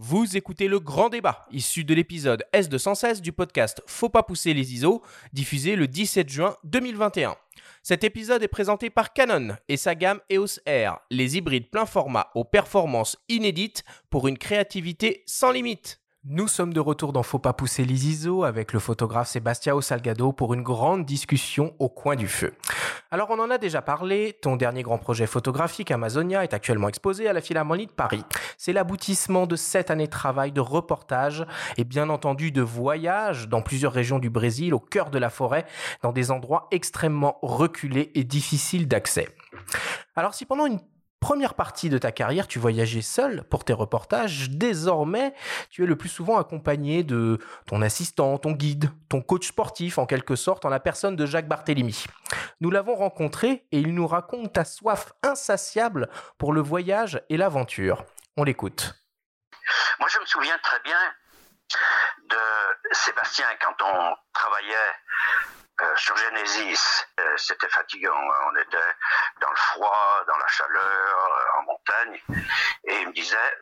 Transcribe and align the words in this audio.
Vous 0.00 0.36
écoutez 0.36 0.68
le 0.68 0.78
grand 0.78 1.08
débat, 1.08 1.44
issu 1.50 1.82
de 1.82 1.92
l'épisode 1.92 2.44
S216 2.54 3.20
du 3.20 3.32
podcast 3.32 3.82
Faut 3.88 4.08
pas 4.08 4.22
pousser 4.22 4.54
les 4.54 4.72
ISO, 4.72 5.02
diffusé 5.32 5.74
le 5.74 5.88
17 5.88 6.28
juin 6.28 6.54
2021. 6.62 7.34
Cet 7.82 8.04
épisode 8.04 8.44
est 8.44 8.46
présenté 8.46 8.90
par 8.90 9.12
Canon 9.12 9.56
et 9.68 9.76
sa 9.76 9.96
gamme 9.96 10.20
EOS 10.30 10.60
R, 10.68 11.00
les 11.10 11.36
hybrides 11.36 11.68
plein 11.68 11.84
format 11.84 12.28
aux 12.36 12.44
performances 12.44 13.16
inédites 13.28 13.82
pour 14.08 14.28
une 14.28 14.38
créativité 14.38 15.24
sans 15.26 15.50
limite. 15.50 16.00
Nous 16.24 16.46
sommes 16.46 16.72
de 16.72 16.80
retour 16.80 17.12
dans 17.12 17.24
Faut 17.24 17.40
pas 17.40 17.52
pousser 17.52 17.84
les 17.84 18.06
ISO 18.06 18.44
avec 18.44 18.72
le 18.72 18.78
photographe 18.78 19.28
Sébastien 19.28 19.80
Salgado 19.80 20.30
pour 20.32 20.54
une 20.54 20.62
grande 20.62 21.06
discussion 21.06 21.74
au 21.80 21.88
coin 21.88 22.14
du 22.14 22.28
feu. 22.28 22.54
Alors 23.10 23.30
on 23.30 23.38
en 23.38 23.50
a 23.50 23.56
déjà 23.56 23.80
parlé, 23.80 24.36
ton 24.42 24.56
dernier 24.56 24.82
grand 24.82 24.98
projet 24.98 25.26
photographique 25.26 25.90
Amazonia 25.90 26.44
est 26.44 26.52
actuellement 26.52 26.90
exposé 26.90 27.26
à 27.26 27.32
la 27.32 27.40
Philharmonie 27.40 27.86
de 27.86 27.92
Paris. 27.92 28.22
C'est 28.58 28.74
l'aboutissement 28.74 29.46
de 29.46 29.56
sept 29.56 29.90
années 29.90 30.08
de 30.08 30.10
travail, 30.10 30.52
de 30.52 30.60
reportage 30.60 31.46
et 31.78 31.84
bien 31.84 32.10
entendu 32.10 32.52
de 32.52 32.60
voyage 32.60 33.48
dans 33.48 33.62
plusieurs 33.62 33.94
régions 33.94 34.18
du 34.18 34.28
Brésil, 34.28 34.74
au 34.74 34.78
cœur 34.78 35.08
de 35.08 35.18
la 35.18 35.30
forêt, 35.30 35.64
dans 36.02 36.12
des 36.12 36.30
endroits 36.30 36.68
extrêmement 36.70 37.38
reculés 37.40 38.12
et 38.14 38.24
difficiles 38.24 38.86
d'accès. 38.86 39.26
Alors 40.14 40.34
si 40.34 40.44
pendant 40.44 40.66
une 40.66 40.80
première 41.20 41.54
partie 41.54 41.88
de 41.88 41.98
ta 41.98 42.12
carrière, 42.12 42.46
tu 42.46 42.58
voyageais 42.58 43.02
seul 43.02 43.44
pour 43.44 43.64
tes 43.64 43.72
reportages. 43.72 44.50
Désormais, 44.50 45.34
tu 45.70 45.84
es 45.84 45.86
le 45.86 45.96
plus 45.96 46.08
souvent 46.08 46.38
accompagné 46.38 47.02
de 47.02 47.38
ton 47.66 47.82
assistant, 47.82 48.38
ton 48.38 48.52
guide, 48.52 48.90
ton 49.08 49.20
coach 49.20 49.48
sportif 49.48 49.98
en 49.98 50.06
quelque 50.06 50.36
sorte, 50.36 50.64
en 50.64 50.68
la 50.68 50.80
personne 50.80 51.16
de 51.16 51.26
Jacques 51.26 51.48
Barthélemy. 51.48 52.04
Nous 52.60 52.70
l'avons 52.70 52.94
rencontré 52.94 53.66
et 53.72 53.78
il 53.78 53.94
nous 53.94 54.06
raconte 54.06 54.52
ta 54.52 54.64
soif 54.64 55.12
insatiable 55.22 56.08
pour 56.38 56.52
le 56.52 56.60
voyage 56.60 57.22
et 57.28 57.36
l'aventure. 57.36 58.04
On 58.36 58.44
l'écoute. 58.44 58.94
Moi, 60.00 60.08
je 60.10 60.20
me 60.20 60.26
souviens 60.26 60.58
très 60.62 60.80
bien 60.84 60.98
de 62.30 62.36
Sébastien 62.92 63.46
quand 63.60 63.84
on 63.84 64.14
travaillait 64.32 64.92
euh, 65.80 65.96
sur 65.96 66.16
Genesis, 66.16 67.06
euh, 67.20 67.36
c'était 67.36 67.68
fatigant. 67.68 68.12
Hein. 68.12 68.50
On 68.52 68.56
était 68.56 68.94
dans 69.40 69.50
le 69.50 69.56
froid, 69.56 70.24
dans 70.26 70.36
la 70.36 70.46
chaleur, 70.48 70.82
euh, 70.84 71.58
en 71.58 71.62
montagne. 71.62 72.22
Et 72.84 73.00
il 73.00 73.08
me 73.08 73.12
disait, 73.12 73.58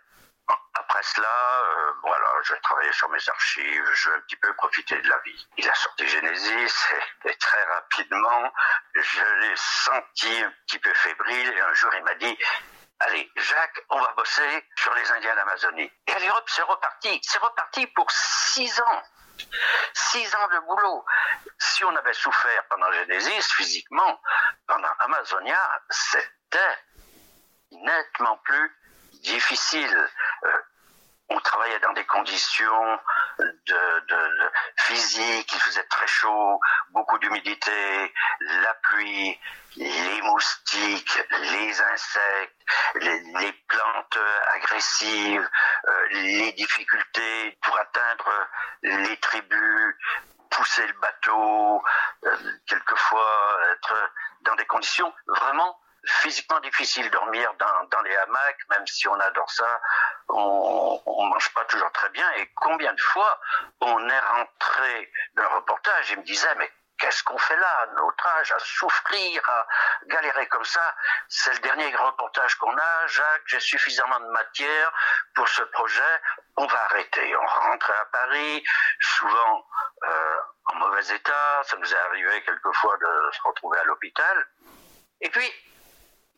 après 0.75 1.03
cela, 1.03 1.63
voilà, 2.03 2.27
je 2.45 2.53
vais 2.53 2.61
travailler 2.61 2.93
sur 2.93 3.09
mes 3.11 3.29
archives, 3.29 3.91
je 3.93 4.11
vais 4.11 4.17
un 4.17 4.21
petit 4.21 4.37
peu 4.37 4.55
profiter 4.55 4.97
de 5.01 5.09
la 5.09 5.19
vie. 5.19 5.49
Il 5.59 5.69
a 5.69 5.75
sorti 5.75 6.07
Genesis 6.07 6.87
et, 7.25 7.35
très 7.37 7.65
rapidement, 7.65 8.53
je 8.95 9.25
l'ai 9.41 9.57
senti 9.57 10.43
un 10.43 10.53
petit 10.67 10.79
peu 10.79 10.95
fébrile 10.95 11.51
et 11.51 11.61
un 11.61 11.75
jour 11.75 11.91
il 11.97 12.05
m'a 12.05 12.15
dit, 12.15 12.39
Allez, 13.01 13.31
Jacques, 13.37 13.85
on 13.91 14.01
va 14.01 14.15
bosser 14.17 14.65
sur 14.77 14.95
les 14.95 15.11
Indiens 15.13 15.35
d'Amazonie. 15.35 15.93
Et 16.07 16.13
allez 16.13 16.31
hop, 16.31 16.45
c'est 16.47 16.63
reparti. 16.63 17.21
C'est 17.23 17.39
reparti 17.39 17.87
pour 17.89 18.11
six 18.11 18.81
ans. 18.81 19.03
Six 19.95 20.35
ans 20.35 20.49
de 20.49 20.59
boulot. 20.67 21.05
Si 21.59 21.85
on 21.85 21.95
avait 21.97 22.13
souffert 22.13 22.65
pendant 22.69 22.91
Genesis 22.93 23.53
physiquement, 23.57 24.21
pendant 24.67 24.89
Amazonia, 25.01 25.81
c'était 25.91 26.79
nettement 27.71 28.37
plus 28.45 28.73
difficile. 29.23 30.09
Euh, 30.45 30.59
on 31.29 31.41
travaillait 31.41 31.81
dans 31.81 31.93
des 31.93 32.05
conditions 32.05 32.99
de, 33.39 34.51
physiques, 34.79 35.53
il 35.53 35.59
faisait 35.59 35.83
très 35.85 36.07
chaud, 36.07 36.61
beaucoup 36.91 37.19
d'humidité, 37.19 38.15
la 38.41 38.75
pluie, 38.75 39.39
les 39.77 40.23
moustiques, 40.23 41.23
les 41.31 41.83
insectes, 41.83 42.63
les, 42.97 43.53
plantes 43.69 44.19
agressives, 44.55 45.49
euh, 45.87 46.07
les 46.11 46.53
difficultés 46.53 47.59
pour 47.63 47.79
atteindre 47.79 48.49
les 48.83 49.17
tribus, 49.19 49.95
pousser 50.51 50.87
le 50.87 50.95
bateau, 50.95 51.83
euh, 52.25 52.37
quelquefois 52.67 53.59
être 53.73 53.95
dans 54.43 54.55
des 54.55 54.67
conditions 54.67 55.13
vraiment 55.27 55.79
physiquement 56.07 56.61
difficile. 56.61 57.11
Dormir 57.11 57.53
dans, 57.59 57.85
dans, 57.91 58.03
les 58.03 58.17
hamacs, 58.17 58.69
même 58.71 58.87
si 58.87 59.09
on 59.09 59.21
adore 59.21 59.51
ça, 59.51 59.81
on, 60.29 61.03
on 61.05 61.25
mange 61.27 61.53
pas 61.53 61.65
toujours 61.65 61.91
très 61.93 62.09
bien. 62.11 62.31
Et 62.37 62.51
combien 62.55 62.93
de 62.93 63.01
fois 63.01 63.41
on 63.81 64.09
est 64.09 64.21
rentré 64.21 65.13
d'un 65.35 65.49
reportage 65.49 66.13
et 66.13 66.17
me 66.17 66.23
disait, 66.23 66.55
mais 66.57 66.71
qu'est-ce 66.99 67.23
qu'on 67.25 67.39
fait 67.39 67.57
là, 67.57 67.81
à 67.83 67.87
notre 67.87 68.27
âge, 68.27 68.53
à 68.53 68.59
souffrir, 68.59 69.49
à 69.49 69.67
galérer 70.07 70.47
comme 70.49 70.65
ça 70.65 70.95
C'est 71.29 71.53
le 71.55 71.59
dernier 71.61 71.95
reportage 71.95 72.55
qu'on 72.57 72.77
a. 72.77 73.07
Jacques, 73.07 73.43
j'ai 73.47 73.61
suffisamment 73.61 74.21
de 74.21 74.29
matière 74.29 74.93
pour 75.35 75.49
ce 75.49 75.63
projet. 75.63 76.21
On 76.57 76.67
va 76.67 76.85
arrêter. 76.85 77.37
On 77.37 77.47
rentre 77.47 77.91
à 77.91 78.05
Paris, 78.07 78.65
souvent 79.01 79.67
euh, 80.05 80.37
en 80.67 80.75
mauvais 80.77 81.07
état. 81.15 81.63
Ça 81.65 81.77
nous 81.77 81.93
est 81.93 81.99
arrivé 81.99 82.43
quelquefois 82.43 82.97
de 82.97 83.31
se 83.33 83.43
retrouver 83.43 83.79
à 83.79 83.85
l'hôpital. 83.85 84.47
Et 85.21 85.31
puis, 85.31 85.53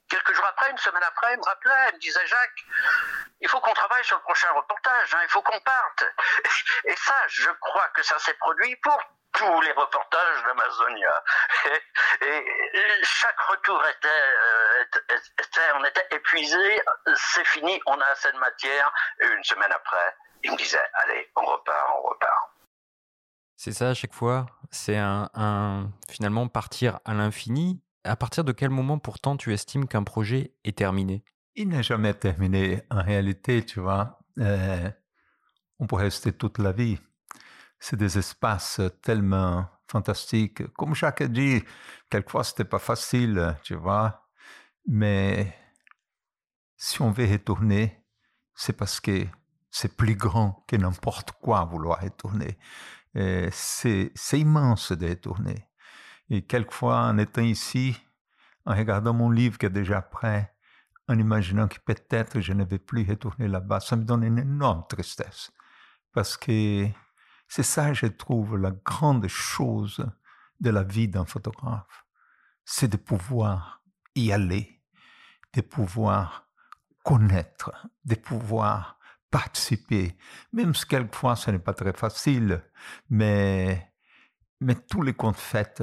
Quelques 0.08 0.32
jours 0.32 0.46
après, 0.46 0.70
une 0.70 0.78
semaine 0.78 1.02
après, 1.02 1.34
il 1.34 1.38
me 1.38 1.44
rappelait, 1.44 1.90
il 1.90 1.96
me 1.96 2.00
disait 2.00 2.26
Jacques, 2.26 2.64
il 3.42 3.48
faut 3.48 3.60
qu'on 3.60 3.75
travaille 3.75 4.04
sur 4.04 4.16
le 4.16 4.22
prochain 4.22 4.50
reportage, 4.52 5.14
hein, 5.14 5.20
il 5.22 5.28
faut 5.28 5.42
qu'on 5.42 5.60
parte. 5.60 6.04
Et 6.84 6.96
ça, 6.96 7.14
je 7.26 7.50
crois 7.60 7.88
que 7.88 8.02
ça 8.02 8.19
s'est 8.19 8.32
produit 8.34 8.75
pour 8.76 8.98
tous 9.33 9.61
les 9.61 9.72
reportages 9.72 10.44
d'Amazonia. 10.44 11.25
Et, 12.22 12.44
chaque 13.03 13.39
retour 13.41 13.81
était, 13.87 14.09
euh, 14.09 14.84
était, 15.39 15.72
on 15.77 15.84
était 15.84 16.06
épuisé, 16.12 16.81
c'est 17.15 17.47
fini, 17.47 17.81
on 17.87 18.00
a 18.00 18.05
assez 18.06 18.33
de 18.33 18.38
matière. 18.38 18.93
Et 19.21 19.27
une 19.27 19.44
semaine 19.44 19.72
après, 19.72 20.17
il 20.44 20.53
me 20.53 20.56
disait, 20.56 20.78
allez, 20.94 21.31
on 21.37 21.44
repart, 21.44 21.91
on 21.99 22.09
repart. 22.09 22.50
C'est 23.56 23.72
ça 23.72 23.91
à 23.91 23.94
chaque 23.94 24.15
fois. 24.15 24.47
C'est 24.71 24.97
un, 24.97 25.31
un, 25.34 25.88
finalement 26.09 26.49
partir 26.49 27.00
à 27.05 27.15
l'infini 27.15 27.83
à 28.09 28.17
partir 28.17 28.44
de 28.44 28.53
quel 28.53 28.71
moment 28.71 28.99
pourtant 28.99 29.37
tu 29.37 29.53
estimes 29.53 29.87
qu'un 29.87 30.03
projet 30.03 30.55
est 30.65 30.78
terminé? 30.78 31.25
Il 31.55 31.69
n'est 31.69 31.83
jamais 31.83 32.15
terminé. 32.15 32.83
En 32.91 33.03
réalité, 33.03 33.65
tu 33.65 33.81
vois, 33.81 34.19
euh, 34.38 34.91
on 35.78 35.87
peut 35.87 35.97
rester 35.97 36.33
toute 36.33 36.59
la 36.59 36.72
vie. 36.72 36.99
C'est 37.91 37.97
des 37.97 38.19
espaces 38.19 38.82
tellement 39.00 39.66
fantastiques. 39.87 40.71
Comme 40.75 40.94
Jacques 40.94 41.22
a 41.22 41.26
dit, 41.26 41.65
quelquefois 42.10 42.44
c'était 42.44 42.66
pas 42.66 42.78
facile, 42.78 43.56
tu 43.62 43.76
vois. 43.76 44.28
Mais 44.87 45.56
si 46.76 47.00
on 47.00 47.10
veut 47.10 47.25
retourner, 47.25 48.04
c'est 48.54 48.75
parce 48.75 49.00
que 49.00 49.26
c'est 49.71 49.97
plus 49.97 50.16
grand 50.16 50.66
que 50.69 50.76
n'importe 50.76 51.32
quoi 51.41 51.65
vouloir 51.65 52.03
retourner. 52.03 52.59
C'est 53.50 54.12
immense 54.34 54.93
de 54.93 55.09
retourner. 55.09 55.66
Et 56.28 56.44
quelquefois, 56.44 57.05
en 57.05 57.16
étant 57.16 57.41
ici, 57.41 57.99
en 58.66 58.76
regardant 58.76 59.15
mon 59.15 59.31
livre 59.31 59.56
qui 59.56 59.65
est 59.65 59.70
déjà 59.70 60.03
prêt, 60.03 60.55
en 61.09 61.19
imaginant 61.19 61.69
que 61.69 61.78
peut-être 61.78 62.41
je 62.41 62.53
ne 62.53 62.65
vais 62.65 62.78
plus 62.78 63.09
retourner 63.09 63.49
là-bas, 63.49 63.81
ça 63.81 63.97
me 63.97 64.05
donne 64.05 64.25
une 64.25 64.41
énorme 64.41 64.84
tristesse. 64.91 65.53
Parce 66.12 66.37
que 66.37 66.87
c'est 67.48 67.62
ça, 67.62 67.92
je 67.92 68.06
trouve, 68.06 68.56
la 68.56 68.70
grande 68.70 69.26
chose 69.26 70.06
de 70.60 70.70
la 70.70 70.82
vie 70.82 71.09
d'un 71.09 71.25
photographe. 71.25 72.06
C'est 72.64 72.88
de 72.88 72.97
pouvoir 72.98 73.82
y 74.14 74.32
aller, 74.32 74.82
de 75.54 75.62
pouvoir 75.62 76.48
connaître, 77.03 77.72
de 78.04 78.14
pouvoir 78.14 78.98
participer, 79.31 80.16
même 80.53 80.75
si 80.75 80.87
quelquefois 80.87 81.37
ce 81.37 81.50
n'est 81.50 81.58
pas 81.58 81.75
très 81.75 81.92
facile, 81.92 82.62
mais, 83.08 83.92
mais 84.60 84.75
tous 84.75 85.03
les 85.03 85.14
comptes 85.14 85.37
faits, 85.37 85.82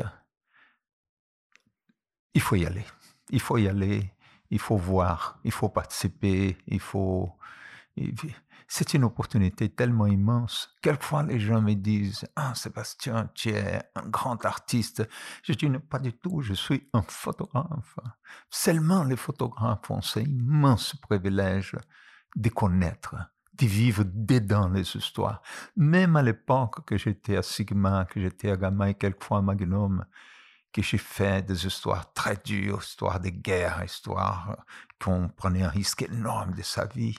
il 2.34 2.42
faut 2.42 2.56
y 2.56 2.66
aller. 2.66 2.86
Il 3.30 3.40
faut 3.40 3.58
y 3.58 3.68
aller, 3.68 4.14
il 4.52 4.60
faut 4.60 4.78
voir, 4.78 5.40
il 5.44 5.52
faut 5.52 5.70
participer, 5.70 6.58
il 6.68 6.80
faut... 6.80 7.36
C'est 8.68 8.94
une 8.94 9.04
opportunité 9.04 9.70
tellement 9.70 10.08
immense. 10.08 10.76
Quelquefois, 10.82 11.24
les 11.24 11.40
gens 11.40 11.62
me 11.62 11.74
disent 11.74 12.26
Ah, 12.36 12.56
Sébastien, 12.56 13.30
tu 13.36 13.50
es 13.50 13.82
un 13.96 14.08
grand 14.08 14.44
artiste. 14.46 15.08
Je 15.44 15.54
dis 15.54 15.70
Pas 15.90 16.00
du 16.00 16.14
tout, 16.14 16.42
je 16.42 16.54
suis 16.54 16.90
un 16.94 17.04
photographe. 17.04 18.00
Seulement 18.50 19.04
les 19.04 19.18
photographes 19.18 19.90
ont 19.92 20.02
ce 20.02 20.20
immense 20.20 20.96
privilège 20.96 21.76
de 22.36 22.50
connaître, 22.50 23.16
de 23.54 23.66
vivre 23.66 24.04
dedans 24.06 24.70
les 24.70 24.96
histoires. 24.96 25.42
Même 25.76 26.16
à 26.16 26.24
l'époque 26.24 26.86
que 26.86 26.98
j'étais 26.98 27.38
à 27.38 27.44
Sigma, 27.44 28.06
que 28.06 28.20
j'étais 28.20 28.52
à 28.52 28.58
Gamma 28.58 28.90
et 28.90 28.96
quelquefois 28.96 29.38
à 29.38 29.42
Magnum, 29.42 30.06
que 30.74 30.82
j'ai 30.82 30.98
fait 30.98 31.46
des 31.46 31.66
histoires 31.66 32.12
très 32.14 32.36
dures, 32.44 32.82
histoires 32.84 33.22
de 33.22 33.30
guerre, 33.30 33.82
histoires 33.86 34.58
qu'on 35.00 35.30
prenait 35.30 35.64
un 35.64 35.70
risque 35.70 36.02
énorme 36.02 36.54
de 36.54 36.64
sa 36.64 36.86
vie. 36.86 37.16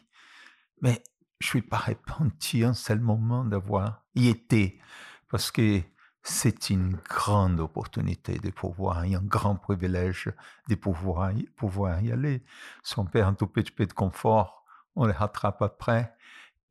Mais 0.83 1.03
je 1.41 1.47
suis 1.47 1.63
pas 1.63 1.79
repenti 1.79 2.65
un 2.65 2.75
seul 2.75 3.01
moment 3.01 3.45
d'avoir 3.45 4.03
y 4.15 4.29
été, 4.29 4.81
parce 5.29 5.51
que 5.51 5.83
c'est 6.23 6.71
une 6.71 6.97
grande 7.09 7.61
opportunité 7.61 8.39
de 8.39 8.51
pouvoir, 8.51 9.05
et 9.05 9.15
un 9.15 9.23
grand 9.23 9.57
privilège 9.57 10.33
de 10.69 10.75
pouvoir 10.75 11.33
pouvoir 11.57 12.01
y 12.01 12.11
aller. 12.11 12.45
Si 12.83 12.99
on 12.99 13.05
perd 13.05 13.29
un 13.29 13.35
tout 13.35 13.47
petit 13.47 13.71
peu 13.71 13.87
de 13.87 13.93
confort, 13.93 14.65
on 14.97 15.07
le 15.07 15.13
rattrape 15.13 15.63
après. 15.63 16.15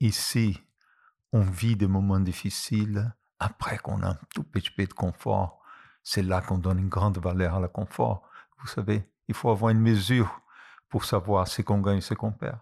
ici, 0.01 0.59
on 1.31 1.41
vit 1.41 1.75
des 1.75 1.87
moments 1.87 2.19
difficiles. 2.19 3.13
Après 3.39 3.77
qu'on 3.77 4.01
a 4.03 4.09
un 4.09 4.19
tout 4.33 4.43
petit 4.43 4.71
peu 4.71 4.85
de 4.85 4.93
confort, 4.93 5.61
c'est 6.03 6.23
là 6.23 6.41
qu'on 6.41 6.57
donne 6.57 6.79
une 6.79 6.89
grande 6.89 7.17
valeur 7.17 7.55
à 7.55 7.59
la 7.59 7.67
confort. 7.67 8.27
Vous 8.59 8.67
savez, 8.67 9.09
il 9.27 9.35
faut 9.35 9.49
avoir 9.49 9.71
une 9.71 9.79
mesure 9.79 10.41
pour 10.89 11.05
savoir 11.05 11.47
ce 11.47 11.61
qu'on 11.61 11.81
gagne 11.81 11.97
et 11.97 12.01
ce 12.01 12.13
qu'on 12.13 12.31
perd 12.31 12.59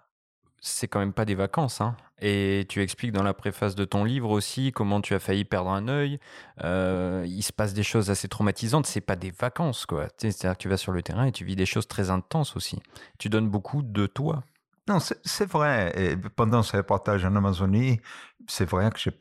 c'est 0.65 0.87
quand 0.87 0.99
même 0.99 1.11
pas 1.13 1.25
des 1.25 1.35
vacances. 1.35 1.81
Hein. 1.81 1.97
Et 2.19 2.65
tu 2.69 2.81
expliques 2.81 3.11
dans 3.11 3.21
la 3.21 3.33
préface 3.33 3.75
de 3.75 3.83
ton 3.83 4.05
livre 4.05 4.29
aussi 4.29 4.71
comment 4.71 5.01
tu 5.01 5.13
as 5.13 5.19
failli 5.19 5.43
perdre 5.43 5.69
un 5.69 5.89
œil. 5.89 6.19
Euh, 6.63 7.25
il 7.27 7.43
se 7.43 7.51
passe 7.51 7.73
des 7.73 7.83
choses 7.83 8.09
assez 8.09 8.29
traumatisantes. 8.29 8.85
C'est 8.85 9.01
pas 9.01 9.17
des 9.17 9.31
vacances, 9.31 9.85
quoi. 9.85 10.07
C'est-à-dire 10.17 10.53
que 10.57 10.61
tu 10.63 10.69
vas 10.69 10.77
sur 10.77 10.93
le 10.93 11.03
terrain 11.03 11.25
et 11.25 11.33
tu 11.33 11.43
vis 11.43 11.57
des 11.57 11.65
choses 11.65 11.85
très 11.85 12.09
intenses 12.09 12.55
aussi. 12.55 12.81
Tu 13.19 13.27
donnes 13.27 13.49
beaucoup 13.49 13.81
de 13.83 14.05
toi. 14.05 14.43
Non, 14.87 14.99
c'est 14.99 15.49
vrai. 15.49 15.93
Et 15.97 16.15
pendant 16.15 16.63
ce 16.63 16.77
reportage 16.77 17.25
en 17.25 17.35
Amazonie, 17.35 17.99
c'est 18.47 18.67
vrai 18.67 18.89
que 18.89 18.99
j'ai 18.99 19.11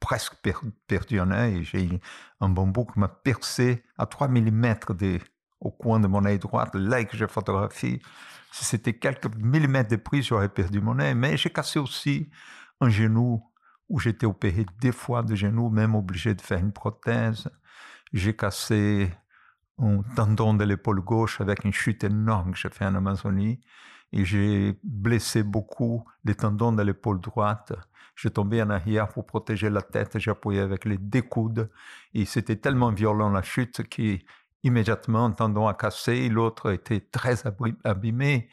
presque 0.00 0.34
perdu 0.86 1.18
un 1.18 1.30
œil. 1.30 1.64
J'ai 1.64 1.88
un 2.40 2.50
bambou 2.50 2.84
qui 2.84 2.98
m'a 2.98 3.08
percé 3.08 3.82
à 3.96 4.04
3 4.04 4.28
mm 4.28 4.74
au 5.60 5.70
coin 5.70 6.00
de 6.00 6.06
mon 6.06 6.24
œil 6.24 6.38
droit, 6.38 6.66
l'œil 6.74 7.06
que 7.06 7.16
j'ai 7.16 7.28
photographié. 7.28 8.00
Si 8.52 8.64
c'était 8.64 8.94
quelques 8.94 9.34
millimètres 9.36 9.90
de 9.90 9.96
prise, 9.96 10.26
j'aurais 10.26 10.48
perdu 10.48 10.80
mon 10.80 10.98
œil. 10.98 11.14
Mais 11.14 11.36
j'ai 11.36 11.50
cassé 11.50 11.78
aussi 11.78 12.30
un 12.80 12.88
genou 12.88 13.42
où 13.88 13.98
j'étais 13.98 14.26
opéré 14.26 14.64
deux 14.80 14.92
fois 14.92 15.22
de 15.22 15.34
genou, 15.34 15.68
même 15.68 15.94
obligé 15.94 16.34
de 16.34 16.40
faire 16.40 16.58
une 16.58 16.72
prothèse. 16.72 17.48
J'ai 18.12 18.34
cassé 18.34 19.10
un 19.78 20.02
tendon 20.16 20.54
de 20.54 20.64
l'épaule 20.64 21.00
gauche 21.00 21.40
avec 21.40 21.64
une 21.64 21.72
chute 21.72 22.04
énorme 22.04 22.52
que 22.52 22.58
j'ai 22.58 22.70
fait 22.70 22.86
en 22.86 22.94
Amazonie. 22.94 23.60
Et 24.12 24.24
j'ai 24.24 24.78
blessé 24.82 25.42
beaucoup 25.42 26.04
les 26.24 26.34
tendons 26.34 26.72
de 26.72 26.82
l'épaule 26.82 27.20
droite. 27.20 27.72
J'ai 28.16 28.30
tombé 28.30 28.60
en 28.62 28.70
arrière 28.70 29.08
pour 29.08 29.24
protéger 29.24 29.70
la 29.70 29.82
tête. 29.82 30.16
Appuyé 30.26 30.60
avec 30.60 30.84
les 30.84 30.98
deux 30.98 31.22
coudes. 31.22 31.70
Et 32.14 32.24
c'était 32.24 32.56
tellement 32.56 32.90
violent 32.90 33.30
la 33.30 33.42
chute 33.42 33.88
que 33.88 34.18
immédiatement 34.62 35.26
un 35.26 35.32
tendon 35.32 35.66
a 35.66 35.74
cassé, 35.74 36.28
l'autre 36.28 36.72
était 36.72 37.00
très 37.00 37.44
abîmé. 37.84 38.50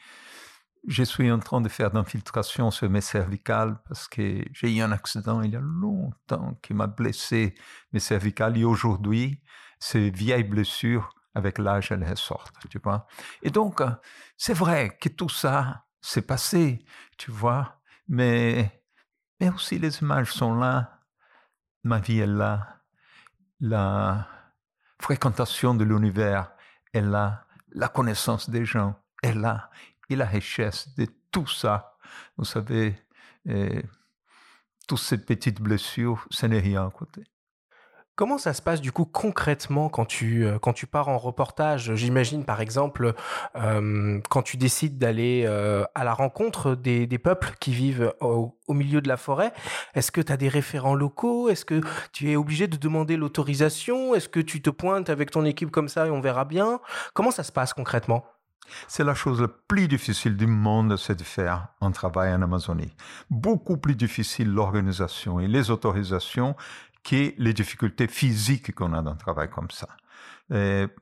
Je 0.86 1.02
suis 1.02 1.30
en 1.30 1.38
train 1.38 1.60
de 1.60 1.68
faire 1.68 1.90
d'infiltration 1.90 2.70
sur 2.70 2.88
mes 2.88 3.00
cervicales 3.00 3.78
parce 3.88 4.08
que 4.08 4.44
j'ai 4.52 4.74
eu 4.74 4.80
un 4.80 4.92
accident 4.92 5.42
il 5.42 5.52
y 5.52 5.56
a 5.56 5.60
longtemps 5.60 6.58
qui 6.62 6.72
m'a 6.72 6.86
blessé 6.86 7.54
mes 7.92 8.00
cervicales 8.00 8.56
et 8.56 8.64
aujourd'hui, 8.64 9.42
ces 9.80 10.10
vieilles 10.10 10.44
blessures, 10.44 11.10
avec 11.34 11.58
l'âge, 11.58 11.92
elles 11.92 12.08
ressortent, 12.08 12.56
tu 12.68 12.78
vois. 12.82 13.06
Et 13.42 13.50
donc, 13.50 13.82
c'est 14.36 14.54
vrai 14.54 14.96
que 15.00 15.08
tout 15.08 15.28
ça 15.28 15.84
s'est 16.00 16.22
passé, 16.22 16.84
tu 17.16 17.30
vois, 17.30 17.80
mais, 18.08 18.82
mais 19.40 19.50
aussi 19.50 19.78
les 19.78 20.00
images 20.00 20.32
sont 20.32 20.54
là, 20.54 21.00
ma 21.84 21.98
vie 22.00 22.20
est 22.20 22.26
là, 22.26 22.80
la, 23.60 24.26
fréquentation 25.00 25.74
de 25.74 25.84
l'univers 25.84 26.52
est 26.92 27.00
là, 27.00 27.46
la 27.70 27.88
connaissance 27.88 28.50
des 28.50 28.64
gens 28.64 28.94
est 29.22 29.34
là, 29.34 29.70
et 30.08 30.16
la 30.16 30.26
richesse 30.26 30.94
de 30.96 31.06
tout 31.30 31.46
ça. 31.46 31.96
Vous 32.36 32.44
savez, 32.44 32.94
toutes 34.86 34.98
ces 34.98 35.18
petites 35.18 35.60
blessures, 35.60 36.26
ce 36.30 36.46
n'est 36.46 36.60
rien 36.60 36.86
à 36.86 36.90
côté. 36.90 37.24
Comment 38.18 38.36
ça 38.36 38.52
se 38.52 38.60
passe 38.60 38.80
du 38.80 38.90
coup 38.90 39.04
concrètement 39.04 39.88
quand 39.88 40.04
tu, 40.04 40.44
euh, 40.44 40.58
quand 40.58 40.72
tu 40.72 40.88
pars 40.88 41.06
en 41.06 41.18
reportage? 41.18 41.94
J'imagine 41.94 42.44
par 42.44 42.60
exemple 42.60 43.14
euh, 43.54 44.20
quand 44.28 44.42
tu 44.42 44.56
décides 44.56 44.98
d'aller 44.98 45.44
euh, 45.46 45.84
à 45.94 46.02
la 46.02 46.14
rencontre 46.14 46.74
des, 46.74 47.06
des 47.06 47.18
peuples 47.18 47.52
qui 47.60 47.70
vivent 47.70 48.12
au, 48.20 48.58
au, 48.66 48.74
milieu 48.74 49.00
de 49.00 49.06
la 49.06 49.16
forêt. 49.16 49.52
Est-ce 49.94 50.10
que 50.10 50.20
tu 50.20 50.32
as 50.32 50.36
des 50.36 50.48
référents 50.48 50.96
locaux? 50.96 51.48
Est-ce 51.48 51.64
que 51.64 51.80
tu 52.12 52.28
es 52.32 52.34
obligé 52.34 52.66
de 52.66 52.76
demander 52.76 53.16
l'autorisation? 53.16 54.16
Est-ce 54.16 54.28
que 54.28 54.40
tu 54.40 54.60
te 54.62 54.70
pointes 54.70 55.10
avec 55.10 55.30
ton 55.30 55.44
équipe 55.44 55.70
comme 55.70 55.88
ça 55.88 56.08
et 56.08 56.10
on 56.10 56.20
verra 56.20 56.44
bien? 56.44 56.80
Comment 57.14 57.30
ça 57.30 57.44
se 57.44 57.52
passe 57.52 57.72
concrètement? 57.72 58.24
C'est 58.86 59.04
la 59.04 59.14
chose 59.14 59.40
la 59.40 59.48
plus 59.48 59.88
difficile 59.88 60.36
du 60.36 60.46
monde, 60.46 60.96
c'est 60.96 61.18
de 61.18 61.22
faire 61.22 61.68
un 61.80 61.90
travail 61.90 62.32
en 62.32 62.42
Amazonie. 62.42 62.94
Beaucoup 63.30 63.76
plus 63.76 63.96
difficile 63.96 64.52
l'organisation 64.52 65.40
et 65.40 65.46
les 65.46 65.70
autorisations 65.70 66.54
les 67.10 67.52
difficultés 67.52 68.08
physiques 68.08 68.74
qu'on 68.74 68.92
a 68.92 69.02
dans 69.02 69.12
un 69.12 69.16
travail 69.16 69.48
comme 69.50 69.70
ça. 69.70 69.88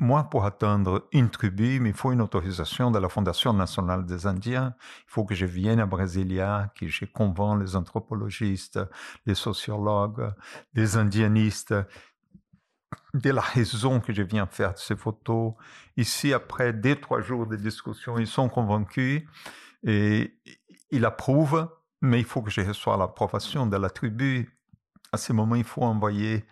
moi, 0.01 0.25
pour 0.25 0.45
atteindre 0.45 1.09
une 1.13 1.31
tribu, 1.31 1.81
il 1.85 1.93
faut 1.95 2.13
une 2.13 2.21
autorisation 2.21 2.91
de 2.91 2.99
la 2.99 3.09
Fondation 3.09 3.53
nationale 3.53 4.05
des 4.05 4.27
Indiens. 4.27 4.75
Il 4.81 5.11
faut 5.11 5.25
que 5.25 5.35
je 5.35 5.47
vienne 5.47 5.81
à 5.81 5.87
Brasilia, 5.87 6.73
que 6.79 6.89
je 6.89 7.05
convainc 7.05 7.61
les 7.61 7.77
anthropologistes, 7.77 8.81
les 9.25 9.35
sociologues, 9.35 10.33
les 10.75 10.97
indianistes 10.97 11.75
de 13.15 13.31
la 13.31 13.41
raison 13.41 14.01
que 14.01 14.13
je 14.13 14.23
viens 14.23 14.47
faire 14.47 14.75
de 14.75 14.79
ces 14.79 14.97
photos. 14.97 15.55
Ici, 15.97 16.33
après 16.33 16.73
deux, 16.73 16.97
trois 16.97 17.21
jours 17.21 17.47
de 17.47 17.57
discussion, 17.57 18.19
ils 18.19 18.27
sont 18.27 18.49
convaincus 18.49 19.23
et 19.85 20.39
ils 20.91 21.05
approuvent, 21.05 21.69
mais 22.01 22.19
il 22.19 22.25
faut 22.25 22.43
que 22.43 22.51
je 22.51 22.61
reçoive 22.61 22.99
l'approbation 22.99 23.67
de 23.67 23.77
la 23.77 23.91
tribu 23.91 24.56
à 25.17 25.19
ce 25.19 25.33
moment, 25.33 25.55
il 25.55 25.65
faut 25.65 25.83
envoyer 25.83 26.45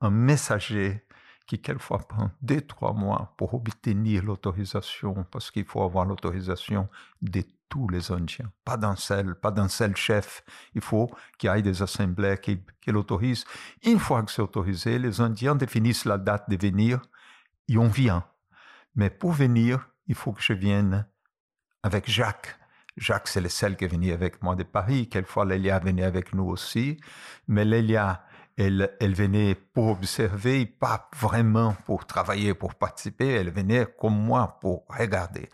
un 0.00 0.10
messager 0.10 1.04
qui 1.48 1.60
quelquefois 1.60 1.98
prend 1.98 2.30
deux, 2.42 2.60
trois 2.60 2.92
mois 2.92 3.34
pour 3.36 3.54
obtenir 3.54 4.22
l'autorisation, 4.22 5.26
parce 5.32 5.50
qu'il 5.50 5.64
faut 5.64 5.82
avoir 5.82 6.06
l'autorisation 6.06 6.88
de 7.22 7.42
tous 7.68 7.88
les 7.88 8.12
Indiens, 8.12 8.52
pas 8.64 8.76
d'un 8.76 8.94
seul, 8.94 9.34
pas 9.34 9.50
d'un 9.50 9.66
seul 9.66 9.96
chef. 9.96 10.44
Il 10.76 10.80
faut 10.80 11.10
qu'il 11.38 11.50
y 11.50 11.58
ait 11.58 11.60
des 11.60 11.82
assemblées 11.82 12.38
qui, 12.40 12.60
qui 12.80 12.92
l'autorisent. 12.92 13.44
Une 13.82 13.98
fois 13.98 14.22
que 14.22 14.30
c'est 14.30 14.42
autorisé, 14.42 15.00
les 15.00 15.20
Indiens 15.20 15.56
définissent 15.56 16.04
la 16.04 16.16
date 16.16 16.48
de 16.48 16.56
venir 16.56 17.02
et 17.68 17.76
on 17.76 17.88
vient. 17.88 18.24
Mais 18.94 19.10
pour 19.10 19.32
venir, 19.32 19.90
il 20.06 20.14
faut 20.14 20.32
que 20.32 20.42
je 20.42 20.52
vienne 20.52 21.04
avec 21.82 22.08
Jacques, 22.08 22.56
Jacques, 22.96 23.28
c'est 23.28 23.40
le 23.40 23.48
seul 23.48 23.76
qui 23.76 23.84
est 23.84 23.88
venu 23.88 24.12
avec 24.12 24.42
moi 24.42 24.54
de 24.54 24.62
Paris. 24.62 25.08
Quelquefois, 25.08 25.44
Lélia 25.44 25.78
venait 25.78 26.04
avec 26.04 26.32
nous 26.32 26.44
aussi. 26.44 26.98
Mais 27.48 27.64
Lélia, 27.64 28.24
elle, 28.56 28.94
elle 29.00 29.14
venait 29.14 29.54
pour 29.54 29.88
observer, 29.88 30.66
pas 30.66 31.08
vraiment 31.16 31.76
pour 31.86 32.06
travailler, 32.06 32.54
pour 32.54 32.74
participer. 32.74 33.28
Elle 33.28 33.50
venait 33.50 33.86
comme 33.98 34.16
moi 34.16 34.58
pour 34.60 34.84
regarder. 34.88 35.48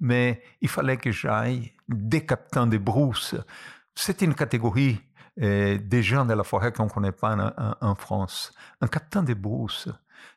Mais 0.00 0.42
il 0.60 0.68
fallait 0.68 0.96
que 0.96 1.12
j'aille 1.12 1.72
des 1.88 2.26
capitaines 2.26 2.70
de 2.70 2.78
brousse. 2.78 3.36
C'est 3.94 4.22
une 4.22 4.34
catégorie 4.34 5.00
euh, 5.40 5.78
des 5.78 6.02
gens 6.02 6.24
de 6.24 6.34
la 6.34 6.44
forêt 6.44 6.72
qu'on 6.72 6.84
ne 6.84 6.90
connaît 6.90 7.12
pas 7.12 7.54
en, 7.80 7.94
France. 7.94 8.52
Un 8.80 8.88
capitaine 8.88 9.24
de 9.24 9.34
brousse, 9.34 9.88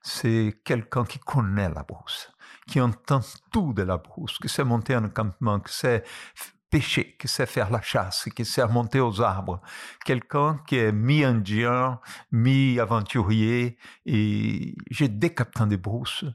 c'est 0.01 0.61
quelqu'un 0.63 1.03
qui 1.03 1.19
connaît 1.19 1.69
la 1.69 1.83
brousse 1.83 2.31
qui 2.67 2.81
entend 2.81 3.21
tout 3.51 3.73
de 3.73 3.83
la 3.83 3.97
brousse, 3.97 4.37
qui 4.37 4.49
sait 4.49 4.63
monter 4.63 4.95
en 4.95 5.09
campement, 5.09 5.59
qui 5.59 5.73
sait 5.73 6.03
pêcher, 6.69 7.15
qui 7.19 7.27
sait 7.27 7.45
faire 7.45 7.69
la 7.69 7.81
chasse, 7.81 8.27
qui 8.35 8.45
sait 8.45 8.67
monter 8.67 8.99
aux 8.99 9.21
arbres. 9.21 9.61
Quelqu'un 10.05 10.59
qui 10.65 10.77
est 10.77 10.91
mi-indien, 10.91 11.99
mi-aventurier. 12.31 13.77
Et 14.07 14.75
j'ai 14.89 15.07
des 15.07 15.33
capitaines 15.35 15.69
de 15.69 15.75
brousse 15.75 16.25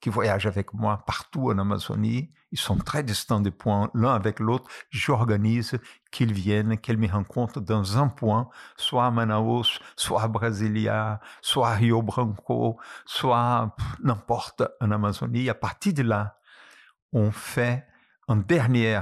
qui 0.00 0.08
voyagent 0.08 0.46
avec 0.46 0.72
moi 0.72 1.02
partout 1.04 1.50
en 1.50 1.58
Amazonie. 1.58 2.30
Ils 2.50 2.58
sont 2.58 2.76
très 2.76 3.02
distants 3.02 3.40
des 3.40 3.50
points 3.50 3.90
l'un 3.94 4.14
avec 4.14 4.40
l'autre. 4.40 4.70
J'organise 4.90 5.78
qu'ils 6.10 6.32
viennent, 6.32 6.78
qu'ils 6.78 6.96
me 6.96 7.08
rencontrent 7.08 7.60
dans 7.60 7.98
un 7.98 8.08
point, 8.08 8.48
soit 8.76 9.06
à 9.06 9.10
Manaus, 9.10 9.80
soit 9.96 10.22
à 10.22 10.28
Brasilia, 10.28 11.20
soit 11.42 11.68
à 11.68 11.74
Rio 11.74 12.02
Branco, 12.02 12.78
soit 13.04 13.74
n'importe 14.02 14.62
en 14.80 14.90
Amazonie. 14.90 15.50
À 15.50 15.54
partir 15.54 15.92
de 15.92 16.02
là, 16.02 16.38
on 17.12 17.30
fait 17.30 17.86
un 18.28 18.36
dernier 18.36 19.00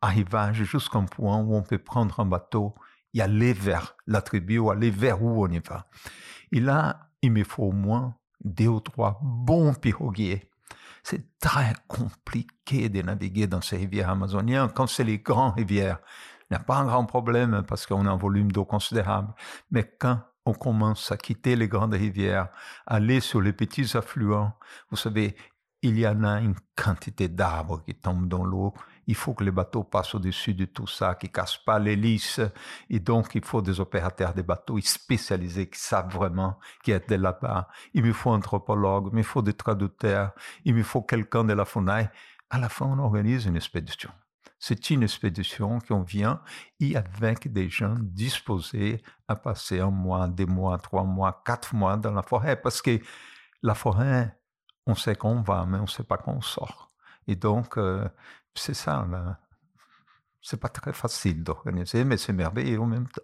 arrivage 0.00 0.64
jusqu'à 0.64 0.98
un 0.98 1.04
point 1.04 1.38
où 1.38 1.54
on 1.54 1.62
peut 1.62 1.78
prendre 1.78 2.20
un 2.20 2.26
bateau 2.26 2.74
et 3.14 3.22
aller 3.22 3.52
vers 3.52 3.96
la 4.06 4.20
tribu 4.20 4.58
ou 4.58 4.70
aller 4.70 4.90
vers 4.90 5.22
où 5.22 5.44
on 5.44 5.50
y 5.50 5.60
va. 5.60 5.86
Et 6.50 6.60
là, 6.60 7.10
il 7.22 7.32
me 7.32 7.44
faut 7.44 7.64
au 7.64 7.72
moins 7.72 8.16
deux 8.44 8.68
ou 8.68 8.80
trois 8.80 9.18
bons 9.22 9.74
piroguiers. 9.74 10.50
C'est 11.02 11.38
très 11.40 11.74
compliqué 11.88 12.88
de 12.88 13.02
naviguer 13.02 13.46
dans 13.46 13.60
ces 13.60 13.76
rivières 13.76 14.10
amazoniennes. 14.10 14.70
Quand 14.74 14.86
c'est 14.86 15.04
les 15.04 15.18
grandes 15.18 15.54
rivières, 15.54 15.98
il 16.50 16.54
n'y 16.54 16.56
a 16.56 16.64
pas 16.64 16.76
un 16.76 16.84
grand 16.84 17.04
problème 17.06 17.64
parce 17.66 17.86
qu'on 17.86 18.06
a 18.06 18.10
un 18.10 18.16
volume 18.16 18.52
d'eau 18.52 18.64
considérable. 18.64 19.34
Mais 19.70 19.90
quand 19.98 20.20
on 20.44 20.52
commence 20.52 21.10
à 21.10 21.16
quitter 21.16 21.56
les 21.56 21.68
grandes 21.68 21.94
rivières, 21.94 22.48
aller 22.86 23.20
sur 23.20 23.40
les 23.40 23.52
petits 23.52 23.96
affluents, 23.96 24.52
vous 24.90 24.96
savez, 24.96 25.36
il 25.82 25.98
y 25.98 26.06
en 26.06 26.22
a 26.24 26.40
une 26.40 26.54
quantité 26.76 27.28
d'arbres 27.28 27.82
qui 27.84 27.94
tombent 27.94 28.28
dans 28.28 28.44
l'eau 28.44 28.72
il 29.12 29.14
faut 29.14 29.34
que 29.34 29.44
les 29.44 29.50
bateaux 29.50 29.84
passent 29.84 30.14
au-dessus 30.14 30.54
de 30.54 30.64
tout 30.64 30.86
ça, 30.86 31.14
qui 31.14 31.26
ne 31.26 31.32
cassent 31.32 31.58
pas 31.58 31.78
l'hélice. 31.78 32.40
Et 32.88 32.98
donc, 32.98 33.34
il 33.34 33.44
faut 33.44 33.60
des 33.60 33.78
opérateurs 33.78 34.32
de 34.32 34.40
bateaux 34.40 34.80
spécialisés 34.80 35.68
qui 35.68 35.78
savent 35.78 36.10
vraiment, 36.10 36.58
qui 36.82 36.92
de 36.92 37.14
là-bas. 37.16 37.68
Il 37.92 38.04
me 38.04 38.14
faut 38.14 38.30
un 38.30 38.38
anthropologue, 38.38 39.10
il 39.12 39.16
me 39.18 39.22
faut 39.22 39.42
des 39.42 39.52
traducteurs, 39.52 40.32
il 40.64 40.74
me 40.74 40.82
faut 40.82 41.02
quelqu'un 41.02 41.44
de 41.44 41.52
la 41.52 41.66
FUNAI. 41.66 42.10
À 42.48 42.58
la 42.58 42.70
fin, 42.70 42.86
on 42.86 42.98
organise 43.00 43.44
une 43.44 43.56
expédition. 43.56 44.10
C'est 44.58 44.88
une 44.88 45.02
expédition 45.02 45.78
qu'on 45.86 46.00
vient 46.00 46.40
et 46.80 46.96
avec 46.96 47.52
des 47.52 47.68
gens 47.68 47.96
disposés 48.00 49.02
à 49.28 49.36
passer 49.36 49.80
un 49.80 49.90
mois, 49.90 50.26
deux 50.26 50.46
mois, 50.46 50.78
trois 50.78 51.04
mois, 51.04 51.42
quatre 51.44 51.74
mois 51.74 51.98
dans 51.98 52.12
la 52.12 52.22
forêt. 52.22 52.56
Parce 52.56 52.80
que 52.80 52.98
la 53.62 53.74
forêt, 53.74 54.38
on 54.86 54.94
sait 54.94 55.16
qu'on 55.16 55.42
va, 55.42 55.66
mais 55.66 55.76
on 55.76 55.82
ne 55.82 55.86
sait 55.86 56.04
pas 56.04 56.16
qu'on 56.16 56.40
sort. 56.40 56.92
Et 57.26 57.36
donc, 57.36 57.76
euh, 57.76 58.08
c'est 58.54 58.74
ça. 58.74 59.06
C'est 60.40 60.60
pas 60.60 60.68
très 60.68 60.92
facile 60.92 61.42
d'organiser, 61.44 62.04
mais 62.04 62.16
c'est 62.16 62.32
merveilleux 62.32 62.80
en 62.80 62.86
même 62.86 63.08
temps. 63.08 63.22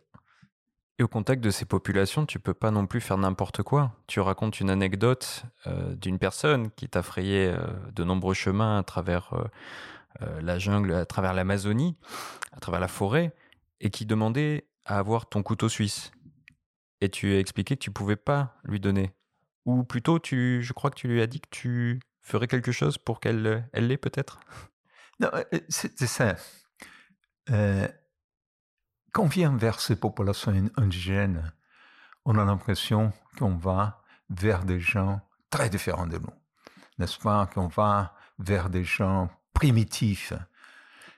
Et 1.00 1.04
au 1.04 1.08
contact 1.08 1.42
de 1.42 1.50
ces 1.50 1.64
populations, 1.64 2.26
tu 2.26 2.40
peux 2.40 2.54
pas 2.54 2.72
non 2.72 2.86
plus 2.86 3.00
faire 3.00 3.18
n'importe 3.18 3.62
quoi. 3.62 3.92
Tu 4.08 4.18
racontes 4.18 4.58
une 4.58 4.68
anecdote 4.68 5.44
euh, 5.68 5.94
d'une 5.94 6.18
personne 6.18 6.72
qui 6.72 6.88
t'a 6.88 7.04
frayé 7.04 7.46
euh, 7.46 7.58
de 7.92 8.02
nombreux 8.02 8.34
chemins 8.34 8.78
à 8.78 8.82
travers 8.82 9.32
euh, 10.20 10.40
la 10.40 10.58
jungle, 10.58 10.92
à 10.92 11.06
travers 11.06 11.34
l'Amazonie, 11.34 11.96
à 12.52 12.58
travers 12.58 12.80
la 12.80 12.88
forêt, 12.88 13.32
et 13.80 13.90
qui 13.90 14.06
demandait 14.06 14.66
à 14.84 14.98
avoir 14.98 15.28
ton 15.28 15.44
couteau 15.44 15.68
suisse. 15.68 16.10
Et 17.00 17.08
tu 17.08 17.32
as 17.32 17.38
expliqué 17.38 17.76
que 17.76 17.82
tu 17.82 17.92
pouvais 17.92 18.16
pas 18.16 18.56
lui 18.64 18.80
donner. 18.80 19.12
Ou 19.66 19.84
plutôt, 19.84 20.18
tu, 20.18 20.62
je 20.62 20.72
crois 20.72 20.90
que 20.90 20.98
tu 20.98 21.06
lui 21.06 21.22
as 21.22 21.28
dit 21.28 21.40
que 21.40 21.48
tu 21.50 22.00
ferais 22.22 22.48
quelque 22.48 22.72
chose 22.72 22.98
pour 22.98 23.20
qu'elle 23.20 23.68
elle 23.72 23.86
l'ait 23.86 23.98
peut-être? 23.98 24.40
Non, 25.20 25.30
c'est 25.68 26.06
ça. 26.06 26.36
Quand 27.46 29.22
on 29.22 29.26
vient 29.26 29.56
vers 29.56 29.80
ces 29.80 29.96
populations 29.96 30.52
indigènes, 30.76 31.52
on 32.24 32.38
a 32.38 32.44
l'impression 32.44 33.12
qu'on 33.38 33.56
va 33.56 34.02
vers 34.30 34.64
des 34.64 34.80
gens 34.80 35.20
très 35.50 35.70
différents 35.70 36.06
de 36.06 36.18
nous. 36.18 36.32
N'est-ce 36.98 37.18
pas? 37.18 37.46
Qu'on 37.46 37.68
va 37.68 38.14
vers 38.38 38.68
des 38.70 38.84
gens 38.84 39.30
primitifs. 39.54 40.34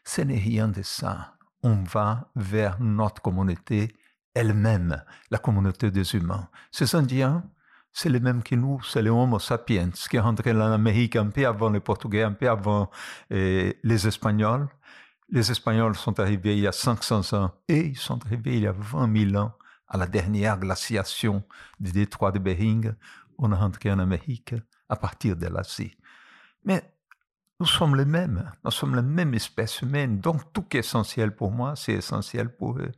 Ce 0.05 0.23
n'est 0.23 0.39
rien 0.39 0.69
de 0.69 0.83
ça. 0.83 1.37
On 1.63 1.83
va 1.83 2.31
vers 2.37 2.81
notre 2.81 3.21
communauté 3.21 3.97
elle-même, 4.35 5.05
la 5.31 5.39
communauté 5.39 5.91
des 5.91 6.15
humains. 6.15 6.49
Ces 6.71 6.95
Indiens, 6.95 7.45
c'est 7.93 8.09
les 8.09 8.21
mêmes 8.21 8.43
que 8.43 8.55
nous, 8.55 8.81
c'est 8.83 9.03
les 9.03 9.11
Homo 9.11 9.39
sapiens, 9.39 9.91
qui 9.91 10.17
est 10.17 10.21
rentré 10.21 10.53
en 10.53 10.61
Amérique 10.61 11.17
un 11.17 11.27
peu 11.29 11.47
avant 11.47 11.71
les 11.71 11.81
Portugais, 11.81 12.23
un 12.23 12.33
peu 12.33 12.49
avant 12.49 12.91
les 13.31 14.07
Espagnols. 14.07 14.69
Les 15.29 15.51
Espagnols 15.51 15.97
sont 15.97 16.19
arrivés 16.19 16.57
il 16.57 16.63
y 16.63 16.67
a 16.67 16.73
500 16.73 17.37
ans 17.37 17.53
et 17.69 17.87
ils 17.87 17.99
sont 17.99 18.19
arrivés 18.27 18.57
il 18.57 18.63
y 18.63 18.67
a 18.67 18.73
20 18.73 19.31
000 19.31 19.43
ans 19.43 19.53
à 19.87 19.97
la 19.97 20.07
dernière 20.07 20.59
glaciation 20.59 21.45
du 21.79 21.93
détroit 21.93 22.33
de 22.33 22.39
Bering. 22.39 22.95
On 23.39 23.53
est 23.53 23.57
rentré 23.57 23.91
en 23.91 23.99
Amérique 23.99 24.55
à 24.89 24.97
partir 24.97 25.37
de 25.37 25.47
l'Asie. 25.47 25.97
Mais 26.65 26.83
nous 27.59 27.67
sommes 27.67 27.97
les 27.97 28.05
mêmes, 28.05 28.51
nous 28.65 28.71
sommes 28.71 28.95
la 28.95 29.03
même 29.03 29.35
espèce 29.35 29.83
humaine, 29.83 30.19
donc 30.19 30.53
tout 30.53 30.63
qui 30.63 30.79
est 30.79 30.81
essentiel 30.81 31.35
pour 31.35 31.51
moi, 31.53 31.77
c'est 31.77 31.93
essentiel 31.93 32.55
pour 32.55 32.79
eux. 32.79 32.93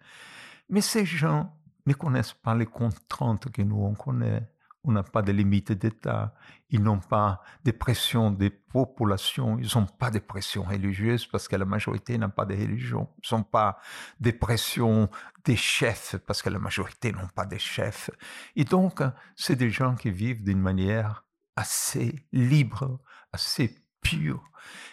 Mais 0.69 0.81
ces 0.81 1.05
gens 1.05 1.55
ne 1.85 1.95
connaissent 1.95 2.33
pas 2.33 2.55
les 2.55 2.67
contraintes 2.67 3.51
que 3.51 3.63
nous 3.63 3.83
on 3.83 3.95
connaît 3.95 4.49
on 4.85 4.93
n'a 4.93 5.03
pas 5.03 5.23
de 5.23 5.33
limites 5.33 5.73
d'État, 5.73 6.35
ils 6.71 6.83
n'ont 6.83 6.99
pas 7.01 7.43
de 7.65 7.71
pression 7.71 8.31
des 8.31 8.51
populations, 8.51 9.59
ils 9.59 9.69
n'ont 9.77 9.87
pas 9.87 10.11
de 10.11 10.19
pression 10.19 10.65
religieuse 10.65 11.27
parce 11.27 11.47
que 11.47 11.57
la 11.57 11.65
majorité 11.65 12.19
n'a 12.19 12.29
pas 12.29 12.45
de 12.45 12.55
religion, 12.55 13.09
ils 13.23 13.35
n'ont 13.35 13.45
pas 13.45 13.79
de 14.21 14.31
pression 14.33 15.09
des 15.45 15.57
chefs 15.57 16.17
parce 16.27 16.43
que 16.43 16.51
la 16.51 16.59
majorité 16.59 17.13
n'ont 17.13 17.29
pas 17.29 17.47
de 17.47 17.59
chefs. 17.59 18.11
Et 18.57 18.65
donc, 18.65 19.03
c'est 19.37 19.57
des 19.57 19.71
gens 19.71 19.95
qui 19.95 20.11
vivent 20.11 20.43
d'une 20.43 20.61
manière 20.61 21.25
assez 21.55 22.27
libre, 22.33 23.01
assez 23.33 23.85
pure. 24.01 24.43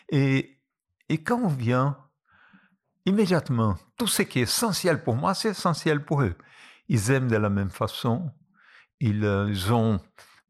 Et, 0.09 0.59
et 1.07 1.23
quand 1.23 1.39
on 1.39 1.47
vient, 1.47 1.97
immédiatement, 3.05 3.77
tout 3.97 4.07
ce 4.07 4.21
qui 4.21 4.39
est 4.39 4.43
essentiel 4.43 5.03
pour 5.03 5.15
moi, 5.15 5.33
c'est 5.33 5.49
essentiel 5.49 6.05
pour 6.05 6.21
eux. 6.21 6.35
Ils 6.89 7.11
aiment 7.11 7.27
de 7.27 7.37
la 7.37 7.49
même 7.49 7.69
façon, 7.69 8.31
ils 8.99 9.73
ont 9.73 9.99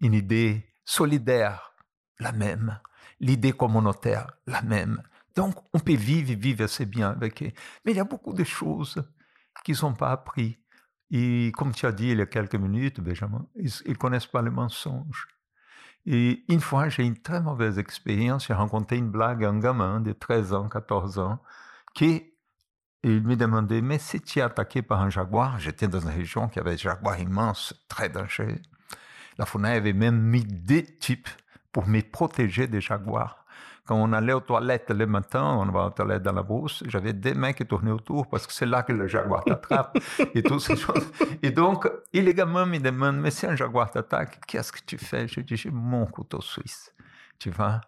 une 0.01 0.13
idée 0.13 0.65
solidaire, 0.85 1.73
la 2.19 2.31
même, 2.31 2.79
l'idée 3.19 3.51
communautaire, 3.51 4.31
la 4.47 4.61
même. 4.61 5.01
Donc, 5.35 5.55
on 5.73 5.79
peut 5.79 5.95
vivre 5.95 6.31
et 6.31 6.35
vivre 6.35 6.63
assez 6.63 6.85
bien 6.85 7.11
avec 7.11 7.43
eux. 7.43 7.51
Mais 7.85 7.91
il 7.91 7.97
y 7.97 7.99
a 7.99 8.05
beaucoup 8.05 8.33
de 8.33 8.43
choses 8.43 9.03
qu'ils 9.63 9.77
n'ont 9.81 9.93
pas 9.93 10.11
appris. 10.11 10.59
Et 11.11 11.51
comme 11.55 11.73
tu 11.73 11.85
as 11.85 11.91
dit 11.91 12.09
il 12.09 12.17
y 12.17 12.21
a 12.21 12.25
quelques 12.25 12.55
minutes, 12.55 12.99
Benjamin, 12.99 13.45
ils 13.55 13.71
ne 13.87 13.93
connaissent 13.93 14.27
pas 14.27 14.41
les 14.41 14.49
mensonges. 14.49 15.27
Et 16.05 16.43
une 16.47 16.61
fois, 16.61 16.89
j'ai 16.89 17.03
une 17.03 17.17
très 17.17 17.41
mauvaise 17.41 17.77
expérience. 17.77 18.47
J'ai 18.47 18.53
rencontré 18.53 18.97
une 18.97 19.11
blague, 19.11 19.43
un 19.43 19.59
gamin 19.59 20.01
de 20.01 20.11
13 20.11 20.53
ans, 20.53 20.69
14 20.69 21.19
ans, 21.19 21.39
qui 21.93 22.33
et 23.03 23.09
il 23.15 23.23
me 23.23 23.35
demandait, 23.35 23.81
mais 23.81 23.97
si 23.97 24.19
tu 24.19 24.39
es 24.39 24.41
attaqué 24.41 24.81
par 24.81 25.01
un 25.01 25.09
jaguar, 25.09 25.57
j'étais 25.59 25.87
dans 25.87 26.01
une 26.01 26.09
région 26.09 26.49
qui 26.49 26.59
avait 26.59 26.71
des 26.71 26.77
jaguars 26.77 27.19
immenses, 27.19 27.73
très 27.87 28.09
dangereux. 28.09 28.59
La 29.37 29.45
FUNAI 29.45 29.77
avait 29.77 29.93
même 29.93 30.19
mis 30.19 30.43
des 30.43 30.83
types 30.83 31.29
pour 31.71 31.87
me 31.87 32.01
protéger 32.01 32.67
des 32.67 32.81
jaguars. 32.81 33.45
Quand 33.85 33.95
on 33.95 34.11
allait 34.11 34.33
aux 34.33 34.41
toilettes 34.41 34.91
le 34.91 35.07
matin, 35.07 35.43
on 35.43 35.65
va 35.71 35.87
aux 35.87 35.89
toilettes 35.91 36.23
dans 36.23 36.33
la 36.33 36.43
brousse, 36.43 36.83
j'avais 36.87 37.13
des 37.13 37.33
mains 37.33 37.53
qui 37.53 37.65
tournaient 37.65 37.89
autour 37.91 38.27
parce 38.27 38.45
que 38.45 38.53
c'est 38.53 38.65
là 38.65 38.83
que 38.83 38.91
le 38.91 39.07
jaguar 39.07 39.45
t'attrape 39.45 39.97
et 40.35 40.43
toutes 40.43 40.59
ces 40.59 40.75
choses. 40.75 41.09
Et 41.41 41.51
donc, 41.51 41.89
illégalement, 42.11 42.65
me 42.65 42.79
demande, 42.79 43.15
mais 43.17 43.31
si 43.31 43.45
un 43.45 43.55
jaguar 43.55 43.89
t'attaque, 43.89 44.41
qu'est-ce 44.45 44.73
que 44.73 44.81
tu 44.85 44.97
fais? 44.97 45.27
Je 45.27 45.39
dis, 45.39 45.55
j'ai 45.55 45.71
mon 45.71 46.05
couteau 46.05 46.41
suisse, 46.41 46.93
tu 47.39 47.49
vois? 47.49 47.79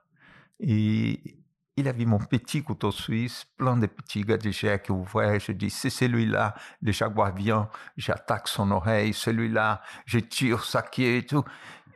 Et 0.60 1.41
il 1.82 1.88
avait 1.88 2.06
mon 2.06 2.20
petit 2.20 2.64
couteau 2.64 2.92
suisse, 2.92 3.46
plein 3.58 3.76
de 3.76 3.88
petits 3.88 4.22
gadgets 4.22 4.84
qui 4.84 4.92
ouvraient. 4.92 5.40
Je 5.40 5.52
dis, 5.52 5.70
c'est 5.70 5.90
celui-là, 5.90 6.56
le 6.82 6.92
jaguar 6.92 7.36
vient, 7.36 7.70
j'attaque 7.98 8.48
son 8.48 8.72
oreille, 8.72 9.14
celui-là, 9.14 9.82
je 10.06 10.20
tire 10.20 10.64
sa 10.64 10.82
queue 10.84 11.18
et 11.18 11.26
tout. 11.26 11.44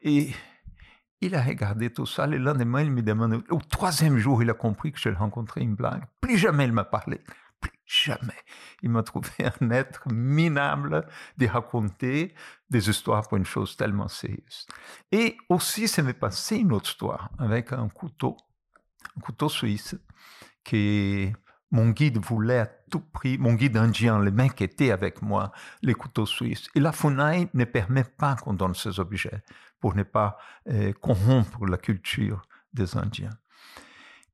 Et 0.01 0.33
il 1.21 1.35
a 1.35 1.41
regardé 1.41 1.91
tout 1.91 2.05
ça. 2.05 2.27
Le 2.27 2.37
lendemain, 2.37 2.81
il 2.81 2.91
me 2.91 3.01
demande, 3.01 3.43
au 3.49 3.59
troisième 3.59 4.17
jour, 4.17 4.41
il 4.43 4.49
a 4.49 4.53
compris 4.53 4.91
que 4.91 4.99
je 4.99 5.09
rencontré 5.09 5.61
une 5.61 5.75
blague. 5.75 6.03
Plus 6.19 6.37
jamais 6.37 6.65
il 6.65 6.73
m'a 6.73 6.83
parlé. 6.83 7.21
Plus 7.61 7.71
jamais. 7.85 8.41
Il 8.81 8.89
m'a 8.89 9.03
trouvé 9.03 9.29
un 9.61 9.69
être 9.69 10.07
minable 10.11 11.07
de 11.37 11.47
raconter 11.47 12.33
des 12.69 12.89
histoires 12.89 13.27
pour 13.27 13.37
une 13.37 13.45
chose 13.45 13.77
tellement 13.77 14.07
sérieuse. 14.07 14.67
Et 15.11 15.37
aussi, 15.49 15.87
ça 15.87 16.01
m'est 16.01 16.13
passé 16.13 16.57
une 16.57 16.73
autre 16.73 16.89
histoire 16.89 17.29
avec 17.39 17.71
un 17.71 17.87
couteau 17.89 18.37
un 19.17 19.21
couteau 19.21 19.49
suisse 19.49 19.95
que 20.63 21.29
mon 21.71 21.89
guide 21.89 22.17
voulait 22.17 22.59
à 22.59 22.65
tout 22.65 23.01
prix, 23.01 23.37
mon 23.37 23.53
guide 23.53 23.77
indien, 23.77 24.21
les 24.21 24.31
mecs 24.31 24.61
étaient 24.61 24.91
avec 24.91 25.21
moi, 25.21 25.51
les 25.81 25.93
couteaux 25.93 26.25
suisses. 26.25 26.67
Et 26.75 26.79
la 26.79 26.91
FUNAI 26.91 27.49
ne 27.53 27.65
permet 27.65 28.03
pas 28.03 28.35
qu'on 28.35 28.53
donne 28.53 28.75
ces 28.75 28.99
objets 28.99 29.43
pour 29.79 29.95
ne 29.95 30.03
pas 30.03 30.37
euh, 30.69 30.93
corrompre 30.93 31.65
la 31.65 31.77
culture 31.77 32.43
des 32.73 32.97
Indiens. 32.97 33.37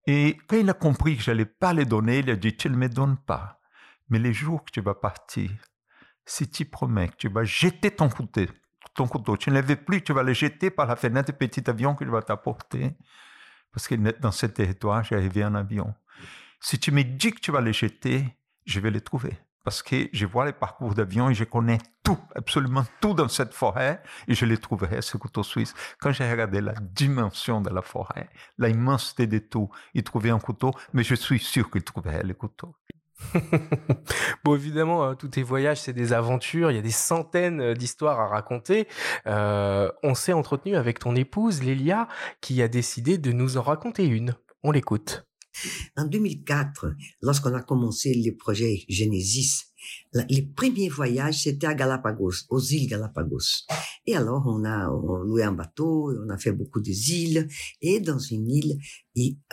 Et 0.07 0.37
quand 0.47 0.57
il 0.57 0.69
a 0.69 0.73
compris 0.73 1.17
que 1.17 1.23
je 1.23 1.31
n'allais 1.31 1.45
pas 1.45 1.73
les 1.73 1.85
donner, 1.85 2.19
il 2.19 2.29
a 2.29 2.35
dit, 2.35 2.55
tu 2.55 2.69
ne 2.69 2.75
me 2.75 2.89
donnes 2.89 3.17
pas. 3.17 3.59
Mais 4.09 4.19
les 4.19 4.33
jours 4.33 4.63
que 4.65 4.71
tu 4.71 4.81
vas 4.81 4.95
partir, 4.95 5.51
si 6.25 6.49
tu 6.49 6.65
promets 6.65 7.09
que 7.09 7.15
tu 7.15 7.29
vas 7.29 7.43
jeter 7.43 7.91
ton 7.91 8.09
couteau, 8.09 8.45
ton 8.93 9.07
couteau, 9.07 9.37
tu 9.37 9.49
ne 9.49 9.59
le 9.59 9.65
veux 9.65 9.75
plus, 9.75 10.01
tu 10.01 10.13
vas 10.13 10.23
le 10.23 10.33
jeter 10.33 10.69
par 10.69 10.85
la 10.85 10.95
fenêtre 10.95 11.31
du 11.31 11.37
petit 11.37 11.69
avion 11.69 11.95
que 11.95 12.05
je 12.05 12.11
vais 12.11 12.21
t'apporter, 12.21 12.95
parce 13.71 13.87
que 13.87 13.95
dans 13.95 14.31
ce 14.31 14.45
territoire, 14.45 15.03
j'ai 15.03 15.15
arrivé 15.15 15.43
en 15.43 15.55
avion. 15.55 15.93
Si 16.59 16.79
tu 16.79 16.91
me 16.91 17.03
dis 17.03 17.31
que 17.31 17.39
tu 17.39 17.51
vas 17.51 17.61
les 17.61 17.73
jeter, 17.73 18.25
je 18.65 18.79
vais 18.79 18.91
les 18.91 19.01
trouver. 19.01 19.37
Parce 19.63 19.83
que 19.83 20.09
je 20.11 20.25
vois 20.25 20.45
les 20.45 20.53
parcours 20.53 20.95
d'avion 20.95 21.29
et 21.29 21.35
je 21.35 21.43
connais 21.43 21.77
tout, 22.03 22.17
absolument 22.35 22.83
tout 22.99 23.13
dans 23.13 23.27
cette 23.27 23.53
forêt 23.53 24.01
et 24.27 24.33
je 24.33 24.45
les 24.45 24.57
trouverai, 24.57 25.01
ce 25.03 25.17
couteau 25.17 25.43
suisse. 25.43 25.75
Quand 25.99 26.11
j'ai 26.11 26.29
regardé 26.29 26.61
la 26.61 26.73
dimension 26.73 27.61
de 27.61 27.69
la 27.69 27.83
forêt, 27.83 28.29
l'immensité 28.57 29.27
de 29.27 29.37
tout, 29.37 29.69
il 29.93 30.03
trouvait 30.03 30.31
un 30.31 30.39
couteau, 30.39 30.71
mais 30.93 31.03
je 31.03 31.13
suis 31.13 31.39
sûr 31.39 31.69
qu'il 31.69 31.83
trouverait 31.83 32.23
le 32.23 32.33
couteau. 32.33 32.75
bon, 34.43 34.55
évidemment, 34.55 35.03
hein, 35.03 35.15
tous 35.15 35.29
tes 35.29 35.43
voyages, 35.43 35.81
c'est 35.81 35.93
des 35.93 36.13
aventures. 36.13 36.71
Il 36.71 36.75
y 36.75 36.79
a 36.79 36.83
des 36.83 36.91
centaines 36.91 37.61
euh, 37.61 37.73
d'histoires 37.73 38.19
à 38.19 38.27
raconter. 38.27 38.87
Euh, 39.27 39.91
on 40.03 40.15
s'est 40.15 40.33
entretenu 40.33 40.75
avec 40.75 40.99
ton 40.99 41.15
épouse, 41.15 41.63
Lélia, 41.63 42.07
qui 42.41 42.61
a 42.61 42.67
décidé 42.67 43.17
de 43.17 43.31
nous 43.31 43.57
en 43.57 43.61
raconter 43.61 44.05
une. 44.05 44.35
On 44.63 44.71
l'écoute. 44.71 45.25
En 45.97 46.05
2004, 46.05 46.93
lorsqu'on 47.21 47.53
a 47.53 47.61
commencé 47.61 48.13
le 48.13 48.35
projet 48.35 48.83
Genesis, 48.87 49.65
les 50.13 50.43
premiers 50.43 50.89
voyages, 50.89 51.43
c'était 51.43 51.67
à 51.67 51.73
Galapagos, 51.73 52.45
aux 52.49 52.61
îles 52.61 52.87
Galapagos. 52.87 53.65
Et 54.05 54.15
alors, 54.15 54.43
on 54.47 54.63
a 54.63 54.87
loué 55.25 55.43
un 55.43 55.51
bateau, 55.51 56.13
on 56.25 56.29
a 56.29 56.37
fait 56.37 56.51
beaucoup 56.51 56.79
d'îles, 56.79 57.47
et 57.81 57.99
dans 57.99 58.19
une 58.19 58.49
île, 58.49 58.77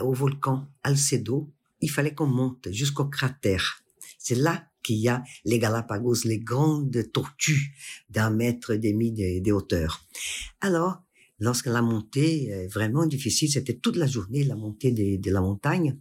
au 0.00 0.12
volcan 0.12 0.68
Alcedo, 0.82 1.52
il 1.80 1.90
fallait 1.90 2.14
qu'on 2.14 2.26
monte 2.26 2.68
jusqu'au 2.70 3.06
cratère. 3.06 3.82
C'est 4.18 4.34
là 4.34 4.68
qu'il 4.82 4.96
y 4.96 5.08
a 5.08 5.22
les 5.44 5.58
Galapagos, 5.58 6.24
les 6.24 6.38
grandes 6.38 7.12
tortues 7.12 7.74
d'un 8.10 8.30
mètre 8.30 8.72
et 8.72 8.78
demi 8.78 9.12
de, 9.12 9.52
hauteur. 9.52 10.06
Alors, 10.60 11.02
lorsque 11.38 11.66
la 11.66 11.82
montée 11.82 12.48
est 12.48 12.68
vraiment 12.68 13.06
difficile, 13.06 13.50
c'était 13.50 13.76
toute 13.76 13.96
la 13.96 14.06
journée 14.06 14.44
la 14.44 14.56
montée 14.56 14.92
de, 14.92 15.20
de, 15.20 15.30
la 15.30 15.40
montagne. 15.40 15.98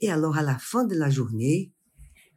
Et 0.00 0.10
alors 0.10 0.36
à 0.36 0.42
la 0.42 0.58
fin 0.58 0.84
de 0.84 0.94
la 0.94 1.10
journée, 1.10 1.72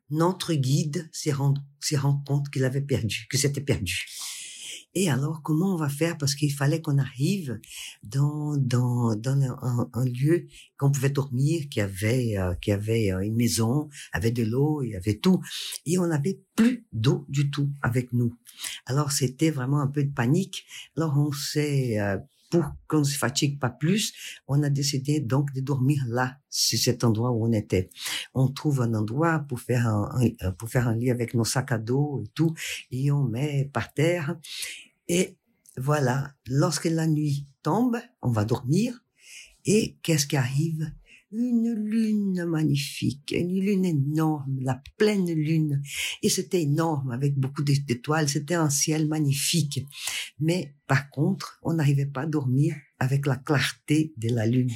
notre 0.10 0.54
guide 0.54 1.10
s'est 1.12 1.32
rendu, 1.32 1.62
rendu 1.96 2.24
compte 2.26 2.50
qu'il 2.50 2.64
avait 2.64 2.82
perdu, 2.82 3.26
que 3.30 3.38
c'était 3.38 3.62
perdu. 3.62 4.06
Et 4.96 5.10
alors, 5.10 5.42
comment 5.42 5.74
on 5.74 5.78
va 5.78 5.90
faire? 5.90 6.18
Parce 6.18 6.36
qu'il 6.36 6.54
fallait 6.54 6.82
qu'on 6.82 7.00
arrive 7.00 7.60
dans 8.04 8.56
dans 8.58 9.16
dans 9.16 9.42
un, 9.94 10.06
lieu 10.06 10.46
qu'on 10.78 10.92
pouvait 10.92 11.10
dormir, 11.10 11.64
qui 11.70 11.82
avait 11.82 12.38
euh, 12.38 12.54
qui 12.56 12.72
avait 12.72 13.12
euh, 13.12 13.22
une 13.22 13.36
maison, 13.36 13.90
avait 14.12 14.32
de 14.32 14.44
l'eau, 14.44 14.84
il 14.84 14.92
y 14.92 14.96
avait 14.96 15.18
tout, 15.18 15.42
et 15.88 15.98
on 15.98 16.08
n'avait 16.08 16.40
plus 16.56 16.86
d'eau 16.94 17.26
du 17.28 17.50
tout 17.50 17.72
avec 17.82 18.14
nous. 18.14 18.36
Alors 18.86 19.12
c'était 19.12 19.50
vraiment 19.50 19.82
un 19.82 19.88
peu 19.88 20.04
de 20.04 20.14
panique. 20.14 20.66
Alors 20.96 21.18
on 21.18 21.32
s'est 21.32 22.00
euh, 22.00 22.18
pour 22.54 22.66
qu'on 22.88 23.00
ne 23.00 23.04
se 23.04 23.18
fatigue 23.18 23.60
pas 23.60 23.72
plus, 23.72 24.14
on 24.48 24.62
a 24.62 24.70
décidé 24.70 25.20
donc 25.20 25.52
de 25.54 25.60
dormir 25.60 26.04
là, 26.08 26.38
c'est 26.50 26.78
cet 26.78 27.04
endroit 27.04 27.32
où 27.32 27.48
on 27.48 27.52
était. 27.52 27.90
On 28.36 28.48
trouve 28.48 28.82
un 28.82 28.94
endroit 28.94 29.40
pour 29.40 29.60
faire 29.60 29.88
un, 29.88 30.12
un, 30.40 30.52
pour 30.52 30.70
faire 30.70 30.88
un 30.88 30.96
lit 30.96 31.10
avec 31.10 31.34
nos 31.34 31.46
sacs 31.46 31.72
à 31.72 31.80
dos 31.80 32.22
et 32.24 32.28
tout, 32.36 32.54
et 32.92 33.12
on 33.12 33.24
met 33.24 33.72
par 33.74 33.92
terre. 33.92 34.38
Et 35.08 35.36
voilà, 35.78 36.36
lorsque 36.46 36.86
la 36.86 37.08
nuit 37.08 37.48
tombe, 37.64 37.98
on 38.22 38.30
va 38.30 38.46
dormir. 38.46 39.04
Et 39.66 39.98
qu'est-ce 40.04 40.28
qui 40.28 40.38
arrive? 40.38 40.92
Une 41.36 41.74
lune 41.74 42.46
magnifique, 42.46 43.34
une 43.36 43.60
lune 43.60 43.86
énorme, 43.86 44.60
la 44.62 44.80
pleine 45.00 45.34
lune. 45.34 45.82
Et 46.22 46.30
c'était 46.30 46.62
énorme, 46.62 47.10
avec 47.10 47.36
beaucoup 47.36 47.64
d'étoiles, 47.64 48.30
c'était 48.30 48.54
un 48.54 48.70
ciel 48.70 49.08
magnifique. 49.08 49.84
Mais 50.40 50.76
par 50.86 51.10
contre, 51.10 51.60
on 51.64 51.74
n'arrivait 51.74 52.06
pas 52.06 52.22
à 52.22 52.26
dormir 52.28 52.76
avec 53.00 53.26
la 53.26 53.36
clarté 53.36 54.14
de 54.18 54.30
la 54.30 54.46
lune. 54.46 54.70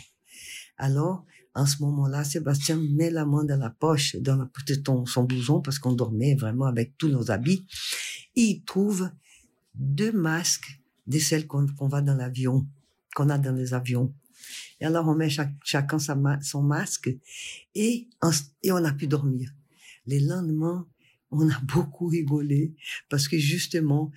Alors, 0.79 1.27
en 1.53 1.67
ce 1.67 1.83
moment-là, 1.83 2.23
Sébastien 2.23 2.81
met 2.91 3.11
la 3.11 3.27
main 3.27 3.43
dans 3.43 3.59
la 3.59 3.69
poche, 3.69 4.15
dans 4.15 4.37
la 4.37 4.47
poche 4.47 4.65
de 4.65 4.81
son 5.05 5.23
blouson, 5.25 5.61
parce 5.61 5.77
qu'on 5.77 5.93
dormait 5.93 6.33
vraiment 6.33 6.65
avec 6.65 6.97
tous 6.97 7.09
nos 7.09 7.29
habits. 7.29 7.67
Et 8.35 8.41
il 8.41 8.63
trouve 8.63 9.11
deux 9.75 10.11
masques 10.11 10.81
de 11.05 11.19
celles 11.19 11.45
qu'on 11.45 11.87
va 11.87 12.01
dans 12.01 12.15
l'avion, 12.15 12.65
qu'on 13.13 13.29
a 13.29 13.37
dans 13.37 13.53
les 13.53 13.75
avions. 13.75 14.11
Et 14.79 14.85
alors 14.85 15.07
on 15.07 15.15
met 15.15 15.29
chacun 15.63 15.97
son 15.99 16.61
masque 16.63 17.09
et, 17.75 18.07
et 18.63 18.71
on 18.71 18.85
a 18.85 18.93
pu 18.93 19.07
dormir. 19.07 19.51
Les 20.05 20.19
lendemains, 20.19 20.87
on 21.31 21.49
a 21.49 21.59
beaucoup 21.63 22.07
rigolé 22.07 22.73
parce 23.09 23.27
que 23.27 23.37
justement, 23.37 24.11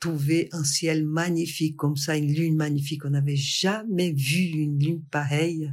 trouver 0.00 0.48
un 0.52 0.64
ciel 0.64 1.04
magnifique 1.04 1.76
comme 1.76 1.96
ça, 1.96 2.16
une 2.16 2.32
lune 2.32 2.56
magnifique, 2.56 3.04
on 3.06 3.10
n'avait 3.10 3.36
jamais 3.36 4.12
vu 4.12 4.50
une 4.50 4.78
lune 4.78 5.02
pareille. 5.10 5.72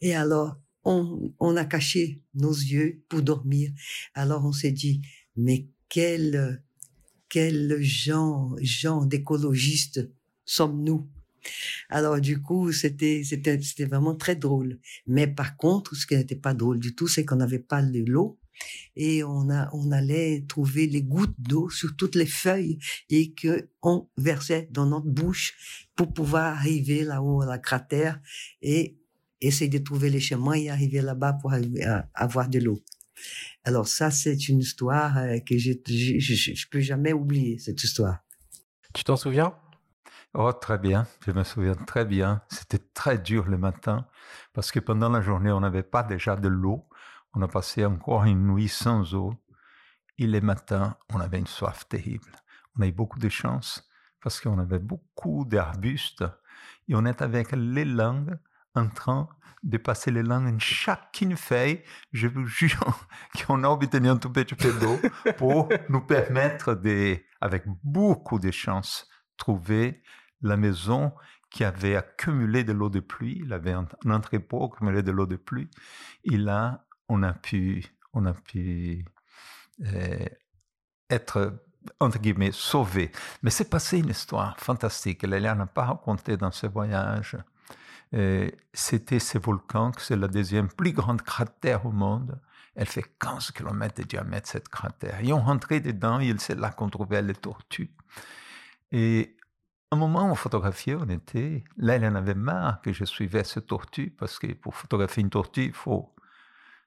Et 0.00 0.16
alors, 0.16 0.56
on, 0.84 1.32
on 1.38 1.56
a 1.56 1.64
caché 1.64 2.20
nos 2.34 2.52
yeux 2.52 3.02
pour 3.08 3.22
dormir. 3.22 3.70
Alors 4.14 4.44
on 4.44 4.52
s'est 4.52 4.72
dit, 4.72 5.02
mais 5.36 5.68
quel 5.88 6.60
quel 7.32 7.80
genre, 7.80 8.54
genre 8.60 9.06
d'écologistes 9.06 10.06
sommes-nous? 10.44 11.08
Alors 11.88 12.20
du 12.20 12.40
coup, 12.40 12.72
c'était 12.72 13.22
c'était 13.24 13.60
c'était 13.60 13.86
vraiment 13.86 14.14
très 14.14 14.36
drôle. 14.36 14.78
Mais 15.06 15.26
par 15.26 15.56
contre, 15.56 15.94
ce 15.94 16.06
qui 16.06 16.16
n'était 16.16 16.36
pas 16.36 16.54
drôle 16.54 16.78
du 16.78 16.94
tout, 16.94 17.08
c'est 17.08 17.24
qu'on 17.24 17.36
n'avait 17.36 17.58
pas 17.58 17.82
de 17.82 18.04
l'eau 18.10 18.38
et 18.96 19.24
on 19.24 19.50
a 19.50 19.70
on 19.72 19.90
allait 19.92 20.44
trouver 20.46 20.86
les 20.86 21.02
gouttes 21.02 21.34
d'eau 21.38 21.70
sur 21.70 21.96
toutes 21.96 22.14
les 22.14 22.26
feuilles 22.26 22.78
et 23.08 23.32
que 23.32 23.68
on 23.82 24.08
versait 24.16 24.68
dans 24.70 24.86
notre 24.86 25.06
bouche 25.06 25.86
pour 25.96 26.12
pouvoir 26.12 26.56
arriver 26.56 27.02
là-haut 27.02 27.42
à 27.42 27.46
la 27.46 27.58
cratère 27.58 28.20
et 28.60 28.98
essayer 29.40 29.70
de 29.70 29.78
trouver 29.78 30.10
les 30.10 30.20
chemins 30.20 30.54
et 30.54 30.70
arriver 30.70 31.00
là-bas 31.00 31.34
pour 31.34 31.52
avoir 32.14 32.48
de 32.48 32.58
l'eau. 32.60 32.80
Alors 33.64 33.86
ça, 33.86 34.10
c'est 34.10 34.48
une 34.48 34.60
histoire 34.60 35.18
euh, 35.18 35.38
que 35.38 35.56
je 35.58 35.70
ne 35.70 36.70
peux 36.70 36.80
jamais 36.80 37.12
oublier, 37.12 37.58
cette 37.58 37.82
histoire. 37.84 38.18
Tu 38.92 39.04
t'en 39.04 39.16
souviens? 39.16 39.54
Oh, 40.34 40.50
très 40.54 40.78
bien, 40.78 41.06
je 41.26 41.30
me 41.32 41.44
souviens 41.44 41.74
très 41.74 42.06
bien. 42.06 42.40
C'était 42.48 42.78
très 42.78 43.18
dur 43.18 43.48
le 43.48 43.58
matin 43.58 44.06
parce 44.54 44.72
que 44.72 44.80
pendant 44.80 45.10
la 45.10 45.20
journée, 45.20 45.52
on 45.52 45.60
n'avait 45.60 45.82
pas 45.82 46.02
déjà 46.02 46.36
de 46.36 46.48
l'eau. 46.48 46.88
On 47.34 47.42
a 47.42 47.48
passé 47.48 47.84
encore 47.84 48.24
une 48.24 48.46
nuit 48.46 48.68
sans 48.68 49.14
eau. 49.14 49.34
Et 50.16 50.26
le 50.26 50.40
matin, 50.40 50.96
on 51.12 51.20
avait 51.20 51.38
une 51.38 51.46
soif 51.46 51.86
terrible. 51.86 52.30
On 52.76 52.82
a 52.82 52.86
eu 52.86 52.92
beaucoup 52.92 53.18
de 53.18 53.28
chance 53.28 53.86
parce 54.22 54.40
qu'on 54.40 54.58
avait 54.58 54.78
beaucoup 54.78 55.44
d'arbustes 55.44 56.24
et 56.88 56.94
on 56.94 57.04
est 57.04 57.20
avec 57.20 57.52
les 57.52 57.84
langues 57.84 58.38
en 58.74 58.88
train 58.88 59.28
de 59.62 59.76
passer 59.76 60.10
les 60.10 60.22
langues 60.22 60.54
en 60.54 60.58
chacune 60.58 61.36
feuille, 61.36 61.82
je 62.12 62.26
vous 62.26 62.46
jure 62.46 63.06
qu'on 63.46 63.64
a 63.64 63.68
obtenu 63.68 64.08
un 64.08 64.16
tout 64.16 64.32
petit 64.32 64.54
peu 64.54 64.72
d'eau 64.72 64.98
pour 65.36 65.68
nous 65.90 66.00
permettre 66.00 66.74
de, 66.74 67.18
avec 67.40 67.64
beaucoup 67.84 68.38
de 68.38 68.50
chance, 68.50 69.08
trouver 69.36 70.02
la 70.42 70.56
maison 70.56 71.12
qui 71.50 71.64
avait 71.64 71.96
accumulé 71.96 72.64
de 72.64 72.72
l'eau 72.72 72.88
de 72.88 73.00
pluie. 73.00 73.42
Il 73.44 73.52
avait 73.52 73.72
un, 73.72 73.86
entrepôt 74.10 74.64
accumulé 74.64 75.02
de 75.02 75.10
l'eau 75.10 75.26
de 75.26 75.36
pluie. 75.36 75.68
Et 76.24 76.36
là, 76.36 76.84
on 77.08 77.22
a 77.22 77.32
pu, 77.32 77.84
on 78.12 78.26
a 78.26 78.32
pu 78.32 79.04
euh, 79.84 80.24
être 81.10 81.58
entre 81.98 82.20
guillemets, 82.20 82.52
sauvé. 82.52 83.10
Mais 83.42 83.50
c'est 83.50 83.68
passé 83.68 83.98
une 83.98 84.10
histoire 84.10 84.56
fantastique. 84.60 85.24
Lélia 85.24 85.56
n'a 85.56 85.66
pas 85.66 85.86
raconté 85.86 86.36
dans 86.36 86.52
ce 86.52 86.68
voyage 86.68 87.36
c'était 88.74 89.18
ce 89.18 89.38
volcan, 89.38 89.92
c'est 89.98 90.16
la 90.16 90.28
deuxième 90.28 90.68
plus 90.68 90.92
grande 90.92 91.22
cratère 91.22 91.86
au 91.86 91.92
monde. 91.92 92.38
Elle 92.74 92.86
fait 92.86 93.04
15 93.18 93.50
km 93.52 93.94
de 93.96 94.02
diamètre, 94.02 94.48
cette 94.48 94.68
cratère. 94.68 95.20
Et 95.22 95.32
on 95.32 95.40
rentrait 95.40 95.80
dedans, 95.80 96.20
et 96.20 96.34
c'est 96.38 96.58
là 96.58 96.70
qu'on 96.70 96.88
trouvait 96.88 97.22
les 97.22 97.34
tortues. 97.34 97.90
Et 98.90 99.36
un 99.92 99.96
moment, 99.96 100.30
on 100.30 100.34
photographiait, 100.34 100.94
on 100.94 101.08
était. 101.10 101.64
Là, 101.76 101.96
elle 101.96 102.06
en 102.06 102.14
avait 102.14 102.34
marre 102.34 102.80
que 102.80 102.94
je 102.94 103.04
suivais 103.04 103.44
ces 103.44 103.60
tortues, 103.60 104.10
parce 104.10 104.38
que 104.38 104.46
pour 104.54 104.74
photographier 104.74 105.22
une 105.22 105.28
tortue, 105.28 105.66
il 105.66 105.72
faut, 105.74 106.14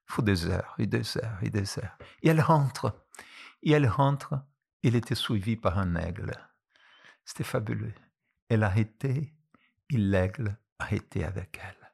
faut 0.07 0.23
des 0.23 0.47
heures, 0.47 0.73
et 0.79 0.87
des 0.87 1.17
heures, 1.17 1.37
et 1.43 1.51
des 1.51 1.77
heures. 1.77 1.97
Et 2.23 2.29
elle 2.29 2.41
rentre. 2.41 3.05
Et 3.61 3.71
elle 3.71 3.87
rentre, 3.87 4.33
elle 4.83 4.95
était 4.95 5.13
suivie 5.13 5.55
par 5.55 5.77
un 5.77 5.95
aigle. 5.95 6.31
C'était 7.25 7.43
fabuleux. 7.43 7.93
Elle 8.49 8.63
arrêtait, 8.63 9.33
et 9.91 9.97
l'aigle 9.97 10.57
arrêté 10.79 11.23
avec 11.23 11.61
elle. 11.63 11.91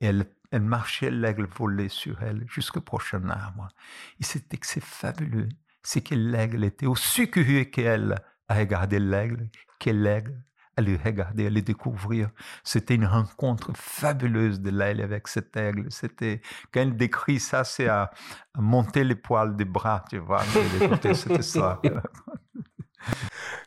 elle, 0.00 0.26
elle 0.50 0.62
marchait, 0.62 1.12
l'aigle 1.12 1.46
volait 1.46 1.88
sur 1.88 2.20
elle 2.22 2.44
jusqu'au 2.48 2.80
prochain 2.80 3.28
arbre. 3.28 3.68
Et 4.18 4.24
c'était 4.24 4.58
fabuleux. 4.80 5.48
C'est 5.84 6.02
que 6.02 6.16
l'aigle 6.16 6.64
était 6.64 6.86
aussi 6.86 7.30
curieux 7.30 7.64
qu'elle 7.64 8.20
à 8.48 8.54
regarder 8.54 8.98
l'aigle, 8.98 9.48
que 9.80 9.90
l'aigle 9.90 10.42
à 10.76 10.80
le 10.82 10.98
regarder, 11.02 11.46
à 11.46 11.50
le 11.50 11.62
découvrir? 11.62 12.30
C'était 12.62 12.94
une 12.94 13.06
rencontre 13.06 13.70
fabuleuse 13.74 14.60
de 14.60 14.70
l'aigle 14.70 15.02
avec 15.02 15.28
cet 15.28 15.56
aigle. 15.56 15.86
C'était, 15.90 16.40
quand 16.72 16.80
elle 16.80 16.96
décrit 16.96 17.38
ça, 17.40 17.64
c'est 17.64 17.88
à, 17.88 18.10
monter 18.56 19.04
les 19.04 19.14
poils 19.14 19.56
des 19.56 19.64
bras, 19.64 20.04
tu 20.08 20.18
vois. 20.18 20.42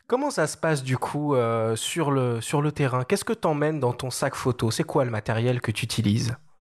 Comment 0.06 0.30
ça 0.30 0.46
se 0.46 0.56
passe 0.56 0.82
du 0.82 0.96
coup 0.98 1.34
euh, 1.34 1.76
sur, 1.76 2.10
le, 2.10 2.40
sur 2.40 2.62
le 2.62 2.72
terrain? 2.72 3.04
Qu'est-ce 3.04 3.24
que 3.24 3.32
tu 3.32 3.46
emmènes 3.46 3.78
dans 3.78 3.92
ton 3.92 4.10
sac 4.10 4.34
photo? 4.34 4.70
C'est 4.70 4.84
quoi 4.84 5.04
le 5.04 5.10
matériel 5.10 5.60
que 5.60 5.70
tu 5.70 5.84
utilises? 5.84 6.36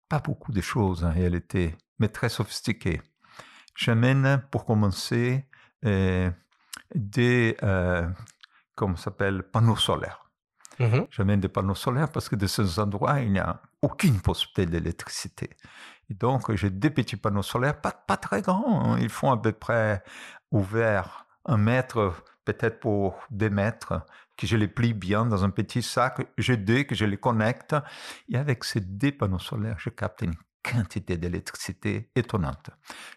Pas 0.09 0.19
beaucoup 0.19 0.53
de 0.53 0.61
choses 0.61 1.05
en 1.05 1.13
réalité, 1.13 1.77
mais 1.99 2.09
très 2.09 2.29
sophistiqué. 2.29 3.01
J'amène 3.77 4.43
pour 4.51 4.65
commencer 4.65 5.47
euh, 5.87 6.31
des 6.95 7.57
euh, 7.63 8.09
comment 8.75 8.97
s'appelle 8.97 9.43
panneaux 9.43 9.77
solaires. 9.77 10.31
Mmh 10.79 11.01
J'amène 11.11 11.41
des 11.41 11.49
panneaux 11.49 11.75
solaires 11.75 12.11
parce 12.11 12.29
que 12.29 12.37
de 12.37 12.47
ces 12.47 12.79
endroits, 12.79 13.21
il 13.21 13.33
n'y 13.33 13.39
a 13.39 13.61
aucune 13.83 14.21
possibilité 14.21 14.67
d'électricité. 14.67 15.51
Et 16.09 16.15
donc, 16.15 16.53
j'ai 16.55 16.71
des 16.71 16.91
petits 16.91 17.17
panneaux 17.17 17.43
solaires, 17.43 17.81
pas, 17.81 17.93
pas 17.93 18.17
très 18.17 18.41
grands. 18.41 18.95
Hein. 18.95 18.99
Ils 18.99 19.11
font 19.11 19.31
à 19.31 19.37
peu 19.37 19.53
près 19.53 20.03
ouvert 20.51 21.27
un 21.45 21.59
mètre 21.59 22.15
peut-être 22.45 22.81
pour 22.81 23.27
des 23.31 23.51
mètres, 23.51 24.05
que 24.37 24.47
je 24.47 24.57
les 24.57 24.69
plie 24.69 24.95
bien 24.95 25.27
dans 25.27 25.45
un 25.45 25.51
petit 25.51 25.83
sac, 25.83 26.27
j'ai 26.39 26.57
deux, 26.57 26.83
que 26.85 26.95
je 26.95 27.05
les 27.05 27.19
connecte. 27.19 27.77
Et 28.29 28.37
avec 28.37 28.65
ces 28.65 28.81
deux 28.81 29.13
panneaux 29.13 29.39
solaires, 29.39 29.79
je 29.79 29.91
capte 29.91 30.23
une 30.23 30.35
quantité 30.63 31.17
d'électricité 31.17 32.11
étonnante. 32.15 32.71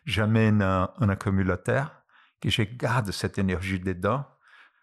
J'amène 0.05 0.61
un, 0.61 0.91
un 0.97 1.09
accumulateur, 1.09 2.02
que 2.43 2.49
je 2.49 2.63
garde 2.63 3.09
cette 3.11 3.37
énergie 3.37 3.79
dedans 3.79 4.25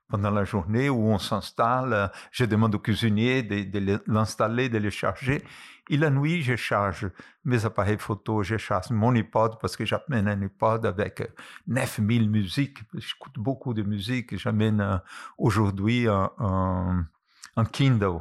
pendant 0.09 0.31
la 0.31 0.45
journée 0.45 0.89
où 0.89 1.09
on 1.09 1.19
s'installe. 1.19 2.11
Je 2.33 2.47
demande 2.47 2.75
au 2.75 2.79
cuisinier 2.79 3.43
de, 3.43 4.01
l'installer, 4.07 4.71
de 4.71 4.79
le 4.79 4.89
charger. 4.89 5.45
Et 5.91 5.99
la 5.99 6.09
nuit, 6.09 6.43
je 6.43 6.57
charge 6.57 7.11
mes 7.45 7.67
appareils 7.67 7.99
photo, 7.99 8.43
je 8.43 8.57
charge 8.57 8.91
mon 8.91 9.15
iPod 9.15 9.59
parce 9.61 9.77
que 9.77 9.85
j'amène 9.85 10.27
un 10.27 10.41
iPod 10.41 10.87
avec 10.87 11.23
9000 11.67 12.31
musiques. 12.31 12.79
J'écoute 12.95 13.35
beaucoup 13.37 13.75
de 13.75 13.83
musique. 13.83 14.39
J'amène 14.39 14.81
euh, 14.81 14.97
aujourd'hui 15.37 16.07
un, 16.09 17.07
Kindle 17.73 18.21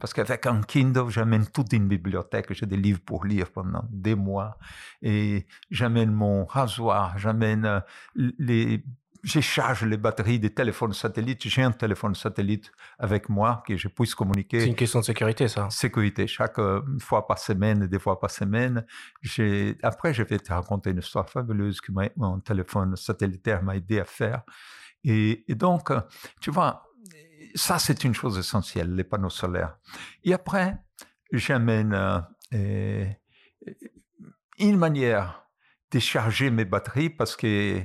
Parce 0.00 0.12
qu'avec 0.14 0.46
un 0.46 0.60
Kindle, 0.62 1.08
j'amène 1.08 1.46
toute 1.46 1.72
une 1.72 1.88
bibliothèque, 1.88 2.52
j'ai 2.52 2.66
des 2.66 2.76
livres 2.76 3.00
pour 3.04 3.24
lire 3.24 3.50
pendant 3.50 3.84
des 3.90 4.14
mois. 4.14 4.58
Et 5.02 5.46
j'amène 5.70 6.12
mon 6.12 6.44
rasoir, 6.44 7.18
j'amène 7.18 7.64
euh, 7.64 7.80
les 8.14 8.84
je 9.26 9.40
charge 9.40 9.84
les 9.84 9.96
batteries 9.96 10.38
des 10.38 10.54
téléphones 10.54 10.92
satellites. 10.92 11.48
J'ai 11.48 11.62
un 11.62 11.72
téléphone 11.72 12.14
satellite 12.14 12.70
avec 12.98 13.28
moi 13.28 13.62
que 13.66 13.76
je 13.76 13.88
puisse 13.88 14.14
communiquer. 14.14 14.60
C'est 14.60 14.68
une 14.68 14.76
question 14.76 15.00
de 15.00 15.04
sécurité, 15.04 15.48
ça. 15.48 15.68
Sécurité. 15.68 16.28
Chaque 16.28 16.60
euh, 16.60 16.80
fois 17.00 17.26
par 17.26 17.38
semaine, 17.38 17.86
des 17.88 17.98
fois 17.98 18.20
par 18.20 18.30
semaine. 18.30 18.86
Après, 19.82 20.14
je 20.14 20.22
vais 20.22 20.38
te 20.38 20.52
raconter 20.52 20.90
une 20.90 20.98
histoire 20.98 21.28
fabuleuse 21.28 21.80
que 21.80 21.90
mon 22.16 22.38
téléphone 22.38 22.94
satellitaire 22.94 23.64
m'a 23.64 23.76
aidé 23.76 23.98
à 23.98 24.04
faire. 24.04 24.42
Et, 25.02 25.44
donc, 25.48 25.92
tu 26.40 26.50
vois, 26.50 26.84
ça, 27.56 27.78
c'est 27.78 28.04
une 28.04 28.14
chose 28.14 28.38
essentielle, 28.38 28.94
les 28.94 29.04
panneaux 29.04 29.30
solaires. 29.30 29.76
Et 30.24 30.32
après, 30.32 30.76
j'amène 31.32 32.24
euh, 32.52 33.06
une 34.58 34.76
manière 34.76 35.46
de 35.90 35.98
charger 35.98 36.50
mes 36.50 36.64
batteries 36.64 37.10
parce 37.10 37.36
que 37.36 37.82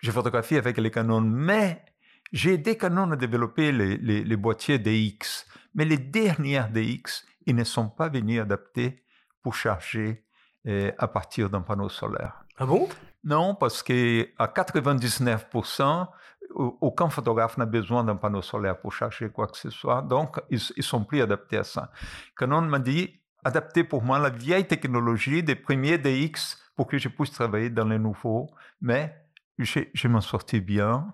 j'ai 0.00 0.12
photographié 0.12 0.58
avec 0.58 0.78
les 0.78 0.90
Canon, 0.90 1.20
mais 1.20 1.84
j'ai 2.32 2.54
aidé 2.54 2.76
Canon 2.76 3.12
à 3.12 3.16
développer 3.16 3.72
les, 3.72 3.96
les, 3.96 4.36
boîtiers 4.36 4.78
DX. 4.78 5.46
Mais 5.74 5.84
les 5.84 5.98
dernières 5.98 6.70
DX, 6.70 7.24
ils 7.46 7.54
ne 7.54 7.64
sont 7.64 7.88
pas 7.88 8.08
venus 8.08 8.40
adaptés 8.40 9.04
pour 9.42 9.54
charger 9.54 10.24
euh, 10.66 10.92
à 10.98 11.08
partir 11.08 11.50
d'un 11.50 11.62
panneau 11.62 11.88
solaire. 11.88 12.44
Ah 12.56 12.66
bon? 12.66 12.88
Non, 13.24 13.54
parce 13.54 13.82
qu'à 13.82 13.94
99%, 13.94 16.08
aucun 16.54 17.08
photographe 17.10 17.58
n'a 17.58 17.66
besoin 17.66 18.04
d'un 18.04 18.16
panneau 18.16 18.42
solaire 18.42 18.78
pour 18.78 18.92
charger 18.92 19.28
quoi 19.28 19.46
que 19.46 19.56
ce 19.56 19.70
soit. 19.70 20.02
Donc, 20.02 20.40
ils, 20.50 20.60
ne 20.76 20.82
sont 20.82 21.04
plus 21.04 21.20
adaptés 21.20 21.58
à 21.58 21.64
ça. 21.64 21.90
Canon 22.36 22.62
m'a 22.62 22.78
dit, 22.78 23.20
adaptez 23.44 23.84
pour 23.84 24.02
moi 24.02 24.18
la 24.18 24.30
vieille 24.30 24.66
technologie 24.66 25.42
des 25.42 25.54
premiers 25.54 25.98
DX 25.98 26.58
pour 26.74 26.86
que 26.86 26.98
je 26.98 27.08
puisse 27.08 27.32
travailler 27.32 27.70
dans 27.70 27.86
les 27.86 27.98
nouveaux, 27.98 28.48
mais 28.80 29.14
je, 29.58 30.08
m'en 30.08 30.20
sortais 30.20 30.60
bien. 30.60 31.12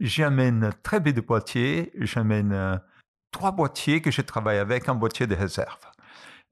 J'amène 0.00 0.70
très 0.82 1.02
peu 1.02 1.12
de 1.12 1.20
boîtiers. 1.20 1.92
J'amène 1.96 2.52
euh, 2.52 2.76
trois 3.30 3.52
boîtiers 3.52 4.02
que 4.02 4.10
je 4.10 4.20
travaille 4.20 4.58
avec, 4.58 4.88
un 4.88 4.94
boîtier 4.94 5.26
de 5.26 5.34
réserve. 5.34 5.78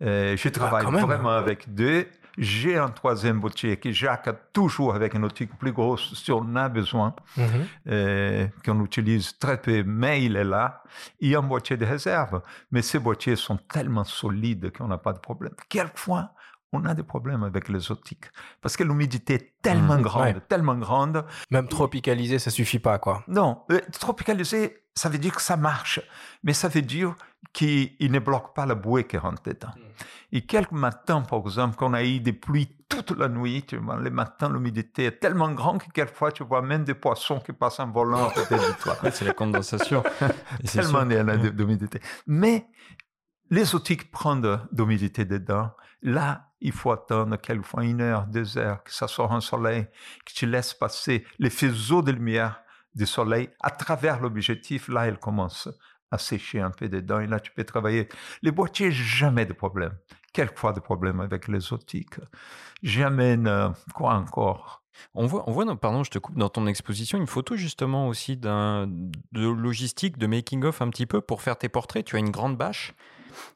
Euh, 0.03 0.37
je 0.37 0.49
ah, 0.49 0.51
travaille 0.51 0.87
vraiment 0.87 1.31
avec 1.31 1.73
deux. 1.73 2.07
J'ai 2.39 2.77
un 2.77 2.91
troisième 2.91 3.41
boîtier 3.41 3.77
que 3.77 3.93
Jacques 3.93 4.29
a 4.29 4.33
toujours 4.33 4.95
avec 4.95 5.15
une 5.15 5.25
optique 5.25 5.57
plus 5.59 5.73
grosse 5.73 6.15
si 6.15 6.33
on 6.33 6.57
a 6.57 6.69
besoin, 6.69 7.15
mhm. 7.37 7.47
euh, 7.89 8.47
qu'on 8.65 8.85
utilise 8.85 9.39
très 9.39 9.61
peu, 9.61 9.83
mais 9.85 10.25
il 10.25 10.37
est 10.37 10.45
là. 10.45 10.83
Il 11.21 11.31
y 11.31 11.35
a 11.35 11.39
un 11.39 11.43
boîtier 11.43 11.77
de 11.77 11.85
réserve, 11.85 12.43
mais 12.71 12.83
ces 12.83 12.99
boîtiers 12.99 13.37
sont 13.37 13.57
tellement 13.57 14.05
solides 14.05 14.73
qu'on 14.77 14.89
n'a 14.89 14.99
pas 14.99 15.13
de 15.13 15.19
problème. 15.19 15.55
Quelquefois, 15.69 16.35
on 16.75 16.85
a 16.85 16.95
des 16.95 17.03
problèmes 17.03 17.45
avec 17.45 17.69
les 17.69 17.91
optiques. 17.91 18.27
Parce 18.61 18.77
que 18.77 18.83
l'humidité 18.83 19.35
est 19.35 19.55
tellement 19.63 19.99
mmh, 19.99 20.03
grande, 20.03 20.49
tellement 20.49 20.75
grande. 20.77 21.25
Même 21.51 21.69
tropicalisé, 21.69 22.39
ça 22.39 22.51
suffit 22.51 22.81
pas, 22.81 22.99
quoi. 22.99 23.23
Non, 23.29 23.63
euh, 23.71 23.81
tropicalisé, 23.93 24.84
ça 24.95 25.09
veut 25.09 25.19
dire 25.19 25.35
que 25.35 25.43
ça 25.43 25.57
marche. 25.57 26.01
Mais 26.43 26.53
ça 26.53 26.69
veut 26.69 26.83
dire 26.83 27.15
qu'il 27.53 27.95
ne 28.01 28.19
bloque 28.19 28.55
pas 28.55 28.67
la 28.67 28.75
bouée 28.75 29.05
qui 29.05 29.17
rentre 29.17 29.43
dedans. 29.43 29.73
Mmh. 29.77 29.81
Et 30.33 30.47
quelques 30.47 30.73
matins, 30.73 31.21
par 31.23 31.41
exemple, 31.41 31.77
quand 31.77 31.91
on 31.91 31.95
a 31.95 32.03
eu 32.03 32.19
des 32.19 32.33
pluies 32.33 32.69
toute 32.89 33.17
la 33.17 33.29
nuit, 33.29 33.65
tu 33.65 33.77
vois, 33.77 34.01
les 34.01 34.11
matins, 34.11 34.49
l'humidité 34.49 35.05
est 35.05 35.21
tellement 35.21 35.51
grande 35.53 35.81
que 35.81 35.91
quelquefois, 35.91 36.33
tu 36.33 36.43
vois 36.43 36.61
même 36.61 36.85
des 36.85 36.95
poissons 36.95 37.39
qui 37.39 37.53
passent 37.53 37.79
en 37.79 37.91
volant 37.91 38.29
à 38.29 38.33
côté 38.33 38.57
de 38.57 38.81
toi. 38.81 38.97
c'est 39.13 39.25
la 39.25 39.33
condensation. 39.33 40.03
tellement 40.73 41.03
il 41.05 41.13
y 41.13 41.17
a 41.17 41.37
d'humidité. 41.37 42.01
Mais 42.27 42.67
les 43.51 43.75
optiques 43.75 44.11
prennent 44.11 44.61
d'humidité 44.73 45.25
dedans. 45.25 45.71
Là, 46.03 46.51
il 46.61 46.73
faut 46.73 46.91
attendre 46.91 47.37
quelquefois 47.37 47.85
une 47.85 48.01
heure, 48.01 48.27
deux 48.27 48.59
heures, 48.59 48.83
que 48.83 48.93
ça 48.93 49.07
soit 49.07 49.33
un 49.33 49.41
soleil, 49.41 49.87
que 50.27 50.33
tu 50.33 50.47
laisses 50.47 50.75
passer 50.75 51.25
les 51.39 51.51
faisceaux 51.51 52.03
de 52.03 52.11
lumière 52.11 52.64
du 52.95 53.07
soleil 53.07 53.51
à 53.61 53.71
travers 53.71 54.21
l'objectif. 54.21 54.89
Là, 54.89 55.07
elle 55.07 55.19
commence 55.19 55.69
à 56.11 56.19
sécher 56.19 56.61
un 56.61 56.71
peu 56.71 56.89
dedans 56.89 57.21
et 57.21 57.27
là, 57.27 57.41
tu 57.41 57.53
peux 57.53 57.65
travailler. 57.65 58.09
Les 58.43 58.51
boîtiers, 58.51 58.91
jamais 58.91 59.47
de 59.47 59.53
problème. 59.53 59.95
Quelquefois 60.33 60.73
de 60.73 60.81
problème 60.81 61.21
avec 61.21 61.49
les 61.49 61.73
optiques. 61.73 62.17
J'amène, 62.83 63.47
euh, 63.47 63.69
quoi 63.95 64.15
encore 64.15 64.85
on 65.15 65.27
voit, 65.27 65.43
on 65.49 65.53
voit 65.53 65.65
pardon, 65.77 66.05
je 66.05 66.11
te 66.11 66.19
coupe, 66.19 66.37
dans 66.39 66.49
ton 66.49 66.69
exposition, 66.69 67.19
une 67.19 67.27
photo 67.27 67.57
justement 67.57 68.07
aussi 68.07 68.37
de 68.37 68.87
logistique, 69.33 70.19
de 70.19 70.27
making-of 70.29 70.83
un 70.83 70.89
petit 70.91 71.07
peu 71.07 71.21
pour 71.21 71.43
faire 71.43 71.59
tes 71.59 71.69
portraits. 71.69 72.05
Tu 72.05 72.15
as 72.15 72.21
une 72.21 72.31
grande 72.31 72.57
bâche 72.57 72.95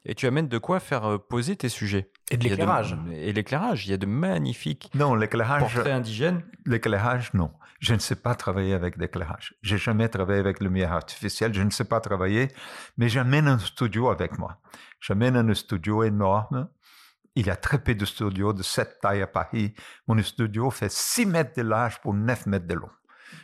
et 0.05 0.15
tu 0.15 0.27
amènes 0.27 0.47
de 0.47 0.57
quoi 0.57 0.79
faire 0.79 1.05
euh, 1.05 1.17
poser 1.17 1.55
tes 1.55 1.69
sujets. 1.69 2.11
Et 2.31 2.37
de 2.37 2.43
l'éclairage. 2.43 2.97
Et 3.11 3.33
l'éclairage. 3.33 3.87
Il 3.87 3.91
y 3.91 3.93
a 3.93 3.97
de 3.97 4.05
magnifiques 4.05 4.89
non, 4.93 5.15
l'éclairage, 5.15 5.61
portraits 5.61 5.93
indigènes. 5.93 6.43
L'éclairage, 6.65 7.33
non. 7.33 7.51
Je 7.79 7.93
ne 7.93 7.99
sais 7.99 8.15
pas 8.15 8.35
travailler 8.35 8.73
avec 8.73 8.97
l'éclairage. 8.97 9.55
J'ai 9.61 9.77
jamais 9.77 10.09
travaillé 10.09 10.39
avec 10.39 10.59
lumière 10.59 10.91
artificielle. 10.91 11.53
Je 11.53 11.61
ne 11.61 11.69
sais 11.69 11.85
pas 11.85 12.01
travailler, 12.01 12.49
mais 12.97 13.07
j'amène 13.07 13.47
un 13.47 13.59
studio 13.59 14.09
avec 14.09 14.37
moi. 14.37 14.57
J'amène 14.99 15.37
un 15.37 15.53
studio 15.53 16.03
énorme. 16.03 16.67
Il 17.35 17.47
y 17.47 17.49
a 17.49 17.55
très 17.55 17.81
peu 17.81 17.95
de 17.95 18.05
studios 18.05 18.51
de 18.51 18.63
cette 18.63 18.99
taille 18.99 19.21
à 19.21 19.27
Paris. 19.27 19.73
Mon 20.07 20.21
studio 20.21 20.69
fait 20.71 20.91
6 20.91 21.25
mètres 21.25 21.53
de 21.55 21.61
large 21.61 22.01
pour 22.01 22.13
9 22.13 22.47
mètres 22.47 22.67
de 22.67 22.73
long 22.73 22.89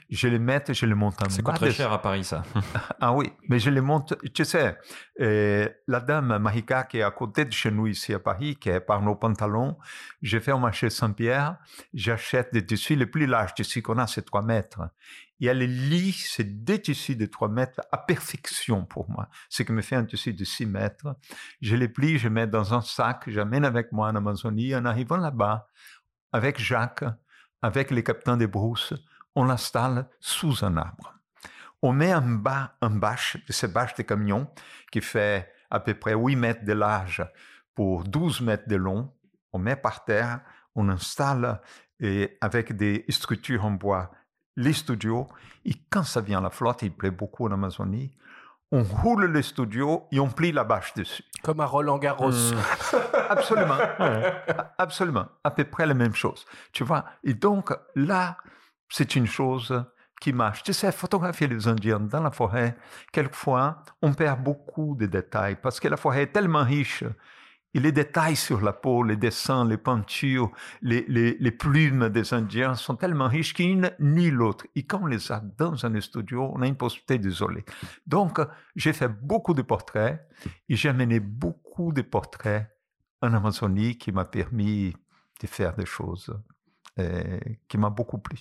je 0.10 0.28
les 0.28 0.39
mets, 0.39 0.63
je 0.68 0.86
les 0.86 0.94
monte 0.94 1.22
en 1.22 1.30
C'est 1.30 1.41
très 1.41 1.72
cher 1.72 1.91
à 1.91 2.02
Paris, 2.02 2.24
ça. 2.24 2.44
ah 3.00 3.13
oui, 3.13 3.32
mais 3.50 3.60
je 3.60 3.70
les 3.70 3.82
monte. 3.82 4.15
Tu 4.34 4.46
sais, 4.46 4.78
euh, 5.20 5.68
la 5.88 6.00
dame 6.00 6.38
Mahika 6.38 6.84
qui 6.84 6.98
est 7.00 7.04
à 7.04 7.12
côté 7.12 7.46
de 7.46 7.52
chez 7.52 7.72
nous 7.72 7.88
ici 7.88 8.13
à 8.13 8.20
Paris, 8.20 8.56
qui 8.56 8.70
est 8.70 8.80
par 8.80 9.02
nos 9.02 9.15
pantalons, 9.15 9.78
je 10.22 10.39
fais 10.39 10.52
au 10.52 10.60
marché 10.60 10.89
Saint-Pierre, 10.89 11.58
j'achète 11.94 12.54
des 12.54 12.65
tissus, 12.65 12.96
les 12.96 13.06
plus 13.06 13.26
larges 13.26 13.54
tissus 13.56 13.82
qu'on 13.82 13.98
a, 13.98 14.08
c'est 14.08 14.24
3 14.24 14.44
mètres. 14.44 14.82
Et 15.41 15.48
elle 15.48 15.60
lit 15.60 16.13
ces 16.13 16.44
deux 16.44 16.78
tissus 16.78 17.15
de 17.15 17.26
3 17.26 17.50
mètres 17.50 17.82
à 17.91 17.98
perfection 17.98 18.86
pour 18.86 19.10
moi. 19.10 19.28
Ce 19.50 19.63
qui 19.63 19.72
me 19.72 19.82
fait 19.82 19.96
un 19.96 20.06
tissu 20.06 20.34
de 20.34 20.46
6 20.46 20.65
mètres. 20.65 21.15
Je 21.62 21.76
les 21.76 21.89
plie, 21.89 22.18
je 22.18 22.30
mets 22.30 22.48
dans 22.48 22.74
un 22.74 22.82
sac, 22.82 23.24
j'amène 23.28 23.65
avec 23.65 23.91
moi 23.91 24.10
en 24.10 24.15
Amazonie. 24.15 24.76
En 24.76 24.86
arrivant 24.86 25.18
là-bas, 25.18 25.68
avec 26.32 26.60
Jacques, 26.60 27.04
avec 27.62 27.91
les 27.91 28.04
capitaines 28.04 28.38
des 28.38 28.48
brousses, 28.48 28.94
on 29.36 29.45
l'installe 29.45 30.08
sous 30.19 30.63
un 30.63 30.78
arbre. 30.78 31.15
On 31.82 31.93
met 31.93 32.13
en 32.13 32.21
bas 32.21 32.76
un 32.82 32.89
bâche, 32.89 33.38
ce 33.50 33.67
bâche 33.67 33.95
de 33.95 34.04
camion 34.04 34.48
qui 34.91 35.02
fait 35.02 35.52
à 35.69 35.80
peu 35.80 35.93
près 35.93 36.13
8 36.15 36.36
mètres 36.36 36.65
de 36.65 36.74
large 36.74 37.26
pour 37.76 38.04
12 38.06 38.41
mètres 38.41 38.67
de 38.67 38.76
long. 38.76 39.13
On 39.54 39.60
met 39.60 39.76
par 39.76 40.06
terre, 40.06 40.41
on 40.76 40.89
installe 40.89 41.62
et 42.00 42.38
avec 42.41 42.76
des 42.76 43.06
structures 43.10 43.65
en 43.65 43.71
bois 43.71 44.12
les 44.56 44.74
studios. 44.74 45.28
Et 45.65 45.74
quand 45.89 46.04
ça 46.04 46.21
vient 46.21 46.41
la 46.41 46.50
flotte, 46.50 46.82
il 46.82 46.91
plaît 46.91 47.12
beaucoup 47.12 47.45
en 47.45 47.52
Amazonie, 47.52 48.15
on 48.71 48.84
roule 48.84 49.32
les 49.32 49.43
studios 49.43 50.08
et 50.12 50.19
on 50.19 50.28
plie 50.28 50.52
la 50.52 50.63
bâche 50.63 50.93
dessus. 50.95 51.24
Comme 51.43 51.60
à 51.60 51.65
Roland 51.65 51.98
Garros. 51.98 52.32
Hmm. 52.32 52.58
Absolument. 53.30 53.78
Absolument. 54.78 55.28
À 55.43 55.52
peu 55.52 55.63
près 55.65 55.86
la 55.86 55.93
même 55.93 56.15
chose. 56.15 56.45
Tu 56.71 56.84
vois? 56.84 57.06
Et 57.24 57.34
donc, 57.34 57.71
là, 57.95 58.38
c'est 58.89 59.15
une 59.15 59.28
chose 59.28 59.84
qui 60.21 60.34
marche. 60.34 60.63
Tu 60.63 60.74
sais, 60.74 60.91
photographier 60.91 61.48
les 61.48 61.67
Indiens 61.67 62.00
dans 62.00 62.21
la 62.21 62.32
forêt, 62.32 62.78
quelquefois, 63.12 63.84
on 64.02 64.13
perd 64.13 64.43
beaucoup 64.43 64.95
de 64.95 65.06
détails 65.06 65.58
parce 65.62 65.80
que 65.80 65.88
la 65.88 65.98
forêt 65.98 66.24
est 66.24 66.32
tellement 66.32 66.63
riche. 66.63 67.04
Et 67.74 67.80
les 67.82 67.91
détails 67.91 68.38
sur 68.38 68.62
la 68.62 68.71
peau, 68.71 69.04
les 69.04 69.17
dessins, 69.17 69.65
les 69.65 69.76
peintures, 69.76 70.50
les, 70.82 71.52
plumes 71.52 72.08
des 72.08 72.34
Indiens 72.34 72.76
sont 72.76 72.95
tellement 72.95 73.28
riches 73.28 73.54
qu'une 73.54 73.91
ni 74.00 74.32
l'autre. 74.32 74.65
Et 74.76 74.84
quand 74.84 75.02
on 75.04 75.08
les 75.08 75.30
a 75.30 75.41
dans 75.41 75.86
un 75.86 76.00
studio, 76.00 76.50
on 76.56 76.62
a 76.62 76.67
une 76.67 76.78
possibilité 76.78 77.17
d'isoler. 77.17 77.65
Donc, 78.08 78.39
j'ai 78.78 78.93
fait 78.93 79.10
beaucoup 79.10 79.54
de 79.54 79.62
portraits 79.62 80.26
et 80.69 80.78
j'ai 80.78 80.88
amené 80.88 81.19
beaucoup 81.19 81.91
de 81.91 82.02
portraits 82.02 82.65
en 83.21 83.34
Amazonie 83.34 83.98
qui 83.98 84.13
m'a 84.13 84.24
permis 84.24 84.95
de 85.41 85.48
faire 85.48 85.76
des 85.76 85.86
choses 85.86 86.34
euh, 86.98 87.39
qui 87.67 87.78
m'ont 87.78 87.91
beaucoup 87.91 88.19
plu. 88.19 88.38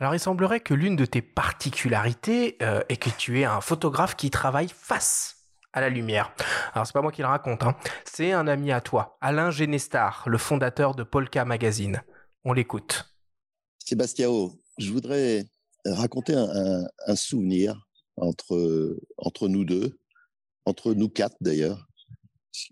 Alors 0.00 0.14
il 0.14 0.20
semblerait 0.20 0.60
que 0.60 0.74
l'une 0.74 0.94
de 0.94 1.04
tes 1.04 1.22
particularités 1.22 2.56
euh, 2.62 2.82
est 2.88 2.98
que 2.98 3.10
tu 3.10 3.40
es 3.40 3.44
un 3.44 3.60
photographe 3.60 4.14
qui 4.14 4.30
travaille 4.30 4.68
face 4.68 5.38
à 5.72 5.80
la 5.80 5.88
lumière. 5.88 6.32
Alors 6.72 6.86
c'est 6.86 6.92
pas 6.92 7.02
moi 7.02 7.10
qui 7.10 7.20
le 7.20 7.26
raconte, 7.26 7.64
hein. 7.64 7.76
c'est 8.04 8.30
un 8.30 8.46
ami 8.46 8.70
à 8.70 8.80
toi, 8.80 9.18
Alain 9.20 9.50
Genestar, 9.50 10.22
le 10.28 10.38
fondateur 10.38 10.94
de 10.94 11.02
Polka 11.02 11.44
Magazine. 11.44 12.02
On 12.44 12.52
l'écoute. 12.52 13.12
Sébastien, 13.84 14.28
je 14.78 14.92
voudrais 14.92 15.46
raconter 15.84 16.34
un, 16.36 17.16
souvenir 17.16 17.88
entre, 18.16 18.96
entre 19.16 19.48
nous 19.48 19.64
deux, 19.64 19.98
entre 20.64 20.94
nous 20.94 21.08
quatre 21.08 21.36
d'ailleurs. 21.40 21.88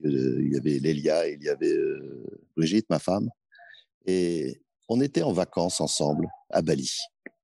Il 0.05 0.53
y 0.53 0.57
avait 0.57 0.79
Lélia, 0.79 1.29
il 1.29 1.43
y 1.43 1.49
avait 1.49 1.73
euh, 1.73 2.41
Brigitte, 2.57 2.89
ma 2.89 2.99
femme. 2.99 3.29
Et 4.07 4.63
on 4.89 5.01
était 5.01 5.23
en 5.23 5.33
vacances 5.33 5.81
ensemble 5.81 6.29
à 6.51 6.63
Bali. 6.63 6.91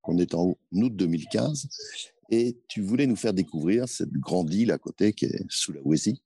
On 0.04 0.18
est 0.18 0.34
en 0.34 0.56
août 0.72 0.96
2015 0.96 1.68
et 2.30 2.56
tu 2.68 2.80
voulais 2.80 3.06
nous 3.06 3.16
faire 3.16 3.34
découvrir 3.34 3.88
cette 3.88 4.12
grande 4.12 4.52
île 4.52 4.72
à 4.72 4.78
côté 4.78 5.12
qui 5.12 5.26
est 5.26 5.44
Sulawesi. 5.48 6.22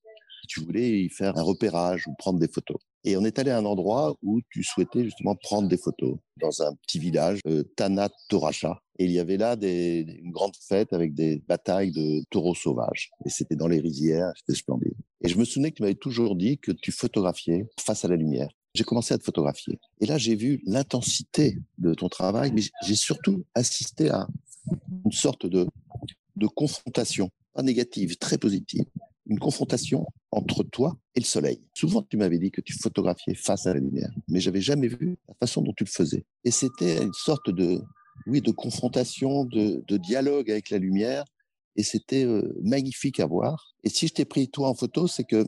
tu 0.49 0.61
voulais 0.61 1.01
y 1.03 1.09
faire 1.09 1.37
un 1.37 1.43
repérage 1.43 2.07
ou 2.07 2.15
prendre 2.15 2.39
des 2.39 2.49
photos. 2.49 2.79
Et 3.07 3.17
on 3.17 3.25
est 3.25 3.39
allé 3.39 3.53
à 3.53 3.59
un 3.59 3.65
endroit 3.65 4.17
où 4.23 4.41
tu 4.51 4.65
souhaitais 4.65 5.05
justement 5.05 5.37
prendre 5.37 5.69
des 5.69 5.77
photos, 5.77 6.17
dans 6.41 6.63
un 6.63 6.75
petit 6.75 6.99
village, 6.99 7.39
euh, 7.47 7.63
Tanat 7.77 8.11
Toracha. 8.29 8.83
Et 8.99 9.05
il 9.05 9.13
y 9.13 9.21
avait 9.21 9.37
là 9.37 9.55
des, 9.55 10.05
une 10.23 10.33
grande 10.33 10.57
fête 10.57 10.93
avec 10.93 11.15
des 11.15 11.43
batailles 11.47 11.93
de 11.93 12.25
taureaux 12.31 12.55
sauvages. 12.55 13.11
Et 13.25 13.29
c'était 13.29 13.55
dans 13.55 13.69
les 13.69 13.79
rizières, 13.79 14.33
c'était 14.37 14.59
splendide. 14.59 14.97
Et 15.23 15.29
je 15.29 15.39
me 15.39 15.45
souvenais 15.45 15.71
que 15.71 15.77
tu 15.77 15.83
m'avais 15.83 15.95
toujours 15.95 16.35
dit 16.35 16.59
que 16.59 16.73
tu 16.73 16.91
photographiais 16.91 17.69
face 17.79 18.05
à 18.05 18.09
la 18.09 18.17
lumière. 18.17 18.49
J'ai 18.77 18.85
commencé 18.85 19.15
à 19.15 19.19
te 19.19 19.25
photographier. 19.25 19.79
Et 20.01 20.07
là, 20.07 20.19
j'ai 20.19 20.35
vu 20.35 20.61
l'intensité 20.67 21.59
de 21.79 21.95
ton 21.95 22.11
travail, 22.11 22.53
mais 22.53 22.61
j'ai 22.85 22.95
surtout 22.95 23.45
assisté 23.55 24.11
à 24.11 24.29
une 25.07 25.13
sorte 25.13 25.47
de, 25.47 25.67
confrontation, 26.55 27.31
pas 27.55 27.63
négative, 27.63 28.19
très 28.19 28.37
positive, 28.37 28.85
une 29.27 29.39
confrontation 29.39 30.07
entre 30.31 30.63
toi 30.63 30.99
et 31.15 31.21
le 31.21 31.25
soleil. 31.25 31.59
Souvent, 31.73 32.03
tu 32.03 32.19
m'avais 32.19 32.39
dit 32.39 32.51
que 32.51 32.61
tu 32.61 32.75
photographiais 32.75 33.35
face 33.35 33.67
à 33.67 33.73
la 33.73 33.81
lumière, 33.81 34.11
mais 34.29 34.41
j'avais 34.41 34.61
jamais 34.61 34.89
vu 34.89 35.17
la 35.27 35.35
façon 35.35 35.63
dont 35.63 35.73
tu 35.73 35.85
le 35.85 35.91
faisais. 35.91 36.27
Et 36.45 36.51
c'était 36.51 37.03
une 37.03 37.15
sorte 37.15 37.49
de, 37.49 37.81
oui, 38.27 38.43
de 38.43 38.51
confrontation, 38.51 39.47
de, 39.47 39.83
de 39.89 39.97
dialogue 39.97 40.51
avec 40.51 40.69
la 40.69 40.77
lumière, 40.77 41.25
et 41.77 41.83
c'était 41.83 42.25
euh, 42.25 42.55
magnifique 42.63 43.21
à 43.21 43.27
voir. 43.27 43.75
Et 43.85 43.89
si 43.89 44.07
je 44.07 44.13
t'ai 44.13 44.27
pris 44.27 44.49
toi 44.49 44.69
en 44.69 44.75
photo, 44.75 45.07
c'est 45.07 45.25
que 45.25 45.47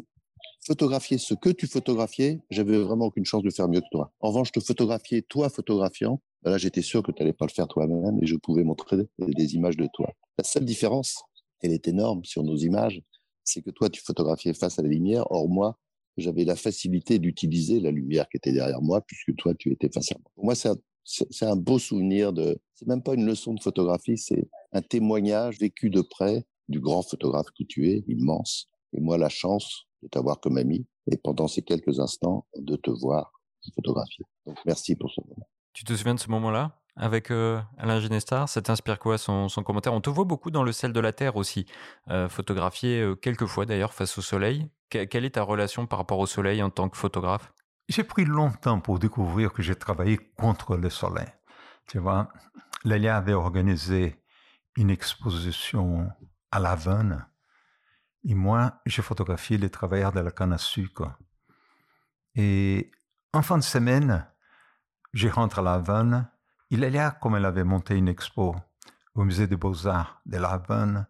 photographier 0.69 1.17
ce 1.17 1.33
que 1.33 1.49
tu 1.49 1.67
photographiais, 1.67 2.41
j'avais 2.51 2.79
vraiment 2.79 3.07
aucune 3.07 3.25
chance 3.25 3.43
de 3.43 3.49
faire 3.49 3.69
mieux 3.69 3.81
que 3.81 3.89
toi. 3.91 4.13
En 4.21 4.29
revanche, 4.29 4.53
te 4.53 4.61
photographier 4.61 5.23
toi 5.23 5.49
photographiant, 5.49 6.21
ben 6.43 6.51
là, 6.51 6.59
j'étais 6.59 6.83
sûr 6.83 7.03
que 7.03 7.11
tu 7.11 7.23
n'allais 7.23 7.33
pas 7.33 7.47
le 7.47 7.51
faire 7.51 7.67
toi-même 7.69 8.19
et 8.23 8.27
je 8.27 8.37
pouvais 8.37 8.65
montrer 8.65 9.09
des 9.19 9.55
images 9.55 9.79
de 9.79 9.89
toi. 9.95 10.13
La 10.37 10.45
seule 10.45 10.67
différence, 10.67 11.23
elle 11.63 11.73
est 11.73 11.89
énorme 11.89 12.23
sur 12.25 12.43
nos 12.43 12.57
images, 12.57 13.01
c'est 13.45 13.63
que 13.63 13.71
toi, 13.71 13.89
tu 13.89 14.03
photographiais 14.03 14.53
face 14.53 14.79
à 14.79 14.83
la 14.83 14.89
lumière. 14.89 15.25
Or, 15.31 15.49
moi, 15.49 15.79
j'avais 16.19 16.45
la 16.45 16.55
facilité 16.55 17.19
d'utiliser 17.19 17.81
la 17.81 17.91
lumière 17.91 18.29
qui 18.29 18.37
était 18.37 18.53
derrière 18.53 18.83
moi, 18.83 19.01
puisque 19.01 19.35
toi, 19.37 19.55
tu 19.55 19.73
étais 19.73 19.89
face 19.89 20.13
à 20.13 20.17
moi. 20.19 20.31
Pour 20.35 20.45
moi, 20.45 20.55
c'est 20.55 20.69
un, 20.69 21.49
un, 21.49 21.57
beau 21.57 21.79
souvenir 21.79 22.35
de. 22.35 22.59
C'est 22.75 22.87
même 22.87 23.03
pas 23.03 23.15
une 23.15 23.25
leçon 23.25 23.55
de 23.55 23.61
photographie, 23.61 24.19
c'est 24.19 24.51
un 24.73 24.83
témoignage 24.83 25.59
vécu 25.59 25.89
de 25.89 26.03
près 26.03 26.45
du 26.69 26.79
grand 26.79 27.03
photographe 27.03 27.49
que 27.59 27.65
tu 27.65 27.91
es, 27.91 28.05
immense. 28.07 28.69
Et 28.93 29.01
moi, 29.01 29.17
la 29.17 29.31
chance 29.31 29.88
de 30.03 30.09
t'avoir 30.09 30.41
comme 30.41 30.59
ami 30.59 30.87
et 31.11 31.17
pendant 31.17 31.49
ces 31.49 31.63
quelques 31.63 32.01
instants 32.01 32.47
de 32.57 32.77
te 32.77 32.91
voir 32.91 33.33
photographier. 33.75 34.25
Donc, 34.47 34.59
merci 34.65 34.97
pour 34.97 35.11
ce 35.11 35.21
moment. 35.21 35.49
Tu 35.73 35.85
te 35.85 35.93
souviens 35.93 36.15
de 36.15 36.21
ce 36.21 36.31
moment-là 36.31 36.81
avec 36.97 37.31
euh, 37.31 37.61
Alain 37.77 38.01
Genestar? 38.01 38.49
Ça 38.49 38.63
t'inspire 38.63 38.99
quoi 38.99 39.19
son, 39.19 39.49
son, 39.49 39.63
commentaire? 39.63 39.93
On 39.93 40.01
te 40.01 40.11
voit 40.11 40.25
beaucoup 40.25 40.51
dans 40.51 40.63
le 40.63 40.73
sel 40.73 40.93
de 40.93 41.01
la 41.01 41.13
Terre 41.13 41.37
aussi, 41.37 41.67
euh, 42.11 42.29
photographié 42.29 43.01
euh, 43.01 43.15
quelques 43.15 43.47
fois 43.47 43.67
d'ailleurs 43.67 43.95
face 43.95 44.19
au 44.19 44.23
soleil. 44.23 44.69
quelle 44.89 45.25
est 45.25 45.35
ta 45.35 45.43
relation 45.43 45.87
par 45.87 45.99
rapport 45.99 46.19
au 46.19 46.27
soleil 46.27 46.63
en 46.63 46.71
tant 46.71 46.89
que 46.89 46.97
photographe? 46.97 47.53
J'ai 47.89 48.05
pris 48.05 48.25
longtemps 48.25 48.81
pour 48.81 48.99
découvrir 48.99 49.53
que 49.53 49.63
j'ai 49.63 49.77
travaillé 49.77 50.19
contre 50.37 50.77
le 50.77 50.91
soleil. 50.91 51.29
Tu 51.89 51.99
vois, 51.99 52.29
Lélia 52.85 53.17
avait 53.17 53.33
organisé 53.33 54.23
une 54.77 54.91
exposition 54.91 56.07
à 56.51 56.61
La 56.61 56.73
Havane 56.73 57.28
et 58.25 58.35
moi, 58.35 58.81
j'ai 58.87 59.03
photographié 59.03 59.59
les 59.59 59.71
travailleurs 59.71 60.13
de 60.13 60.21
la 60.21 60.31
canne 60.31 60.53
à 60.53 60.59
sucre. 60.59 61.17
Et 62.35 62.91
en 63.33 63.43
fin 63.43 63.59
de 63.59 63.63
semaine, 63.63 64.27
je 65.13 65.29
rentre 65.29 65.61
à 65.61 65.63
La 65.63 65.75
Havane 65.75 66.29
il 66.71 66.85
est 66.85 66.91
là, 66.91 67.13
comme 67.13 67.37
elle 67.37 67.47
avait 67.47 67.65
monté 67.65 67.97
une 67.97 68.09
expo 68.09 68.55
au 69.15 69.25
musée 69.25 69.47
des 69.47 69.57
beaux-arts 69.57 70.21
de 70.27 70.37
La 70.37 70.51
Havane. 70.51 71.07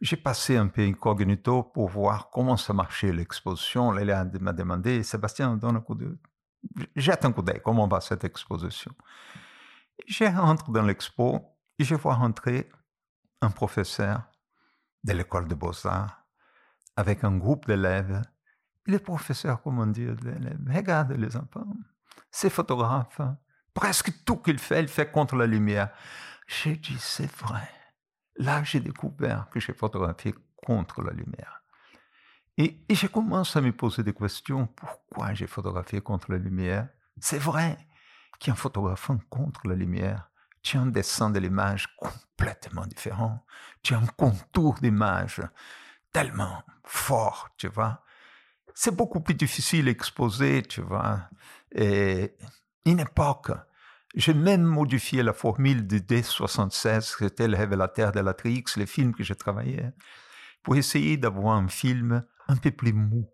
J'ai 0.00 0.16
passé 0.16 0.56
un 0.56 0.68
peu 0.68 0.82
incognito 0.82 1.62
pour 1.62 1.88
voir 1.88 2.28
comment 2.30 2.56
ça 2.56 2.72
marchait 2.72 3.12
l'exposition. 3.12 3.92
Lélia 3.92 4.24
m'a 4.40 4.52
demandé, 4.52 5.02
Sébastien, 5.02 5.56
donne 5.56 5.76
un 5.76 5.80
coup 5.80 5.94
de... 5.94 6.18
Jette 6.94 7.24
un 7.24 7.32
coup 7.32 7.42
d'œil, 7.42 7.60
comment 7.64 7.88
va 7.88 8.00
cette 8.00 8.24
exposition? 8.24 8.92
Je 10.06 10.24
rentre 10.24 10.70
dans 10.70 10.82
l'expo 10.82 11.40
et 11.78 11.84
je 11.84 11.94
vois 11.94 12.14
rentrer 12.14 12.70
un 13.40 13.50
professeur 13.50 14.22
de 15.04 15.12
l'école 15.12 15.48
des 15.48 15.54
beaux-arts 15.54 16.21
avec 16.96 17.24
un 17.24 17.36
groupe 17.36 17.66
d'élèves. 17.66 18.22
Le 18.86 18.98
professeur, 18.98 19.62
comment 19.62 19.86
dire, 19.86 20.16
regarde 20.68 21.12
les 21.12 21.36
enfants, 21.36 21.66
ces 22.30 22.50
photographes, 22.50 23.20
Presque 23.74 24.24
tout 24.24 24.36
qu'il 24.36 24.58
fait, 24.58 24.80
il 24.80 24.88
fait 24.88 25.10
contre 25.10 25.36
la 25.36 25.46
lumière. 25.46 25.90
J'ai 26.46 26.76
dit, 26.76 26.96
c'est 26.98 27.30
vrai. 27.36 27.68
Là, 28.36 28.62
j'ai 28.64 28.80
découvert 28.80 29.48
que 29.50 29.60
j'ai 29.60 29.72
photographié 29.72 30.34
contre 30.56 31.02
la 31.02 31.12
lumière. 31.12 31.62
Et, 32.58 32.84
et 32.88 32.94
je 32.94 33.06
commence 33.06 33.56
à 33.56 33.62
me 33.62 33.72
poser 33.72 34.02
des 34.02 34.12
questions. 34.12 34.66
Pourquoi 34.66 35.32
j'ai 35.32 35.46
photographié 35.46 36.00
contre 36.02 36.32
la 36.32 36.38
lumière? 36.38 36.88
C'est 37.18 37.38
vrai 37.38 37.78
qu'en 38.44 38.54
photographiant 38.54 39.18
contre 39.30 39.66
la 39.66 39.74
lumière, 39.74 40.30
tu 40.62 40.76
as 40.76 40.80
un 40.80 40.86
dessin 40.86 41.30
de 41.30 41.38
l'image 41.38 41.88
complètement 41.96 42.86
différent. 42.86 43.44
Tu 43.82 43.94
as 43.94 43.98
un 43.98 44.06
contour 44.06 44.74
d'image 44.74 45.40
tellement 46.12 46.62
fort, 46.84 47.50
tu 47.56 47.68
vois. 47.68 48.04
C'est 48.74 48.94
beaucoup 48.94 49.20
plus 49.20 49.34
difficile 49.34 49.88
à 49.88 49.90
exposer, 49.90 50.62
tu 50.62 50.80
vois. 50.80 51.28
Et 51.74 52.34
une 52.84 53.00
époque, 53.00 53.50
j'ai 54.14 54.34
même 54.34 54.62
modifié 54.62 55.22
la 55.22 55.32
formule 55.32 55.86
du 55.86 56.00
D76, 56.00 57.16
qui 57.16 57.24
était 57.24 57.48
le 57.48 57.56
révélateur 57.56 58.12
de 58.12 58.20
la 58.20 58.34
Trix, 58.34 58.64
les 58.76 58.86
films 58.86 59.14
que 59.14 59.24
j'ai 59.24 59.34
travaillé, 59.34 59.82
pour 60.62 60.76
essayer 60.76 61.16
d'avoir 61.16 61.56
un 61.56 61.68
film 61.68 62.24
un 62.48 62.56
peu 62.56 62.70
plus 62.70 62.92
mou. 62.92 63.28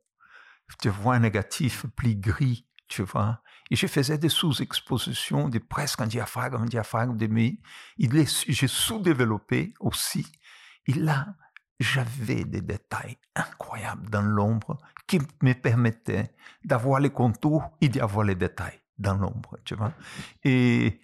Tu 0.81 0.89
vois, 0.89 1.15
un 1.15 1.21
négatif 1.21 1.87
plus 1.97 2.15
gris, 2.15 2.67
tu 2.89 3.03
vois. 3.03 3.43
Et 3.71 3.77
je 3.77 3.87
faisais 3.87 4.19
des 4.19 4.29
sous-expositions, 4.29 5.49
de 5.49 5.59
presque 5.59 6.01
un 6.01 6.07
diaphragme, 6.07 6.57
un 6.57 6.67
diaphragme 6.67 7.17
de 7.17 7.27
mais 7.27 7.59
j'ai 7.99 8.69
sous-développé 8.69 9.75
aussi. 9.81 10.27
Et 10.87 10.93
là, 10.95 11.27
j'avais 11.79 12.45
des 12.45 12.61
détails 12.61 13.19
incroyables 13.35 14.09
dans 14.11 14.23
l'ombre 14.23 14.79
qui 15.07 15.21
me 15.43 15.53
permettaient 15.55 16.35
d'avoir 16.65 17.01
les 17.01 17.11
contours 17.11 17.71
et 17.81 17.89
d'avoir 17.89 18.25
les 18.25 18.35
détails 18.35 18.81
dans 18.99 19.15
l'ombre, 19.15 19.57
tu 19.65 19.75
vois. 19.75 19.93
Et, 20.45 21.01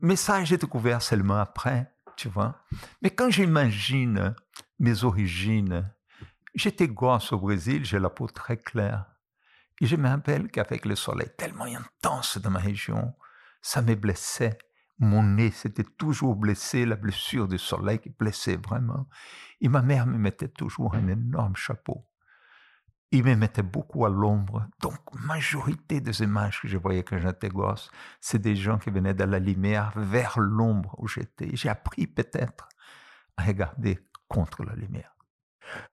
mais 0.00 0.16
ça, 0.16 0.44
j'ai 0.44 0.56
découvert 0.58 1.00
seulement 1.00 1.36
après, 1.38 1.92
tu 2.16 2.28
vois. 2.28 2.62
Mais 3.02 3.10
quand 3.10 3.30
j'imagine 3.30 4.34
mes 4.78 5.04
origines, 5.04 5.90
j'étais 6.54 6.88
gosse 6.88 7.32
au 7.32 7.38
Brésil, 7.38 7.84
j'ai 7.84 7.98
la 7.98 8.10
peau 8.10 8.26
très 8.26 8.56
claire. 8.56 9.06
Et 9.80 9.86
je 9.86 9.96
me 9.96 10.08
rappelle 10.08 10.48
qu'avec 10.48 10.84
le 10.86 10.96
soleil 10.96 11.28
tellement 11.36 11.66
intense 11.66 12.38
dans 12.38 12.50
ma 12.50 12.58
région, 12.58 13.14
ça 13.60 13.82
me 13.82 13.94
blessait. 13.94 14.58
Mon 14.98 15.22
nez, 15.22 15.50
c'était 15.50 15.84
toujours 15.84 16.36
blessé, 16.36 16.86
la 16.86 16.96
blessure 16.96 17.48
du 17.48 17.58
soleil 17.58 17.98
qui 17.98 18.10
blessait 18.10 18.56
vraiment. 18.56 19.08
Et 19.60 19.68
ma 19.68 19.82
mère 19.82 20.06
me 20.06 20.16
mettait 20.18 20.48
toujours 20.48 20.94
un 20.94 21.08
énorme 21.08 21.56
chapeau 21.56 22.06
il 23.12 23.24
me 23.24 23.34
mettait 23.34 23.62
beaucoup 23.62 24.04
à 24.04 24.10
l'ombre. 24.10 24.66
Donc, 24.80 24.98
majorité 25.14 26.00
des 26.00 26.22
images 26.22 26.60
que 26.60 26.68
je 26.68 26.76
voyais 26.76 27.02
quand 27.02 27.18
j'étais 27.18 27.48
gosse, 27.48 27.90
c'est 28.20 28.40
des 28.40 28.56
gens 28.56 28.78
qui 28.78 28.90
venaient 28.90 29.14
de 29.14 29.24
la 29.24 29.38
lumière 29.38 29.92
vers 29.96 30.38
l'ombre 30.38 30.94
où 30.98 31.06
j'étais. 31.06 31.50
J'ai 31.54 31.68
appris 31.68 32.06
peut-être 32.06 32.68
à 33.36 33.44
regarder 33.44 33.98
contre 34.28 34.64
la 34.64 34.74
lumière. 34.74 35.15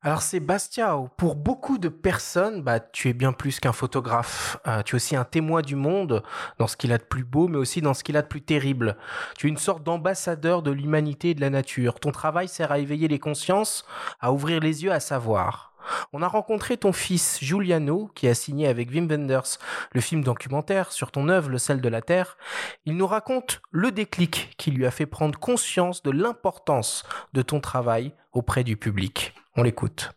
Alors 0.02 0.22
Sébastien, 0.22 1.10
pour 1.18 1.36
beaucoup 1.36 1.78
de 1.78 1.90
personnes, 1.90 2.62
bah, 2.62 2.80
tu 2.80 3.10
es 3.10 3.14
bien 3.14 3.34
plus 3.34 3.60
qu'un 3.60 3.72
photographe. 3.72 4.58
Euh, 4.68 4.82
tu 4.84 4.96
es 4.96 4.98
aussi 4.98 5.16
un 5.16 5.24
témoin 5.24 5.62
du 5.62 5.76
monde 5.76 6.24
dans 6.60 6.68
ce 6.68 6.78
qu'il 6.78 6.92
a 6.92 6.98
de 6.98 7.04
plus 7.04 7.24
beau, 7.24 7.48
mais 7.48 7.58
aussi 7.58 7.82
dans 7.82 7.94
ce 7.94 8.04
qu'il 8.04 8.18
a 8.18 8.22
de 8.22 8.28
plus 8.28 8.42
terrible. 8.42 8.98
Tu 9.38 9.48
es 9.48 9.50
une 9.50 9.58
sorte 9.58 9.84
d'ambassadeur 9.84 10.62
de 10.62 10.72
l'humanité 10.72 11.32
et 11.32 11.34
de 11.34 11.42
la 11.42 11.50
nature. 11.50 12.00
Ton 12.00 12.12
travail 12.12 12.48
sert 12.48 12.72
à 12.72 12.80
éveiller 12.80 13.08
les 13.08 13.20
consciences, 13.20 13.86
à 14.20 14.32
ouvrir 14.32 14.60
les 14.60 14.84
yeux, 14.84 14.92
à 14.92 15.00
savoir. 15.00 15.74
On 16.14 16.22
a 16.22 16.28
rencontré 16.28 16.78
ton 16.78 16.94
fils 16.94 17.40
Giuliano, 17.42 18.10
qui 18.16 18.28
a 18.28 18.34
signé 18.34 18.68
avec 18.68 18.90
Wim 18.90 19.08
Wenders 19.08 19.58
le 19.92 20.02
film 20.02 20.24
documentaire 20.24 20.92
sur 20.92 21.12
ton 21.12 21.30
œuvre 21.30 21.50
Le 21.50 21.58
sel 21.58 21.82
de 21.82 21.90
la 21.90 22.02
terre. 22.02 22.38
Il 22.86 22.96
nous 22.96 23.08
raconte 23.08 23.62
le 23.72 23.92
déclic 23.92 24.54
qui 24.58 24.72
lui 24.72 24.86
a 24.86 24.92
fait 24.92 25.06
prendre 25.06 25.38
conscience 25.38 26.04
de 26.04 26.12
l'importance 26.12 27.04
de 27.34 27.42
ton 27.42 27.60
travail 27.60 28.14
auprès 28.32 28.64
du 28.64 28.78
public. 28.78 29.34
On 29.56 29.64
l'écoute. 29.64 30.12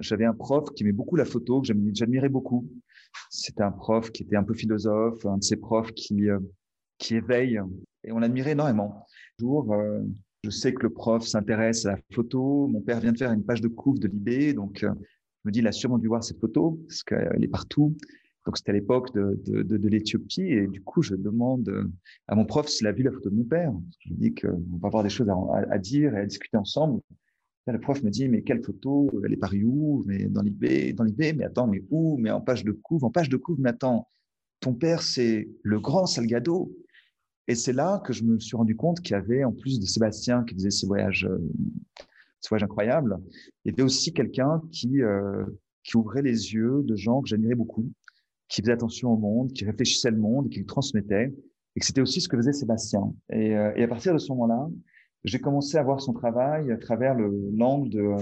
J'avais 0.00 0.24
un 0.24 0.34
prof 0.34 0.70
qui 0.74 0.82
aimait 0.82 0.92
beaucoup 0.92 1.14
la 1.14 1.24
photo, 1.24 1.60
que 1.60 1.68
j'admirais 1.92 2.28
beaucoup. 2.28 2.68
C'était 3.30 3.62
un 3.62 3.70
prof 3.70 4.10
qui 4.10 4.24
était 4.24 4.34
un 4.34 4.42
peu 4.42 4.54
philosophe, 4.54 5.24
un 5.24 5.38
de 5.38 5.44
ces 5.44 5.56
profs 5.56 5.92
qui, 5.92 6.28
euh, 6.28 6.40
qui 6.98 7.14
éveille, 7.14 7.60
et 8.02 8.10
on 8.10 8.18
l'admirait 8.18 8.52
énormément. 8.52 9.06
Un 9.38 9.42
jour, 9.44 9.72
euh, 9.72 10.00
je 10.42 10.50
sais 10.50 10.74
que 10.74 10.82
le 10.82 10.90
prof 10.90 11.24
s'intéresse 11.24 11.86
à 11.86 11.92
la 11.92 11.98
photo. 12.12 12.66
Mon 12.66 12.80
père 12.80 12.98
vient 12.98 13.12
de 13.12 13.18
faire 13.18 13.30
une 13.30 13.44
page 13.44 13.60
de 13.60 13.68
couve 13.68 14.00
de 14.00 14.08
Libé, 14.08 14.52
donc 14.52 14.82
euh, 14.82 14.92
me 15.44 15.52
dis, 15.52 15.60
il 15.60 15.66
a 15.68 15.72
sûrement 15.72 15.98
dû 15.98 16.08
voir 16.08 16.24
cette 16.24 16.40
photo 16.40 16.80
parce 16.88 17.04
qu'elle 17.04 17.44
est 17.44 17.48
partout. 17.48 17.96
Donc 18.46 18.58
c'était 18.58 18.70
à 18.70 18.74
l'époque 18.74 19.14
de, 19.14 19.40
de, 19.46 19.88
l'Éthiopie 19.88 20.42
et 20.42 20.66
du 20.66 20.82
coup 20.82 21.00
je 21.00 21.14
demande 21.14 21.90
à 22.28 22.34
mon 22.34 22.44
prof 22.44 22.68
s'il 22.68 22.86
a 22.86 22.92
vu 22.92 23.02
la 23.02 23.10
photo 23.10 23.30
de 23.30 23.36
mon 23.36 23.44
père. 23.44 23.72
Je 24.00 24.10
lui 24.10 24.16
dis 24.16 24.34
qu'on 24.34 24.78
va 24.80 24.88
avoir 24.88 25.02
des 25.02 25.08
choses 25.08 25.30
à, 25.70 25.78
dire 25.78 26.14
et 26.14 26.20
à 26.20 26.26
discuter 26.26 26.58
ensemble. 26.58 27.00
Le 27.72 27.80
prof 27.80 28.02
me 28.02 28.10
dit, 28.10 28.28
mais 28.28 28.42
quelle 28.42 28.62
photo? 28.62 29.10
Elle 29.24 29.32
est 29.32 29.38
parue 29.38 29.64
où? 29.64 30.04
Mais 30.06 30.26
dans 30.26 30.42
l'IB, 30.42 30.94
dans 30.94 31.04
l'IB, 31.04 31.36
mais 31.36 31.44
attends, 31.44 31.66
mais 31.66 31.82
où? 31.90 32.18
Mais 32.18 32.30
en 32.30 32.40
page 32.40 32.64
de 32.64 32.72
couve, 32.72 33.04
en 33.04 33.10
page 33.10 33.28
de 33.28 33.36
couve, 33.36 33.58
mais 33.58 33.70
attends, 33.70 34.08
ton 34.60 34.74
père, 34.74 35.02
c'est 35.02 35.48
le 35.62 35.80
grand 35.80 36.06
Salgado. 36.06 36.72
Et 37.48 37.54
c'est 37.54 37.72
là 37.72 38.02
que 38.04 38.12
je 38.12 38.24
me 38.24 38.38
suis 38.38 38.56
rendu 38.56 38.76
compte 38.76 39.00
qu'il 39.00 39.12
y 39.12 39.16
avait, 39.16 39.44
en 39.44 39.52
plus 39.52 39.80
de 39.80 39.86
Sébastien 39.86 40.44
qui 40.44 40.54
faisait 40.54 40.70
ces 40.70 40.86
voyages, 40.86 41.26
euh, 41.26 41.38
voyages 42.48 42.64
incroyables, 42.64 43.18
il 43.64 43.70
y 43.70 43.74
avait 43.74 43.82
aussi 43.82 44.12
quelqu'un 44.12 44.62
qui, 44.70 45.02
euh, 45.02 45.44
qui 45.82 45.96
ouvrait 45.96 46.22
les 46.22 46.52
yeux 46.52 46.82
de 46.84 46.96
gens 46.96 47.22
que 47.22 47.28
j'admirais 47.28 47.54
beaucoup, 47.54 47.90
qui 48.48 48.60
faisait 48.60 48.72
attention 48.72 49.10
au 49.10 49.16
monde, 49.16 49.52
qui 49.52 49.64
réfléchissait 49.64 50.10
le 50.10 50.18
monde 50.18 50.46
et 50.46 50.50
qui 50.50 50.60
le 50.60 50.66
transmettait. 50.66 51.34
Et 51.76 51.80
que 51.80 51.86
c'était 51.86 52.00
aussi 52.00 52.20
ce 52.20 52.28
que 52.28 52.36
faisait 52.36 52.52
Sébastien. 52.52 53.12
Et, 53.30 53.56
euh, 53.56 53.72
et 53.74 53.82
à 53.82 53.88
partir 53.88 54.12
de 54.12 54.18
ce 54.18 54.30
moment-là, 54.32 54.68
j'ai 55.24 55.38
commencé 55.38 55.76
à 55.76 55.82
voir 55.82 56.00
son 56.00 56.12
travail 56.12 56.70
à 56.70 56.76
travers 56.76 57.14
l'angle 57.14 57.90
de, 57.90 58.14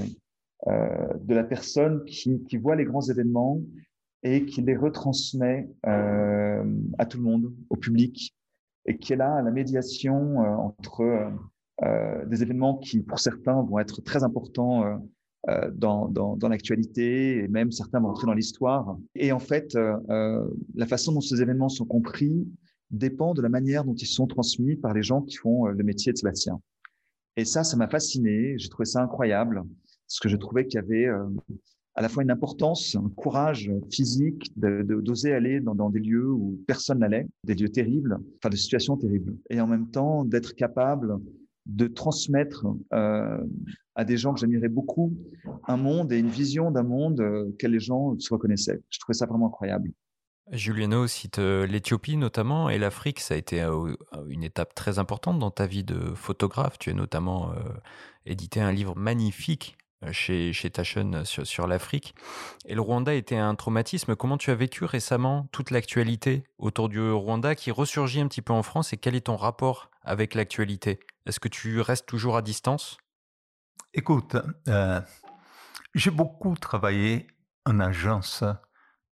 euh, 0.68 1.14
de 1.20 1.34
la 1.34 1.44
personne 1.44 2.04
qui, 2.04 2.42
qui, 2.44 2.56
voit 2.56 2.76
les 2.76 2.84
grands 2.84 3.02
événements 3.02 3.60
et 4.22 4.46
qui 4.46 4.62
les 4.62 4.76
retransmet 4.76 5.68
euh, 5.86 6.64
à 6.98 7.06
tout 7.06 7.18
le 7.18 7.24
monde, 7.24 7.52
au 7.70 7.76
public, 7.76 8.34
et 8.86 8.96
qui 8.96 9.12
est 9.12 9.16
là 9.16 9.36
à 9.36 9.42
la 9.42 9.50
médiation 9.50 10.42
euh, 10.42 10.54
entre 10.56 11.32
euh, 11.82 12.24
des 12.26 12.42
événements 12.42 12.78
qui, 12.78 13.00
pour 13.00 13.18
certains, 13.18 13.62
vont 13.62 13.78
être 13.78 14.00
très 14.02 14.22
importants 14.22 15.00
euh, 15.48 15.70
dans, 15.72 16.08
dans, 16.08 16.36
dans 16.36 16.48
l'actualité, 16.48 17.42
et 17.42 17.48
même 17.48 17.72
certains 17.72 18.00
vont 18.00 18.10
entrer 18.10 18.26
dans 18.26 18.34
l'histoire. 18.34 18.96
Et 19.16 19.32
en 19.32 19.40
fait, 19.40 19.74
la 19.74 20.86
façon 20.86 21.12
dont 21.12 21.20
ces 21.20 21.42
événements 21.42 21.68
sont 21.68 21.84
compris 21.84 22.46
dépend 22.90 23.34
de 23.34 23.42
la 23.42 23.48
manière 23.48 23.84
dont 23.84 23.94
ils 23.94 24.06
sont 24.06 24.28
transmis 24.28 24.76
par 24.76 24.94
les 24.94 25.02
gens 25.02 25.22
qui 25.22 25.36
font 25.36 25.66
le 25.66 25.82
métier 25.82 26.12
de 26.12 26.18
Sébastien. 26.18 26.60
Et 27.36 27.44
ça, 27.44 27.64
ça 27.64 27.76
m'a 27.76 27.88
fasciné. 27.88 28.54
J'ai 28.58 28.68
trouvé 28.68 28.84
ça 28.84 29.02
incroyable 29.02 29.62
parce 30.06 30.20
que 30.20 30.28
je 30.28 30.36
trouvais 30.36 30.66
qu'il 30.66 30.74
y 30.74 30.84
avait 30.84 31.06
euh, 31.06 31.24
à 31.94 32.02
la 32.02 32.08
fois 32.08 32.22
une 32.22 32.30
importance, 32.30 32.96
un 32.96 33.10
courage 33.16 33.70
physique 33.90 34.52
d'oser 34.56 35.30
de, 35.30 35.34
aller 35.34 35.60
dans, 35.60 35.90
des 35.90 36.00
lieux 36.00 36.30
où 36.30 36.60
personne 36.66 36.98
n'allait, 36.98 37.26
des 37.44 37.54
lieux 37.54 37.68
terribles, 37.68 38.18
enfin 38.36 38.50
des 38.50 38.56
situations 38.56 38.96
terribles, 38.96 39.36
et 39.50 39.60
en 39.60 39.66
même 39.66 39.90
temps 39.90 40.24
d'être 40.24 40.54
capable 40.54 41.18
de 41.66 41.86
transmettre 41.86 42.66
euh, 42.92 43.38
à 43.94 44.04
des 44.04 44.16
gens 44.16 44.34
que 44.34 44.40
j'admirais 44.40 44.68
beaucoup 44.68 45.14
un 45.68 45.76
monde 45.76 46.12
et 46.12 46.18
une 46.18 46.28
vision 46.28 46.70
d'un 46.70 46.82
monde 46.82 47.20
euh, 47.20 47.52
les 47.62 47.80
gens 47.80 48.18
se 48.18 48.32
reconnaissaient. 48.32 48.80
Je 48.90 48.98
trouvais 48.98 49.16
ça 49.16 49.26
vraiment 49.26 49.46
incroyable. 49.46 49.92
Juliano 50.52 51.06
cite 51.06 51.38
euh, 51.38 51.66
l'Éthiopie 51.66 52.18
notamment 52.18 52.68
et 52.68 52.76
l'Afrique, 52.76 53.20
ça 53.20 53.32
a 53.32 53.36
été 53.38 53.62
euh, 53.62 53.96
une 54.28 54.44
étape 54.44 54.74
très 54.74 54.98
importante 54.98 55.38
dans 55.38 55.50
ta 55.50 55.66
vie 55.66 55.82
de 55.82 56.14
photographe. 56.14 56.78
Tu 56.78 56.90
as 56.90 56.92
notamment 56.92 57.52
euh, 57.52 57.54
édité 58.26 58.60
un 58.60 58.70
livre 58.70 58.94
magnifique 58.94 59.78
chez, 60.10 60.52
Taschen 60.70 61.24
sur, 61.24 61.46
sur 61.46 61.66
l'Afrique. 61.66 62.14
Et 62.66 62.74
le 62.74 62.80
Rwanda 62.80 63.14
était 63.14 63.36
un 63.36 63.54
traumatisme. 63.54 64.14
Comment 64.14 64.36
tu 64.36 64.50
as 64.50 64.54
vécu 64.54 64.84
récemment 64.84 65.48
toute 65.52 65.70
l'actualité 65.70 66.42
autour 66.58 66.88
du 66.88 67.00
Rwanda 67.00 67.54
qui 67.54 67.70
ressurgit 67.70 68.20
un 68.20 68.26
petit 68.26 68.42
peu 68.42 68.52
en 68.52 68.64
France 68.64 68.92
et 68.92 68.96
quel 68.96 69.14
est 69.14 69.22
ton 69.22 69.36
rapport 69.36 69.90
avec 70.02 70.34
l'actualité? 70.34 70.98
Est-ce 71.24 71.38
que 71.38 71.48
tu 71.48 71.80
restes 71.80 72.06
toujours 72.06 72.36
à 72.36 72.42
distance? 72.42 72.98
Écoute, 73.94 74.36
j'ai 75.94 76.10
beaucoup 76.10 76.56
travaillé 76.56 77.28
en 77.64 77.78
agence 77.78 78.42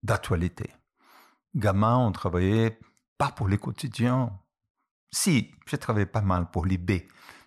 d'actualité 0.02 0.72
gamin, 1.56 1.98
on 1.98 2.12
travaillait 2.12 2.80
pas 3.18 3.32
pour 3.32 3.48
les 3.48 3.58
quotidiens. 3.58 4.40
Si, 5.12 5.52
j'ai 5.68 5.78
travaillé 5.78 6.06
pas 6.06 6.22
mal 6.22 6.50
pour 6.52 6.66
l'IB, 6.66 7.04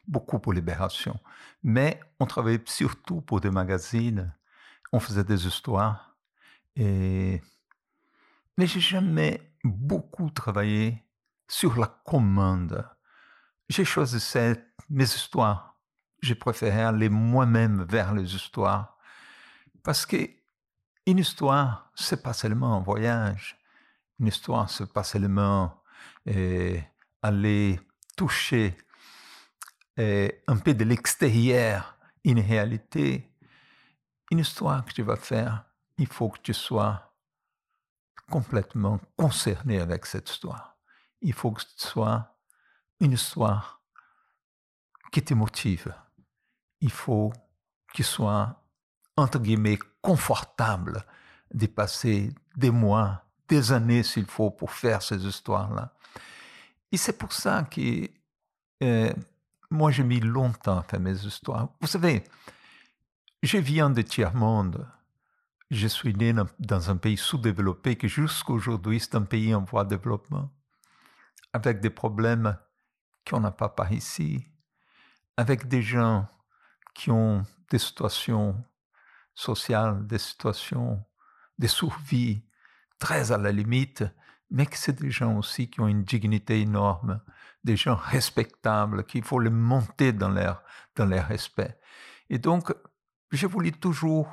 beaucoup 0.07 0.39
pour 0.39 0.53
Libération, 0.53 1.19
mais 1.63 2.01
on 2.19 2.27
travaillait 2.27 2.63
surtout 2.67 3.21
pour 3.21 3.41
des 3.41 3.51
magazines, 3.51 4.35
on 4.93 5.01
faisait 5.01 5.25
des 5.25 5.47
histoires. 5.47 6.17
Et... 6.77 7.41
Mais 8.59 8.67
j'ai 8.67 8.81
jamais 8.81 9.53
beaucoup 9.65 10.31
travaillé 10.31 11.03
sur 11.49 11.79
la 11.79 11.87
commande. 11.87 12.87
J'ai 13.69 13.85
choisi 13.85 14.19
mes 14.91 15.05
histoires. 15.05 15.79
J'ai 16.21 16.35
préféré 16.35 16.83
aller 16.83 17.09
moi-même 17.09 17.85
vers 17.85 18.15
les 18.15 18.35
histoires. 18.35 18.99
Parce 19.83 20.07
que 20.07 20.29
une 21.07 21.19
histoire, 21.19 21.91
c'est 21.95 22.23
pas 22.23 22.33
seulement 22.33 22.77
un 22.77 22.81
voyage 22.81 23.59
une 24.19 24.29
histoire, 24.29 24.69
c'est 24.71 24.93
pas 24.93 25.05
seulement 25.05 25.83
aller 27.23 27.81
toucher 28.17 28.77
un 29.97 30.57
peu 30.65 30.75
de 30.75 30.85
l'extérieur 30.85 31.97
une 32.25 32.41
réalité. 32.41 33.29
Une 34.31 34.39
histoire 34.39 34.85
que 34.85 34.93
tu 34.93 35.03
vas 35.03 35.17
faire, 35.17 35.65
il 35.99 36.07
faut 36.07 36.31
que 36.31 36.41
tu 36.41 36.55
sois 36.55 37.15
complètement 38.31 38.99
concerné 39.17 39.79
avec 39.79 40.07
cette 40.07 40.31
histoire. 40.31 40.79
Il 41.21 41.35
faut 41.35 41.51
que 41.51 41.61
ce 41.63 41.89
soit 41.89 42.39
une 43.01 43.13
histoire 43.13 43.83
qui 45.11 45.23
te 45.23 45.35
motive. 45.35 45.95
Il 46.81 46.91
faut 46.91 47.33
qu'il 47.93 48.07
soit, 48.07 48.65
entre 49.17 49.39
guillemets, 49.39 49.79
confortable 50.01 51.05
de 51.53 51.67
passer 51.67 52.33
des 52.57 52.71
mois 52.71 53.27
des 53.53 53.71
années 53.71 54.03
s'il 54.03 54.25
faut 54.25 54.51
pour 54.51 54.73
faire 54.73 55.03
ces 55.03 55.27
histoires-là. 55.27 55.93
Et 56.91 56.97
c'est 56.97 57.19
pour 57.19 57.35
ça 57.35 57.65
que 57.65 58.09
euh, 58.83 59.13
moi, 59.71 59.91
j'ai 59.91 60.05
mis 60.05 60.21
longtemps 60.21 60.79
à 60.79 60.83
faire 60.83 61.01
mes 61.01 61.19
histoires. 61.27 61.69
Vous 61.81 61.87
savez, 61.87 62.25
je 63.43 63.59
viens 63.59 63.91
de 63.91 64.01
tiers-monde. 64.01 64.87
Je 65.71 65.87
suis 65.87 66.15
né 66.15 66.35
dans 66.59 66.91
un 66.91 66.97
pays 66.97 67.19
sous-développé 67.19 67.97
qui 67.97 68.09
jusqu'à 68.09 68.53
aujourd'hui 68.53 69.01
c'est 69.01 69.15
un 69.17 69.23
pays 69.23 69.55
en 69.55 69.65
voie 69.65 69.85
de 69.85 69.97
développement, 69.97 70.51
avec 71.53 71.81
des 71.81 71.91
problèmes 71.91 72.57
qu'on 73.27 73.41
n'a 73.41 73.51
pas 73.51 73.69
par 73.69 73.93
ici, 73.93 74.47
avec 75.37 75.69
des 75.69 75.83
gens 75.83 76.27
qui 76.95 77.11
ont 77.11 77.45
des 77.71 77.79
situations 77.79 78.63
sociales, 79.35 80.07
des 80.07 80.19
situations 80.19 81.03
de 81.59 81.67
survie 81.67 82.43
très 83.03 83.33
à 83.33 83.37
la 83.37 83.51
limite, 83.51 84.05
mais 84.49 84.65
que 84.65 84.77
c'est 84.77 85.01
des 85.01 85.11
gens 85.11 85.37
aussi 85.37 85.69
qui 85.69 85.81
ont 85.81 85.89
une 85.89 86.05
dignité 86.05 86.61
énorme, 86.61 87.21
des 87.65 87.77
gens 87.77 87.97
respectables, 87.97 89.05
qu'il 89.05 89.25
faut 89.25 89.41
les 89.41 89.51
monter 89.51 90.13
dans 90.13 90.29
leur, 90.29 90.63
dans 90.95 91.07
leur 91.07 91.27
respect. 91.27 91.77
Et 92.31 92.39
donc, 92.39 92.73
j'ai 93.33 93.49
voulu 93.49 93.73
toujours 93.73 94.29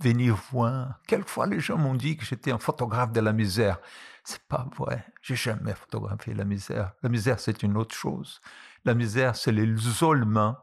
venir 0.00 0.36
voir. 0.50 1.00
Quelquefois, 1.06 1.46
les 1.46 1.60
gens 1.60 1.76
m'ont 1.76 1.94
dit 1.94 2.16
que 2.16 2.24
j'étais 2.24 2.50
un 2.50 2.58
photographe 2.58 3.12
de 3.12 3.20
la 3.20 3.34
misère. 3.34 3.78
C'est 4.24 4.42
pas 4.48 4.66
vrai. 4.74 5.04
J'ai 5.20 5.36
jamais 5.36 5.74
photographié 5.74 6.32
la 6.32 6.46
misère. 6.46 6.92
La 7.02 7.10
misère, 7.10 7.38
c'est 7.40 7.62
une 7.62 7.76
autre 7.76 7.94
chose. 7.94 8.40
La 8.86 8.94
misère, 8.94 9.36
c'est 9.36 9.52
l'isolement 9.52 10.56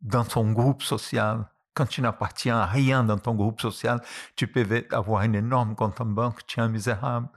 dans 0.00 0.24
son 0.24 0.52
groupe 0.52 0.82
social, 0.82 1.50
quand 1.78 1.86
tu 1.86 2.02
n'appartiens 2.02 2.58
à 2.58 2.66
rien 2.66 3.04
dans 3.04 3.18
ton 3.18 3.36
groupe 3.36 3.60
social, 3.60 4.02
tu 4.34 4.48
peux 4.48 4.66
avoir 4.90 5.22
un 5.22 5.32
énorme 5.32 5.76
compte 5.76 6.00
en 6.00 6.06
banque, 6.06 6.44
tu 6.44 6.58
es 6.58 6.62
un 6.64 6.68
misérable. 6.68 7.28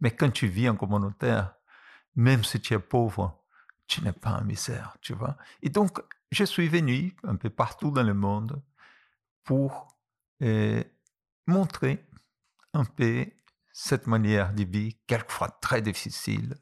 Mais 0.00 0.12
quand 0.12 0.30
tu 0.30 0.46
vis 0.46 0.68
en 0.68 0.76
communautaire, 0.76 1.54
même 2.14 2.44
si 2.44 2.60
tu 2.60 2.72
es 2.72 2.78
pauvre, 2.78 3.42
tu 3.88 4.04
n'es 4.04 4.12
pas 4.12 4.30
un 4.30 4.42
misère, 4.42 4.96
tu 5.00 5.12
vois. 5.12 5.36
Et 5.60 5.70
donc, 5.70 5.98
je 6.30 6.44
suis 6.44 6.68
venu 6.68 7.16
un 7.24 7.34
peu 7.34 7.50
partout 7.50 7.90
dans 7.90 8.04
le 8.04 8.14
monde 8.14 8.62
pour 9.42 9.88
euh, 10.42 10.84
montrer 11.48 12.06
un 12.72 12.84
peu 12.84 13.26
cette 13.72 14.06
manière 14.06 14.52
de 14.52 14.62
vie, 14.62 14.96
quelquefois 15.08 15.48
très 15.60 15.82
difficile. 15.82 16.54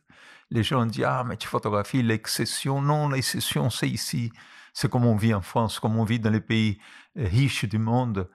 Les 0.51 0.63
gens 0.63 0.87
disent, 0.87 1.05
ah, 1.05 1.25
mais 1.27 1.37
tu 1.37 1.47
photographies 1.47 2.03
l'exception. 2.03 2.81
Non, 2.81 3.11
l'exception, 3.11 3.69
c'est 3.69 3.91
ici. 3.91 4.33
C'est 4.73 4.91
comme 4.91 5.05
on 5.05 5.17
vit 5.17 5.35
en 5.35 5.41
France, 5.41 5.79
comme 5.79 5.97
on 5.97 6.05
vit 6.05 6.21
dans 6.21 6.31
les 6.31 6.41
pays 6.41 6.79
euh, 7.17 7.27
riches 7.27 7.65
du 7.65 7.79
monde, 7.79 8.29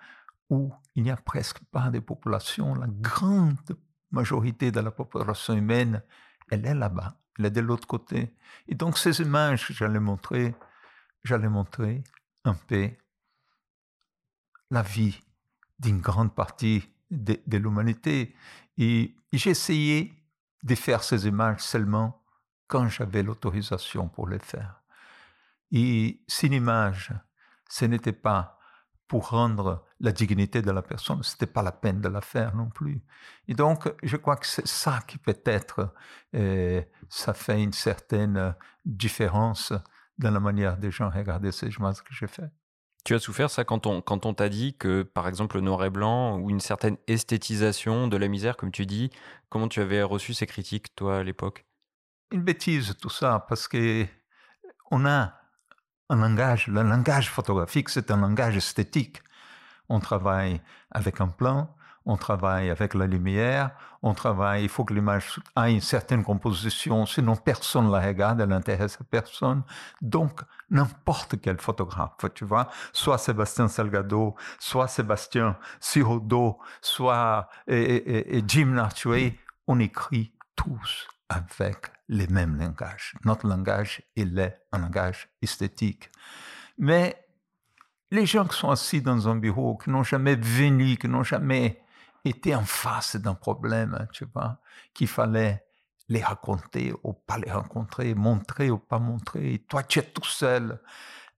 où 0.50 0.74
il 0.96 1.04
n'y 1.04 1.12
a 1.12 1.18
presque 1.18 1.60
pas 1.72 1.90
de 1.90 2.00
population. 2.00 2.76
La 2.76 2.88
grande 2.88 3.78
majorité 4.12 4.72
de 4.72 4.80
la 4.80 4.92
population 4.92 5.54
humaine, 5.54 6.04
elle 6.50 6.66
est 6.66 6.76
là-bas, 6.76 7.18
elle 7.40 7.46
est 7.46 7.52
de 7.52 7.62
l'autre 7.62 7.88
côté. 7.88 8.36
Et 8.68 8.76
donc 8.76 8.98
ces 8.98 9.22
images, 9.22 9.68
j'allais 9.72 10.00
montrer, 10.00 10.56
j'allais 11.24 11.50
montrer 11.50 12.04
un 12.44 12.54
peu 12.54 12.92
la 14.70 14.82
vie 14.82 15.20
d'une 15.80 16.00
grande 16.00 16.34
partie 16.34 16.84
de, 17.10 17.40
de 17.46 17.58
l'humanité. 17.58 18.36
Et 18.78 19.16
essayé 19.32 20.14
de 20.64 20.76
faire 20.76 21.04
ces 21.04 21.28
images 21.28 21.62
seulement 21.62 22.24
quand 22.68 22.88
j'avais 22.88 23.24
l'autorisation 23.24 24.08
pour 24.08 24.28
les 24.28 24.40
faire. 24.40 24.83
Et 25.74 26.22
une 26.44 26.54
image, 26.54 27.12
ce 27.68 27.86
n'était 27.86 28.14
pas 28.14 28.60
pour 29.08 29.30
rendre 29.30 29.86
la 30.00 30.12
dignité 30.12 30.62
de 30.62 30.72
la 30.72 30.84
personne, 30.84 31.22
ce 31.24 31.34
n'était 31.34 31.52
pas 31.52 31.64
la 31.64 31.72
peine 31.72 32.00
de 32.00 32.08
la 32.08 32.22
faire 32.22 32.56
non 32.56 32.70
plus. 32.70 33.04
Et 33.48 33.56
donc, 33.56 33.92
je 34.04 34.16
crois 34.18 34.38
que 34.38 34.46
c'est 34.46 34.68
ça 34.68 35.00
qui 35.08 35.18
peut-être, 35.18 35.94
euh, 36.36 36.82
ça 37.10 37.34
fait 37.34 37.62
une 37.62 37.74
certaine 37.74 38.56
différence 38.86 39.74
dans 40.20 40.32
la 40.32 40.40
manière 40.40 40.78
des 40.78 40.92
gens 40.92 41.10
regarder 41.10 41.52
ces 41.52 41.70
images 41.70 42.04
que 42.04 42.14
j'ai 42.14 42.28
faites. 42.28 42.52
Tu 43.04 43.16
as 43.16 43.20
souffert 43.20 43.50
ça 43.50 43.66
quand 43.66 43.88
on, 43.88 44.02
quand 44.02 44.26
on 44.28 44.34
t'a 44.34 44.50
dit 44.50 44.78
que, 44.78 45.02
par 45.02 45.28
exemple, 45.28 45.58
le 45.58 45.62
noir 45.62 45.84
et 45.84 45.90
blanc 45.90 46.38
ou 46.40 46.50
une 46.52 46.60
certaine 46.60 46.98
esthétisation 47.08 48.08
de 48.08 48.16
la 48.16 48.28
misère, 48.28 48.58
comme 48.58 48.72
tu 48.72 48.86
dis, 48.86 49.10
comment 49.50 49.68
tu 49.68 49.82
avais 49.82 50.04
reçu 50.04 50.34
ces 50.34 50.46
critiques, 50.46 50.96
toi, 50.96 51.18
à 51.18 51.24
l'époque? 51.24 51.66
Une 52.32 52.44
bêtise, 52.44 52.96
tout 53.02 53.10
ça, 53.10 53.46
parce 53.50 53.68
que 53.68 54.06
on 54.92 55.06
a 55.06 55.43
un 56.14 56.18
langage, 56.18 56.68
le 56.68 56.84
langage 56.84 57.30
photographique, 57.30 57.90
c'est 57.90 58.12
un 58.12 58.18
langage 58.18 58.56
esthétique. 58.56 59.22
On 59.90 60.00
travaille 60.00 60.62
avec 60.92 61.20
un 61.22 61.28
plan, 61.28 61.76
on 62.06 62.18
travaille 62.18 62.70
avec 62.70 62.94
la 62.94 63.08
lumière, 63.08 63.72
on 64.02 64.14
travaille, 64.14 64.64
il 64.64 64.70
faut 64.70 64.86
que 64.86 64.94
l'image 64.94 65.40
ait 65.58 65.74
une 65.74 65.82
certaine 65.82 66.24
composition, 66.24 67.06
sinon 67.06 67.36
personne 67.36 67.88
ne 67.88 67.92
la 67.92 68.02
regarde, 68.02 68.42
elle 68.42 68.50
n'intéresse 68.50 69.00
personne. 69.10 69.64
Donc, 70.02 70.42
n'importe 70.70 71.42
quel 71.42 71.60
photographe, 71.60 72.26
tu 72.36 72.46
vois, 72.46 72.70
soit 72.92 73.18
Sébastien 73.18 73.68
Salgado, 73.68 74.36
soit 74.60 74.88
Sébastien 74.88 75.58
Sirodo, 75.80 76.60
soit 76.82 77.50
et, 77.68 78.44
Jim 78.48 78.68
Nartway, 78.68 79.38
on 79.68 79.80
écrit 79.80 80.34
tous 80.56 81.08
avec 81.34 81.88
les 82.10 82.28
mêmes 82.28 82.58
langages. 82.58 83.16
Notre 83.26 83.48
langage, 83.48 84.04
il 84.16 84.38
est 84.38 84.60
un 84.72 84.80
langage 84.80 85.30
esthétique. 85.42 86.10
Mais 86.78 87.26
les 88.12 88.26
gens 88.26 88.46
qui 88.46 88.58
sont 88.58 88.70
assis 88.70 89.02
dans 89.02 89.28
un 89.28 89.36
bureau, 89.36 89.78
qui 89.78 89.90
n'ont 89.90 90.04
jamais 90.04 90.36
venu, 90.36 90.98
qui 90.98 91.08
n'ont 91.08 91.24
jamais 91.24 91.82
étaient 92.26 92.56
en 92.56 92.64
face 92.64 93.16
d'un 93.16 93.34
problème, 93.34 94.08
tu 94.14 94.26
vois, 94.34 94.60
qu'il 94.94 95.08
fallait 95.08 95.66
les 96.10 96.22
raconter 96.22 96.94
ou 97.04 97.14
pas 97.14 97.38
les 97.38 97.52
rencontrer, 97.52 98.14
montrer 98.14 98.70
ou 98.70 98.78
pas 98.78 99.00
montrer. 99.00 99.54
Et 99.56 99.60
toi, 99.60 99.84
tu 99.84 100.00
es 100.00 100.04
tout 100.04 100.26
seul 100.26 100.80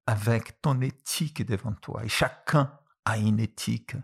avec 0.06 0.62
ton 0.62 0.82
éthique 0.82 1.46
devant 1.46 1.74
toi. 1.74 2.04
Et 2.04 2.10
chacun 2.10 2.72
a 3.06 3.18
une 3.18 3.40
éthique. 3.40 3.96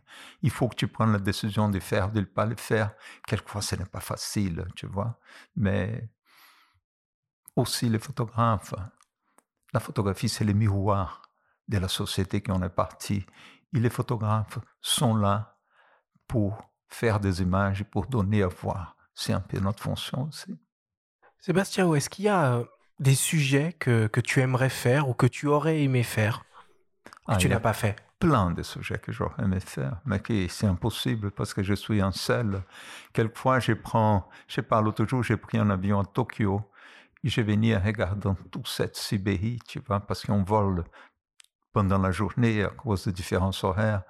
Il 0.43 0.52
faut 0.52 0.68
que 0.70 0.76
tu 0.76 0.88
prennes 0.88 1.12
la 1.12 1.20
décision 1.20 1.70
de 1.70 1.80
faire, 1.80 2.12
de 2.12 2.20
ne 2.20 2.26
pas 2.26 2.45
le 2.45 2.56
faire. 2.56 2.93
Quelquefois, 3.28 3.62
ce 3.62 3.76
n'est 3.76 3.86
pas 3.86 3.99
facile, 3.99 4.66
tu 4.76 4.86
vois. 4.86 5.20
Mais 5.56 6.10
aussi 7.56 7.89
les 7.89 7.99
photographes. 7.99 8.76
La 9.74 9.80
photographie, 9.80 10.30
c'est 10.30 10.43
le 10.43 10.54
miroir 10.54 11.24
de 11.68 11.78
la 11.78 11.88
société 11.88 12.41
qui 12.41 12.52
en 12.52 12.62
est 12.62 12.70
partie. 12.70 13.26
Et 13.74 13.80
les 13.80 13.89
photographes 13.89 14.60
sont 14.82 15.16
là 15.16 15.58
pour 16.28 16.72
faire 16.88 17.20
des 17.20 17.41
images 17.41 17.84
pour 17.86 18.06
donner 18.06 18.43
à 18.43 18.47
voir. 18.47 18.95
C'est 19.16 19.34
un 19.34 19.41
peu 19.41 19.60
notre 19.60 19.82
fonction 19.82 20.24
aussi. 20.24 20.58
Sébastien, 21.39 21.91
est-ce 21.93 22.10
qu'il 22.10 22.26
y 22.26 22.30
a 22.30 22.54
euh, 22.54 22.66
des 22.99 23.16
sujets 23.16 23.74
que, 23.74 24.08
que, 24.08 24.22
tu 24.22 24.41
aimerais 24.41 24.70
faire 24.70 25.10
ou 25.10 25.14
que 25.14 25.26
tu 25.26 25.47
aurais 25.47 25.82
aimé 25.82 26.04
faire 26.04 26.45
que 27.04 27.12
ah, 27.34 27.38
tu 27.38 27.49
n'as 27.49 27.60
pas 27.60 27.74
fait? 27.74 27.95
Plein 28.22 28.51
de 28.51 28.61
sujets 28.61 28.99
que 28.99 29.11
j'aurais 29.11 29.43
aimé 29.43 29.59
faire, 29.59 29.99
mais 30.05 30.22
qui 30.22 30.47
c'est 30.47 30.67
impossible 30.67 31.32
parce 31.32 31.53
que 31.55 31.63
je 31.63 31.74
suis 31.74 32.01
en 32.03 32.11
selle. 32.11 32.63
Quelquefois, 33.13 33.59
je 33.59 33.74
prends, 33.74 34.30
je 34.47 34.61
pas, 34.61 34.80
l'autre 34.80 35.05
jour, 35.07 35.24
j'ai 35.24 35.38
pris 35.38 35.57
un 35.57 35.72
avion 35.72 35.99
à 35.99 36.05
Tokyo 36.05 36.61
et 37.24 37.30
je 37.30 37.41
venais 37.41 37.76
regardant 37.76 38.36
toute 38.51 38.67
cette 38.67 38.95
Sibérie, 38.95 39.59
tu 39.67 39.80
vois, 39.80 39.99
parce 39.99 40.24
qu'on 40.24 40.43
vole 40.43 40.84
pendant 41.74 41.97
la 41.97 42.11
journée 42.11 42.63
à 42.63 42.69
cause 42.69 43.05
de 43.05 43.11
différences 43.11 43.63
horaires. 43.63 44.03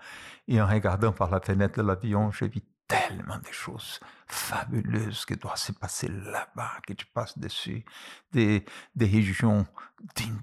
Et 0.48 0.62
en 0.62 0.68
regardant 0.68 1.14
par 1.14 1.32
la 1.32 1.40
fenêtre 1.40 1.82
de 1.82 1.88
l'avion, 1.88 2.32
j'ai 2.32 2.50
vu 2.50 2.62
tellement 2.88 3.38
de 3.38 3.52
choses 3.52 4.02
fabuleuses 4.28 5.26
qui 5.26 5.38
doivent 5.38 5.56
se 5.56 5.72
passer 5.72 6.10
là-bas, 6.10 6.74
que 6.86 6.94
tu 6.94 7.06
passes 7.06 7.38
dessus, 7.38 7.86
des, 8.34 8.66
régions 9.00 9.66
d'une 10.18 10.40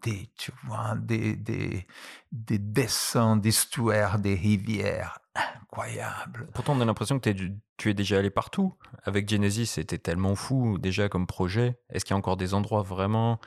tu 0.00 0.52
vois, 0.64 0.94
des, 0.96 1.36
des, 1.36 1.86
des 2.32 2.58
dessins 2.58 3.36
d'histoire 3.36 4.18
des 4.18 4.34
rivières 4.34 5.18
incroyables. 5.34 6.48
Pourtant, 6.54 6.76
on 6.76 6.80
a 6.80 6.84
l'impression 6.84 7.18
que 7.18 7.30
tu 7.76 7.90
es 7.90 7.94
déjà 7.94 8.18
allé 8.18 8.30
partout. 8.30 8.74
Avec 9.04 9.28
Genesis, 9.28 9.66
c'était 9.66 9.98
tellement 9.98 10.34
fou 10.34 10.78
déjà 10.78 11.08
comme 11.08 11.26
projet. 11.26 11.78
Est-ce 11.90 12.04
qu'il 12.04 12.12
y 12.12 12.16
a 12.16 12.18
encore 12.18 12.36
des 12.36 12.54
endroits 12.54 12.82
vraiment 12.82 13.40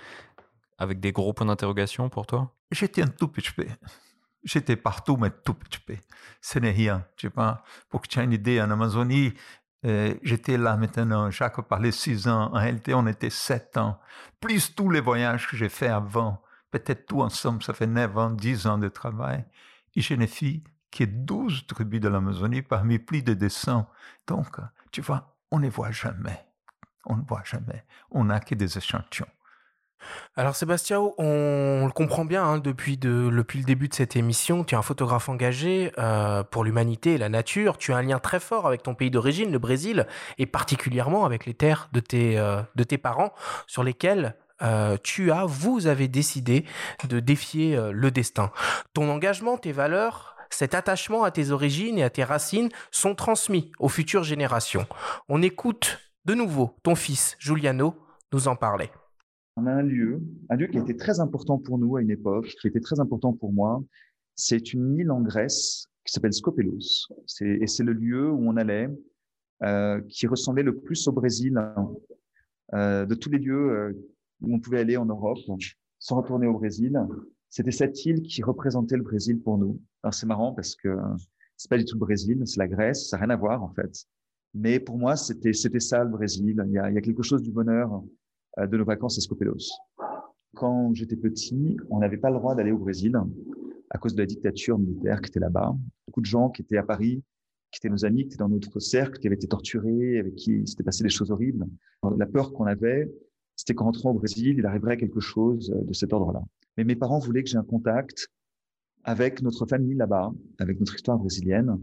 avec 0.77 0.99
des 0.99 1.11
gros 1.11 1.33
points 1.33 1.47
d'interrogation 1.47 2.09
pour 2.09 2.25
toi? 2.27 2.55
J'étais 2.71 3.01
un 3.01 3.07
tout 3.07 3.27
petit 3.27 3.51
peu. 3.51 3.65
J'étais 4.43 4.75
partout, 4.75 5.17
mais 5.17 5.29
tout 5.29 5.53
petit 5.53 5.79
peu. 5.79 5.95
Ce 6.41 6.57
n'est 6.57 6.71
rien. 6.71 7.05
Tu 7.15 7.27
vois, 7.29 7.63
pour 7.89 8.01
que 8.01 8.07
tu 8.07 8.19
aies 8.19 8.23
une 8.23 8.33
idée, 8.33 8.59
en 8.59 8.71
Amazonie, 8.71 9.33
j'étais 9.83 10.57
là 10.57 10.77
maintenant, 10.77 11.31
Jacques 11.31 11.61
parlait 11.61 11.91
six 11.91 12.27
ans. 12.27 12.51
En 12.53 12.59
réalité, 12.59 12.93
on 12.93 13.07
était 13.07 13.29
sept 13.29 13.77
ans. 13.77 13.99
Plus 14.39 14.75
tous 14.75 14.89
les 14.89 15.01
voyages 15.01 15.47
que 15.47 15.57
j'ai 15.57 15.69
faits 15.69 15.91
avant. 15.91 16.41
Peut-être 16.71 17.05
tout 17.05 17.21
ensemble, 17.21 17.63
ça 17.63 17.73
fait 17.73 17.87
neuf 17.87 18.17
ans, 18.17 18.29
dix 18.29 18.65
ans 18.67 18.77
de 18.77 18.87
travail. 18.87 19.45
Et 19.95 20.01
je 20.01 20.13
n'ai 20.13 20.27
fait 20.27 20.63
que 20.89 21.03
douze 21.03 21.65
tribus 21.67 21.99
de 21.99 22.09
l'Amazonie 22.09 22.61
parmi 22.61 22.99
plus 22.99 23.23
de 23.23 23.33
200. 23.33 23.89
Donc, 24.27 24.57
tu 24.91 25.01
vois, 25.01 25.35
on 25.51 25.59
ne 25.59 25.69
voit 25.69 25.91
jamais. 25.91 26.45
On 27.05 27.17
ne 27.17 27.23
voit 27.23 27.43
jamais. 27.43 27.85
On 28.11 28.25
n'a 28.25 28.39
que 28.39 28.55
des 28.55 28.77
échantillons. 28.77 29.27
Alors 30.35 30.55
Sébastien, 30.55 30.99
on, 31.17 31.85
le 31.85 31.91
comprend 31.91 32.25
bien 32.25 32.43
hein, 32.43 32.57
depuis, 32.59 32.99
le 33.01 33.63
début 33.63 33.87
de 33.87 33.93
cette 33.93 34.15
émission, 34.15 34.63
tu 34.63 34.75
es 34.75 34.77
un 34.77 34.81
photographe 34.81 35.29
engagé 35.29 35.91
euh, 35.97 36.43
pour 36.43 36.63
l'humanité 36.63 37.13
et 37.13 37.17
la 37.17 37.29
nature, 37.29 37.77
tu 37.77 37.93
as 37.93 37.97
un 37.97 38.01
lien 38.01 38.19
très 38.19 38.39
fort 38.39 38.65
avec 38.65 38.83
ton 38.83 38.95
pays 38.95 39.11
d'origine, 39.11 39.51
le 39.51 39.59
Brésil, 39.59 40.07
et 40.37 40.45
particulièrement 40.45 41.25
avec 41.25 41.45
les 41.45 41.53
terres 41.53 41.89
de 41.91 41.99
tes, 41.99 42.37
euh, 42.37 42.61
parents 43.01 43.33
sur 43.67 43.83
lesquelles 43.83 44.35
euh, 44.61 44.97
tu 45.03 45.31
as, 45.31 45.45
vous 45.45 45.87
avez 45.87 46.07
décidé 46.07 46.65
de 47.07 47.19
défier 47.19 47.79
le 47.91 48.11
destin. 48.11 48.51
Ton 48.93 49.09
engagement, 49.09 49.57
tes 49.57 49.71
valeurs, 49.71 50.35
cet 50.49 50.75
attachement 50.75 51.23
à 51.23 51.31
tes 51.31 51.51
origines 51.51 51.97
et 51.97 52.03
à 52.03 52.09
tes 52.09 52.23
racines 52.23 52.69
sont 52.91 53.15
transmis 53.15 53.71
aux 53.79 53.89
futures 53.89 54.23
générations. 54.23 54.85
On 55.29 55.41
écoute 55.41 55.99
de 56.25 56.35
nouveau 56.35 56.77
ton 56.83 56.95
fils, 56.95 57.35
Giuliano, 57.39 57.95
nous 58.31 58.47
en 58.47 58.55
parler 58.55 58.91
on 59.57 59.65
a 59.65 59.71
un 59.71 59.83
lieu, 59.83 60.21
un 60.49 60.55
lieu 60.55 60.67
qui 60.67 60.77
était 60.77 60.95
très 60.95 61.19
important 61.19 61.57
pour 61.57 61.77
nous 61.77 61.97
à 61.97 62.01
une 62.01 62.11
époque, 62.11 62.47
qui 62.61 62.67
était 62.67 62.79
très 62.79 62.99
important 62.99 63.33
pour 63.33 63.51
moi. 63.51 63.83
C'est 64.35 64.73
une 64.73 64.97
île 64.97 65.11
en 65.11 65.21
Grèce 65.21 65.87
qui 66.05 66.13
s'appelle 66.13 66.33
Skopelos. 66.33 67.09
Et 67.41 67.67
c'est 67.67 67.83
le 67.83 67.93
lieu 67.93 68.31
où 68.31 68.49
on 68.49 68.57
allait, 68.57 68.89
euh, 69.63 70.01
qui 70.09 70.25
ressemblait 70.27 70.63
le 70.63 70.79
plus 70.79 71.07
au 71.07 71.11
Brésil, 71.11 71.61
euh, 72.73 73.05
de 73.05 73.15
tous 73.15 73.29
les 73.29 73.39
lieux 73.39 73.71
euh, 73.71 73.93
où 74.41 74.55
on 74.55 74.59
pouvait 74.59 74.79
aller 74.79 74.97
en 74.97 75.05
Europe 75.05 75.37
sans 75.99 76.15
retourner 76.15 76.47
au 76.47 76.53
Brésil. 76.53 76.97
C'était 77.49 77.71
cette 77.71 78.05
île 78.05 78.21
qui 78.23 78.41
représentait 78.41 78.97
le 78.97 79.03
Brésil 79.03 79.39
pour 79.41 79.57
nous. 79.57 79.79
Alors 80.03 80.13
c'est 80.13 80.25
marrant 80.25 80.53
parce 80.53 80.75
que 80.75 80.97
c'est 81.57 81.69
pas 81.69 81.77
du 81.77 81.85
tout 81.85 81.95
le 81.95 81.99
Brésil, 81.99 82.41
c'est 82.45 82.57
la 82.57 82.67
Grèce, 82.67 83.09
ça 83.09 83.17
n'a 83.17 83.25
rien 83.25 83.33
à 83.35 83.37
voir 83.37 83.61
en 83.61 83.71
fait. 83.73 84.05
Mais 84.53 84.79
pour 84.79 84.97
moi, 84.97 85.15
c'était 85.15 85.53
ça 85.53 86.03
le 86.03 86.09
Brésil. 86.09 86.63
Il 86.65 86.71
y 86.71 86.79
a, 86.79 86.89
il 86.89 86.95
y 86.95 86.97
a 86.97 87.01
quelque 87.01 87.21
chose 87.21 87.43
du 87.43 87.51
bonheur 87.51 88.01
de 88.57 88.77
nos 88.77 88.85
vacances 88.85 89.17
à 89.17 89.21
Skopelos. 89.21 89.71
Quand 90.55 90.93
j'étais 90.93 91.15
petit, 91.15 91.77
on 91.89 91.99
n'avait 91.99 92.17
pas 92.17 92.29
le 92.29 92.37
droit 92.37 92.55
d'aller 92.55 92.71
au 92.71 92.77
Brésil 92.77 93.15
à 93.89 93.97
cause 93.97 94.15
de 94.15 94.19
la 94.19 94.25
dictature 94.25 94.77
militaire 94.77 95.21
qui 95.21 95.29
était 95.29 95.39
là-bas. 95.39 95.75
Beaucoup 96.07 96.21
de 96.21 96.25
gens 96.25 96.49
qui 96.49 96.61
étaient 96.61 96.77
à 96.77 96.83
Paris, 96.83 97.23
qui 97.71 97.79
étaient 97.79 97.89
nos 97.89 98.03
amis, 98.05 98.23
qui 98.23 98.27
étaient 98.27 98.37
dans 98.37 98.49
notre 98.49 98.79
cercle, 98.79 99.19
qui 99.19 99.27
avaient 99.27 99.35
été 99.35 99.47
torturés, 99.47 100.19
avec 100.19 100.35
qui 100.35 100.51
il 100.51 100.67
s'était 100.67 100.83
passé 100.83 101.03
des 101.03 101.09
choses 101.09 101.31
horribles. 101.31 101.65
La 102.17 102.25
peur 102.25 102.51
qu'on 102.51 102.65
avait, 102.65 103.09
c'était 103.55 103.73
qu'en 103.73 103.85
rentrant 103.85 104.11
au 104.11 104.15
Brésil, 104.15 104.55
il 104.57 104.65
arriverait 104.65 104.97
quelque 104.97 105.19
chose 105.19 105.69
de 105.69 105.93
cet 105.93 106.13
ordre-là. 106.13 106.41
Mais 106.77 106.83
mes 106.83 106.95
parents 106.95 107.19
voulaient 107.19 107.43
que 107.43 107.49
j'ai 107.49 107.57
un 107.57 107.63
contact 107.63 108.29
avec 109.03 109.41
notre 109.41 109.65
famille 109.65 109.95
là-bas, 109.95 110.31
avec 110.59 110.79
notre 110.79 110.95
histoire 110.95 111.17
brésilienne. 111.17 111.79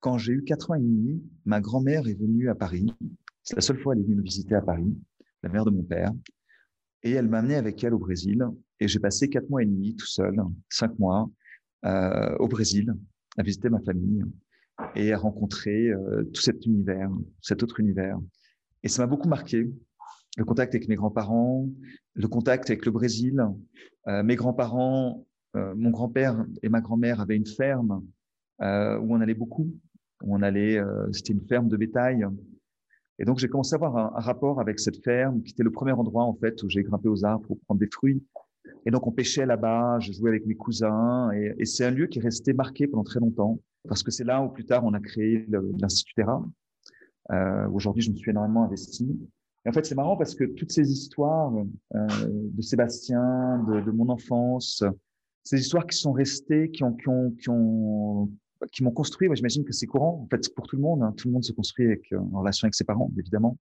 Quand 0.00 0.18
j'ai 0.18 0.32
eu 0.32 0.44
quatre 0.44 0.70
ans 0.70 0.74
et 0.74 0.80
demi, 0.80 1.22
ma 1.44 1.60
grand-mère 1.60 2.08
est 2.08 2.18
venue 2.18 2.48
à 2.48 2.54
Paris. 2.54 2.92
C'est 3.42 3.56
la 3.56 3.62
seule 3.62 3.78
fois 3.78 3.94
qu'elle 3.94 4.02
est 4.02 4.06
venue 4.06 4.16
me 4.16 4.22
visiter 4.22 4.54
à 4.54 4.60
Paris 4.60 4.96
la 5.42 5.48
mère 5.48 5.64
de 5.64 5.70
mon 5.70 5.82
père. 5.82 6.12
Et 7.02 7.12
elle 7.12 7.28
m'a 7.28 7.38
amené 7.38 7.54
avec 7.54 7.82
elle 7.84 7.94
au 7.94 7.98
Brésil. 7.98 8.44
Et 8.80 8.88
j'ai 8.88 8.98
passé 8.98 9.28
quatre 9.28 9.48
mois 9.50 9.62
et 9.62 9.66
demi 9.66 9.94
tout 9.96 10.06
seul, 10.06 10.36
cinq 10.68 10.98
mois, 10.98 11.30
euh, 11.84 12.36
au 12.38 12.48
Brésil, 12.48 12.94
à 13.36 13.42
visiter 13.42 13.68
ma 13.68 13.80
famille 13.80 14.24
et 14.94 15.12
à 15.12 15.18
rencontrer 15.18 15.88
euh, 15.88 16.24
tout 16.32 16.40
cet 16.40 16.66
univers, 16.66 17.10
cet 17.40 17.62
autre 17.62 17.80
univers. 17.80 18.18
Et 18.82 18.88
ça 18.88 19.02
m'a 19.02 19.06
beaucoup 19.06 19.28
marqué. 19.28 19.68
Le 20.36 20.44
contact 20.44 20.74
avec 20.74 20.88
mes 20.88 20.94
grands-parents, 20.94 21.68
le 22.14 22.28
contact 22.28 22.70
avec 22.70 22.84
le 22.84 22.92
Brésil. 22.92 23.44
Euh, 24.06 24.22
mes 24.22 24.36
grands-parents, 24.36 25.24
mon 25.54 25.90
grand-père 25.90 26.44
et 26.62 26.68
ma 26.68 26.80
grand-mère 26.80 27.20
avaient 27.20 27.34
une 27.34 27.46
ferme 27.46 28.04
où 28.60 28.64
on 28.64 29.20
allait 29.20 29.34
beaucoup. 29.34 29.74
On 30.22 30.42
allait, 30.42 30.80
c'était 31.10 31.32
une 31.32 31.44
ferme 31.48 31.68
de 31.68 31.76
bétail 31.76 32.24
et 33.18 33.24
donc, 33.24 33.38
j'ai 33.38 33.48
commencé 33.48 33.74
à 33.74 33.76
avoir 33.76 33.96
un, 33.96 34.20
rapport 34.20 34.60
avec 34.60 34.78
cette 34.78 35.02
ferme, 35.02 35.42
qui 35.42 35.52
était 35.52 35.64
le 35.64 35.72
premier 35.72 35.92
endroit, 35.92 36.24
en 36.24 36.34
fait, 36.34 36.62
où 36.62 36.68
j'ai 36.68 36.82
grimpé 36.82 37.08
aux 37.08 37.24
arbres 37.24 37.46
pour 37.46 37.58
prendre 37.60 37.80
des 37.80 37.88
fruits. 37.88 38.22
Et 38.86 38.90
donc, 38.90 39.06
on 39.06 39.12
pêchait 39.12 39.46
là-bas, 39.46 39.98
je 40.00 40.12
jouais 40.12 40.30
avec 40.30 40.46
mes 40.46 40.54
cousins, 40.54 41.30
et, 41.32 41.54
et 41.58 41.64
c'est 41.64 41.84
un 41.84 41.90
lieu 41.90 42.06
qui 42.06 42.20
est 42.20 42.22
resté 42.22 42.52
marqué 42.52 42.86
pendant 42.86 43.04
très 43.04 43.20
longtemps, 43.20 43.58
parce 43.88 44.02
que 44.02 44.10
c'est 44.10 44.24
là 44.24 44.42
où 44.42 44.48
plus 44.48 44.64
tard 44.64 44.84
on 44.84 44.94
a 44.94 45.00
créé 45.00 45.46
l'Institut 45.78 46.14
Terra. 46.14 46.44
Euh, 47.30 47.68
Aujourd'hui, 47.70 48.02
je 48.02 48.10
me 48.10 48.16
suis 48.16 48.30
énormément 48.30 48.64
investi. 48.64 49.18
Et 49.64 49.68
en 49.68 49.72
fait, 49.72 49.84
c'est 49.84 49.94
marrant 49.94 50.16
parce 50.16 50.34
que 50.34 50.44
toutes 50.44 50.72
ces 50.72 50.90
histoires 50.90 51.52
euh, 51.94 52.06
de 52.28 52.62
Sébastien, 52.62 53.64
de, 53.68 53.80
de, 53.80 53.90
mon 53.90 54.08
enfance, 54.08 54.84
ces 55.42 55.60
histoires 55.60 55.86
qui 55.86 55.98
sont 55.98 56.12
restées, 56.12 56.70
qui 56.70 56.84
ont, 56.84 56.94
qui 56.94 57.08
ont, 57.08 57.30
qui 57.32 57.50
ont, 57.50 58.30
qui 58.72 58.82
m'ont 58.82 58.90
construit. 58.90 59.28
Moi, 59.28 59.36
j'imagine 59.36 59.64
que 59.64 59.72
c'est 59.72 59.86
courant, 59.86 60.22
en 60.24 60.28
fait, 60.28 60.54
pour 60.54 60.66
tout 60.66 60.76
le 60.76 60.82
monde. 60.82 61.02
Hein. 61.02 61.14
Tout 61.16 61.28
le 61.28 61.34
monde 61.34 61.44
se 61.44 61.52
construit 61.52 61.86
avec, 61.86 62.12
euh, 62.12 62.18
en 62.32 62.40
relation 62.40 62.66
avec 62.66 62.74
ses 62.74 62.84
parents, 62.84 63.10
évidemment. 63.18 63.56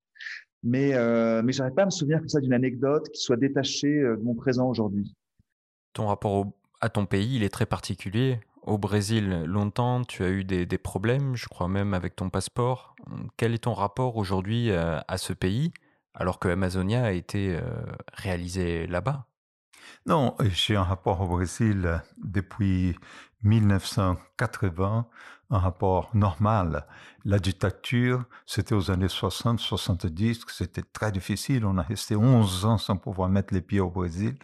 Mais, 0.63 0.93
euh, 0.95 1.41
mais 1.43 1.53
j'arrive 1.53 1.73
pas 1.73 1.83
à 1.83 1.85
me 1.85 1.91
souvenir 1.91 2.21
que 2.21 2.27
ça 2.27 2.39
d'une 2.39 2.53
anecdote 2.53 3.09
qui 3.09 3.21
soit 3.21 3.37
détachée 3.37 3.99
euh, 3.99 4.17
de 4.17 4.23
mon 4.23 4.33
présent 4.33 4.67
aujourd'hui. 4.67 5.15
Ton 5.93 6.07
rapport 6.07 6.51
à 6.81 6.89
ton 6.89 7.05
pays, 7.05 7.35
il 7.35 7.43
est 7.43 7.49
très 7.49 7.65
particulier. 7.65 8.39
Au 8.63 8.77
Brésil, 8.77 9.43
longtemps, 9.45 10.03
tu 10.03 10.23
as 10.23 10.29
eu 10.29 10.43
des, 10.43 10.65
des, 10.65 10.77
problèmes, 10.77 11.35
je 11.35 11.47
crois 11.47 11.69
même 11.69 11.93
avec 11.93 12.15
ton 12.15 12.29
passeport. 12.29 12.95
Quel 13.37 13.53
est 13.53 13.63
ton 13.63 13.73
rapport 13.73 14.17
aujourd'hui 14.17 14.71
à, 14.71 15.05
à, 15.07 15.17
ce 15.17 15.31
pays, 15.31 15.71
alors 16.13 16.37
que 16.37 16.49
Amazonia 16.49 17.05
a 17.05 17.11
été 17.11 17.55
euh, 17.55 17.61
réalisé 18.11 18.85
là-bas? 18.87 19.25
Non, 20.05 20.35
j'ai 20.49 20.75
un 20.75 20.83
rapport 20.83 21.21
au 21.21 21.27
Brésil 21.27 22.01
depuis 22.21 22.95
1980, 23.43 25.07
un 25.49 25.59
rapport 25.59 26.09
normal. 26.13 26.85
La 27.25 27.39
dictature, 27.39 28.23
c'était 28.45 28.75
aux 28.75 28.91
années 28.91 29.07
60-70, 29.07 30.43
c'était 30.49 30.81
très 30.81 31.11
difficile. 31.11 31.65
On 31.65 31.77
a 31.77 31.81
resté 31.81 32.15
11 32.15 32.65
ans 32.65 32.77
sans 32.77 32.97
pouvoir 32.97 33.29
mettre 33.29 33.53
les 33.53 33.61
pieds 33.61 33.79
au 33.79 33.89
Brésil. 33.89 34.37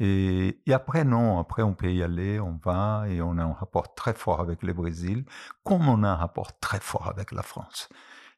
Et, 0.00 0.60
et, 0.66 0.72
après, 0.72 1.04
non, 1.04 1.38
après, 1.38 1.62
on 1.62 1.74
peut 1.74 1.92
y 1.92 2.02
aller, 2.02 2.38
on 2.38 2.58
va, 2.64 3.04
et 3.08 3.20
on 3.20 3.36
a 3.38 3.42
un 3.42 3.52
rapport 3.52 3.94
très 3.94 4.14
fort 4.14 4.40
avec 4.40 4.62
le 4.62 4.72
Brésil, 4.72 5.24
comme 5.64 5.88
on 5.88 6.02
a 6.04 6.08
un 6.10 6.16
rapport 6.16 6.58
très 6.60 6.80
fort 6.80 7.08
avec 7.08 7.32
la 7.32 7.42
France. 7.42 7.88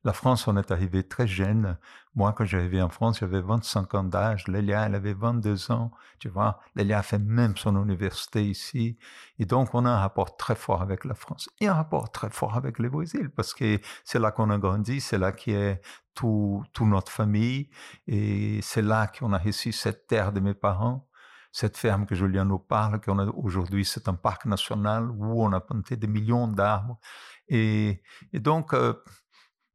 La 0.03 0.15
France, 0.15 0.49
on 0.49 0.57
est 0.57 0.71
arrivé 0.71 1.03
très 1.07 1.27
jeune. 1.27 1.77
Moi, 2.15 2.33
quand 2.33 2.47
j'arrivais 2.47 2.81
en 2.81 2.89
France, 2.89 3.19
j'avais 3.21 3.43
25 3.43 3.95
ans 3.95 4.05
d'âge. 4.05 4.49
Lélia, 4.49 4.87
elle 4.87 4.95
avait 4.95 5.13
22 5.13 5.71
ans. 5.73 5.91
Tu 6.19 6.31
vois, 6.31 6.59
Lélia 6.75 7.01
a 7.01 7.03
fait 7.03 7.19
même 7.19 7.55
son 7.59 7.77
université 7.83 8.43
ici. 8.43 8.97
Et 9.39 9.45
donc, 9.45 9.75
on 9.75 9.85
a 9.85 9.91
un 9.91 9.99
rapport 9.99 10.39
très 10.39 10.55
fort 10.55 10.81
avec 10.81 11.05
la 11.05 11.15
France. 11.15 11.51
Et 11.61 11.69
un 11.69 11.75
rapport 11.75 12.11
très 12.11 12.31
fort 12.31 12.57
avec 12.57 12.79
le 12.79 12.89
Brésil, 12.89 13.31
parce 13.31 13.53
que 13.53 13.79
c'est 14.05 14.19
là 14.19 14.31
qu'on 14.31 14.49
a 14.49 14.57
grandi, 14.57 15.03
c'est 15.03 15.19
là 15.19 15.33
qui 15.33 15.53
est 15.53 15.83
tout, 16.15 16.65
tout 16.73 16.87
notre 16.87 17.13
famille. 17.13 17.69
Et 18.07 18.61
c'est 18.63 18.83
là 18.83 19.07
qu'on 19.07 19.35
a 19.35 19.39
reçu 19.39 19.71
cette 19.73 20.07
terre 20.07 20.33
de 20.33 20.41
mes 20.41 20.55
parents 20.55 21.07
cette 21.53 21.77
ferme 21.77 22.07
que 22.07 22.15
Julien 22.15 22.45
nous 22.45 22.59
parle, 22.59 23.01
aujourd'hui, 23.35 23.85
c'est 23.85 24.09
un 24.09 24.15
parc 24.15 24.47
national 24.47 25.11
où 25.11 25.43
on 25.43 25.53
a 25.53 25.61
planté 25.61 25.97
des 25.97 26.07
millions 26.07 26.47
d'arbres. 26.47 26.99
Et, 27.49 28.03
et, 28.33 28.39
donc, 28.39 28.73
euh, 28.73 28.95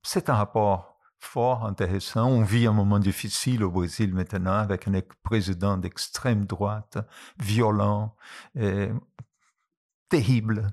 c'est 0.06 0.30
un 0.30 0.36
rapport 0.36 1.00
fort, 1.20 1.66
intéressant. 1.66 2.28
On 2.28 2.44
vit 2.44 2.68
un 2.68 2.74
moment 2.74 3.00
difficile 3.00 3.64
au 3.64 3.72
Brésil 3.72 4.14
maintenant 4.14 4.60
avec 4.60 4.88
un 4.88 4.94
président 5.24 5.78
d'extrême 5.78 6.46
droite, 6.46 7.00
violent, 7.40 8.16
et 8.56 8.90
terrible, 10.08 10.68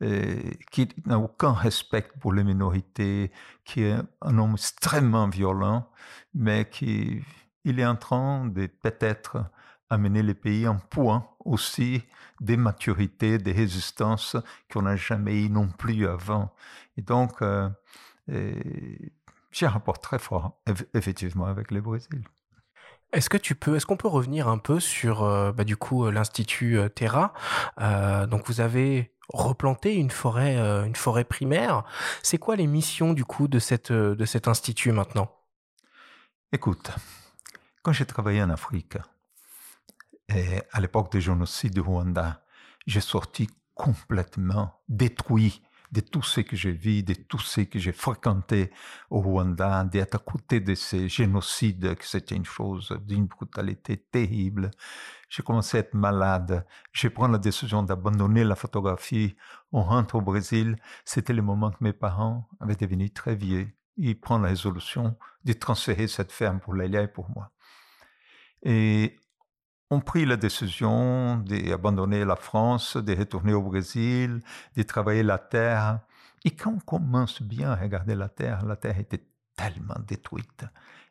et 0.00 0.58
qui 0.72 0.88
n'a 1.06 1.18
aucun 1.18 1.52
respect 1.52 2.08
pour 2.20 2.32
les 2.32 2.42
minorités, 2.42 3.30
qui 3.64 3.84
est 3.84 3.96
un 4.20 4.38
homme 4.38 4.54
extrêmement 4.54 5.28
violent, 5.28 5.88
mais 6.34 6.68
qui 6.68 7.22
il 7.64 7.78
est 7.78 7.86
en 7.86 7.94
train 7.94 8.46
de 8.46 8.66
peut-être 8.66 9.44
amener 9.88 10.24
le 10.24 10.34
pays 10.34 10.66
en 10.66 10.78
point 10.78 11.28
aussi 11.44 12.02
des 12.40 12.56
maturités, 12.56 13.38
des 13.38 13.52
résistances 13.52 14.36
qu'on 14.72 14.82
n'a 14.82 14.96
jamais 14.96 15.44
eu 15.44 15.48
non 15.48 15.68
plus 15.68 16.08
avant. 16.08 16.52
Et 16.96 17.02
donc, 17.02 17.40
euh, 17.42 17.68
j'ai 18.28 19.66
un 19.66 19.70
rapport 19.70 20.00
très 20.00 20.18
fort, 20.18 20.60
effectivement, 20.94 21.46
avec 21.46 21.70
le 21.70 21.80
Brésil. 21.80 22.24
Est-ce 23.12 23.28
que 23.28 23.36
tu 23.36 23.54
peux, 23.54 23.76
est-ce 23.76 23.84
qu'on 23.84 23.98
peut 23.98 24.08
revenir 24.08 24.48
un 24.48 24.56
peu 24.56 24.80
sur, 24.80 25.22
euh, 25.22 25.52
bah, 25.52 25.64
du 25.64 25.76
coup, 25.76 26.10
l'institut 26.10 26.78
euh, 26.78 26.88
Terra? 26.88 27.34
Euh, 27.78 28.26
Donc, 28.26 28.46
vous 28.46 28.62
avez 28.62 29.14
replanté 29.28 29.96
une 29.96 30.10
forêt, 30.10 30.56
euh, 30.56 30.84
une 30.84 30.96
forêt 30.96 31.24
primaire. 31.24 31.84
C'est 32.22 32.38
quoi 32.38 32.56
les 32.56 32.66
missions 32.66 33.12
du 33.12 33.26
coup 33.26 33.48
de 33.48 33.58
cette, 33.58 33.92
de 33.92 34.24
cet 34.24 34.48
institut 34.48 34.92
maintenant? 34.92 35.30
Écoute, 36.52 36.90
quand 37.82 37.92
j'ai 37.92 38.06
travaillé 38.06 38.42
en 38.42 38.48
Afrique, 38.48 38.96
et 40.34 40.62
à 40.72 40.80
l'époque 40.80 41.12
du 41.12 41.20
génocide 41.20 41.74
du 41.74 41.80
Rwanda, 41.80 42.42
j'ai 42.86 43.00
sorti 43.00 43.48
complètement 43.74 44.80
détruit 44.88 45.62
de 45.92 46.00
tout 46.00 46.22
ce 46.22 46.40
que 46.40 46.56
j'ai 46.56 46.72
vu, 46.72 47.02
de 47.02 47.12
tout 47.14 47.38
ce 47.38 47.60
que 47.60 47.78
j'ai 47.78 47.92
fréquenté 47.92 48.70
au 49.10 49.20
Rwanda, 49.20 49.84
d'être 49.84 50.14
à 50.14 50.18
côté 50.18 50.60
de 50.60 50.74
ces 50.74 51.08
génocides, 51.08 51.94
que 51.96 52.06
c'était 52.06 52.34
une 52.34 52.46
chose 52.46 52.98
d'une 53.06 53.26
brutalité 53.26 53.98
terrible. 53.98 54.70
J'ai 55.28 55.42
commencé 55.42 55.76
à 55.76 55.80
être 55.80 55.94
malade. 55.94 56.66
J'ai 56.92 57.10
pris 57.10 57.30
la 57.30 57.38
décision 57.38 57.82
d'abandonner 57.82 58.42
la 58.44 58.56
photographie. 58.56 59.36
On 59.70 59.82
rentre 59.82 60.16
au 60.16 60.20
Brésil. 60.22 60.76
C'était 61.04 61.32
le 61.34 61.42
moment 61.42 61.70
que 61.70 61.84
mes 61.84 61.92
parents 61.92 62.48
avaient 62.60 62.76
devenu 62.76 63.10
très 63.10 63.34
vieux. 63.36 63.68
Ils 63.98 64.18
prennent 64.18 64.42
la 64.42 64.48
résolution 64.48 65.16
de 65.44 65.52
transférer 65.52 66.08
cette 66.08 66.32
ferme 66.32 66.60
pour 66.60 66.74
Lélia 66.74 67.02
et 67.02 67.08
pour 67.08 67.28
moi. 67.30 67.50
Ont 69.92 70.00
pris 70.00 70.24
la 70.24 70.36
décision 70.36 71.36
d'abandonner 71.38 72.24
la 72.24 72.36
France, 72.36 72.96
de 72.96 73.14
retourner 73.14 73.52
au 73.52 73.62
Brésil, 73.62 74.40
de 74.74 74.82
travailler 74.82 75.22
la 75.22 75.38
terre. 75.38 76.00
Et 76.44 76.50
quand 76.52 76.72
on 76.72 76.78
commence 76.78 77.42
bien 77.42 77.72
à 77.72 77.76
regarder 77.76 78.14
la 78.14 78.30
terre, 78.30 78.64
la 78.64 78.76
terre 78.76 78.98
était 78.98 79.22
tellement 79.54 80.00
détruite. 80.06 80.64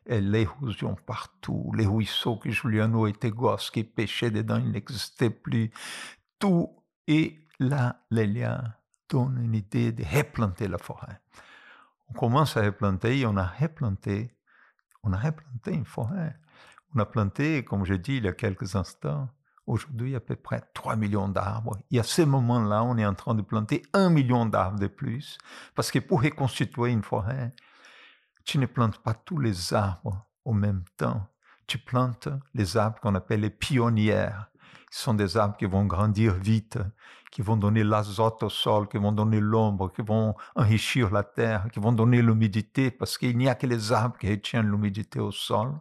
Et 0.04 0.20
l'érosion 0.20 0.96
partout, 1.06 1.72
les 1.76 1.86
ruisseaux 1.86 2.36
que 2.36 2.50
Juliano 2.50 3.06
était 3.06 3.30
gosse, 3.30 3.70
qui 3.70 3.84
pêchait 3.84 4.32
dedans, 4.32 4.58
il 4.58 4.72
n'existait 4.72 5.30
plus. 5.30 5.70
Tout. 6.40 6.68
Et 7.06 7.38
là, 7.60 8.00
Lélia 8.10 8.78
donne 9.08 9.40
une 9.44 9.54
idée 9.54 9.92
de 9.92 10.04
replanter 10.04 10.66
la 10.66 10.78
forêt. 10.78 11.20
On 12.08 12.14
commence 12.14 12.56
à 12.56 12.62
replanter, 12.62 13.24
on 13.26 13.36
a 13.36 13.46
replanté, 13.46 14.34
on 15.04 15.12
a 15.12 15.18
replanté 15.18 15.72
une 15.72 15.84
forêt. 15.84 16.36
On 16.94 16.98
a 16.98 17.06
planté, 17.06 17.64
comme 17.64 17.84
j'ai 17.84 17.98
dit 17.98 18.16
il 18.16 18.24
y 18.24 18.28
a 18.28 18.32
quelques 18.32 18.76
instants, 18.76 19.28
aujourd'hui 19.66 20.14
à 20.14 20.20
peu 20.20 20.36
près 20.36 20.62
3 20.74 20.96
millions 20.96 21.28
d'arbres. 21.28 21.78
Et 21.90 21.98
à 21.98 22.02
ce 22.02 22.22
moment-là, 22.22 22.84
on 22.84 22.98
est 22.98 23.06
en 23.06 23.14
train 23.14 23.34
de 23.34 23.42
planter 23.42 23.82
un 23.92 24.10
million 24.10 24.46
d'arbres 24.46 24.78
de 24.78 24.88
plus, 24.88 25.38
parce 25.74 25.90
que 25.90 25.98
pour 25.98 26.22
reconstituer 26.22 26.90
une 26.90 27.02
forêt, 27.02 27.50
tu 28.44 28.58
ne 28.58 28.66
plantes 28.66 28.98
pas 28.98 29.14
tous 29.14 29.38
les 29.38 29.72
arbres 29.72 30.26
au 30.44 30.52
même 30.52 30.84
temps. 30.96 31.26
Tu 31.66 31.78
plantes 31.78 32.28
les 32.54 32.76
arbres 32.76 32.98
qu'on 33.00 33.14
appelle 33.14 33.40
les 33.40 33.50
pionnières. 33.50 34.48
Ce 34.90 35.04
sont 35.04 35.14
des 35.14 35.36
arbres 35.36 35.56
qui 35.56 35.64
vont 35.64 35.86
grandir 35.86 36.34
vite, 36.34 36.78
qui 37.30 37.40
vont 37.40 37.56
donner 37.56 37.82
l'azote 37.84 38.42
au 38.42 38.50
sol, 38.50 38.88
qui 38.88 38.98
vont 38.98 39.12
donner 39.12 39.40
l'ombre, 39.40 39.90
qui 39.90 40.02
vont 40.02 40.34
enrichir 40.54 41.10
la 41.10 41.22
terre, 41.22 41.68
qui 41.72 41.80
vont 41.80 41.92
donner 41.92 42.20
l'humidité, 42.20 42.90
parce 42.90 43.16
qu'il 43.16 43.38
n'y 43.38 43.48
a 43.48 43.54
que 43.54 43.66
les 43.66 43.92
arbres 43.92 44.18
qui 44.18 44.28
retiennent 44.28 44.70
l'humidité 44.70 45.18
au 45.18 45.30
sol. 45.30 45.72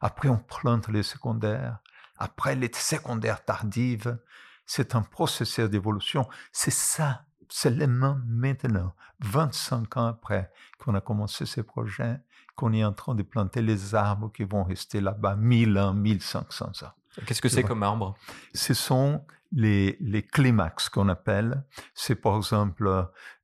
Après, 0.00 0.28
on 0.28 0.38
plante 0.38 0.88
les 0.88 1.02
secondaires. 1.02 1.78
Après, 2.18 2.54
les 2.54 2.70
secondaires 2.72 3.44
tardives. 3.44 4.18
C'est 4.66 4.94
un 4.94 5.02
processus 5.02 5.68
d'évolution. 5.68 6.28
C'est 6.52 6.70
ça, 6.70 7.24
seulement 7.48 8.18
maintenant, 8.26 8.94
25 9.20 9.96
ans 9.96 10.06
après 10.06 10.52
qu'on 10.78 10.94
a 10.94 11.00
commencé 11.00 11.44
ces 11.44 11.62
projets, 11.62 12.18
qu'on 12.54 12.72
est 12.72 12.84
en 12.84 12.92
train 12.92 13.14
de 13.14 13.22
planter 13.22 13.62
les 13.62 13.94
arbres 13.94 14.30
qui 14.32 14.44
vont 14.44 14.64
rester 14.64 15.00
là-bas 15.00 15.36
1000 15.36 15.78
ans, 15.78 15.92
1500 15.92 16.66
ans. 16.82 16.92
Qu'est-ce 17.26 17.42
que 17.42 17.48
c'est 17.48 17.64
comme 17.64 17.82
arbre? 17.82 18.16
Ce 18.54 18.74
sont 18.74 19.24
les, 19.52 19.96
les 20.00 20.22
climax 20.22 20.88
qu'on 20.88 21.08
appelle. 21.08 21.64
C'est 21.94 22.14
par 22.14 22.36
exemple 22.36 22.86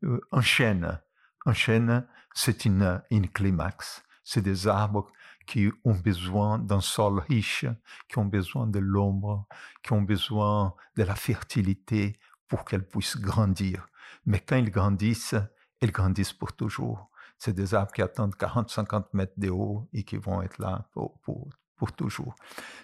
euh, 0.04 0.20
un 0.32 0.40
chêne. 0.40 1.00
Un 1.44 1.52
chêne, 1.52 2.06
c'est 2.34 2.64
une, 2.64 3.02
une 3.10 3.28
climax. 3.28 4.04
C'est 4.22 4.42
des 4.42 4.68
arbres 4.68 5.10
qui 5.46 5.70
ont 5.84 5.94
besoin 5.94 6.58
d'un 6.58 6.80
sol 6.80 7.20
riche, 7.20 7.64
qui 8.08 8.18
ont 8.18 8.24
besoin 8.24 8.66
de 8.66 8.78
l'ombre, 8.78 9.46
qui 9.82 9.92
ont 9.92 10.02
besoin 10.02 10.74
de 10.96 11.04
la 11.04 11.14
fertilité 11.14 12.18
pour 12.48 12.64
qu'elles 12.64 12.86
puissent 12.86 13.16
grandir. 13.16 13.88
Mais 14.24 14.40
quand 14.40 14.56
ils 14.56 14.70
grandissent, 14.70 15.36
elles 15.80 15.92
grandissent 15.92 16.32
pour 16.32 16.52
toujours. 16.52 17.10
C'est 17.38 17.54
des 17.54 17.74
arbres 17.74 17.92
qui 17.92 18.02
attendent 18.02 18.34
40-50 18.34 19.06
mètres 19.12 19.34
de 19.36 19.50
haut 19.50 19.88
et 19.92 20.04
qui 20.04 20.16
vont 20.16 20.42
être 20.42 20.58
là 20.58 20.88
pour, 20.92 21.18
pour, 21.20 21.48
pour 21.76 21.92
toujours. 21.92 22.34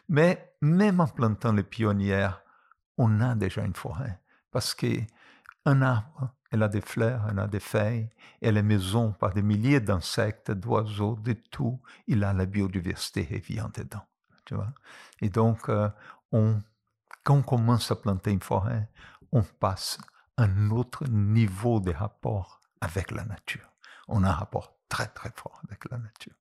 Mais 0.08 0.54
même 0.60 1.00
en 1.00 1.06
plantant 1.06 1.52
les 1.52 1.62
pionnières, 1.62 2.42
on 2.98 3.20
a 3.20 3.34
déjà 3.34 3.64
une 3.64 3.74
forêt. 3.74 4.20
Parce 4.50 4.74
qu'un 4.74 5.82
arbre, 5.82 6.34
elle 6.52 6.62
a 6.62 6.68
des 6.68 6.82
fleurs, 6.82 7.22
elle 7.30 7.38
a 7.38 7.48
des 7.48 7.60
feuilles, 7.60 8.10
elle 8.42 8.58
est 8.58 8.62
maison 8.62 9.12
par 9.12 9.32
des 9.32 9.42
milliers 9.42 9.80
d'insectes, 9.80 10.50
d'oiseaux, 10.50 11.16
de 11.16 11.32
tout. 11.32 11.80
Il 12.06 12.24
a 12.24 12.34
la 12.34 12.44
biodiversité 12.44 13.26
et 13.30 13.38
vient 13.38 13.70
dedans. 13.74 14.04
Tu 14.44 14.54
vois? 14.54 14.72
Et 15.22 15.30
donc, 15.30 15.70
euh, 15.70 15.88
quand 16.30 17.36
on 17.36 17.42
commence 17.42 17.90
à 17.90 17.96
planter 17.96 18.32
une 18.32 18.42
forêt, 18.42 18.88
on 19.32 19.42
passe 19.42 19.98
à 20.36 20.44
un 20.44 20.70
autre 20.70 21.06
niveau 21.08 21.80
de 21.80 21.90
rapport 21.90 22.60
avec 22.82 23.12
la 23.12 23.24
nature. 23.24 23.70
On 24.08 24.22
a 24.22 24.28
un 24.28 24.32
rapport 24.32 24.76
très 24.90 25.06
très 25.06 25.30
fort 25.34 25.62
avec 25.66 25.90
la 25.90 25.96
nature. 25.96 26.34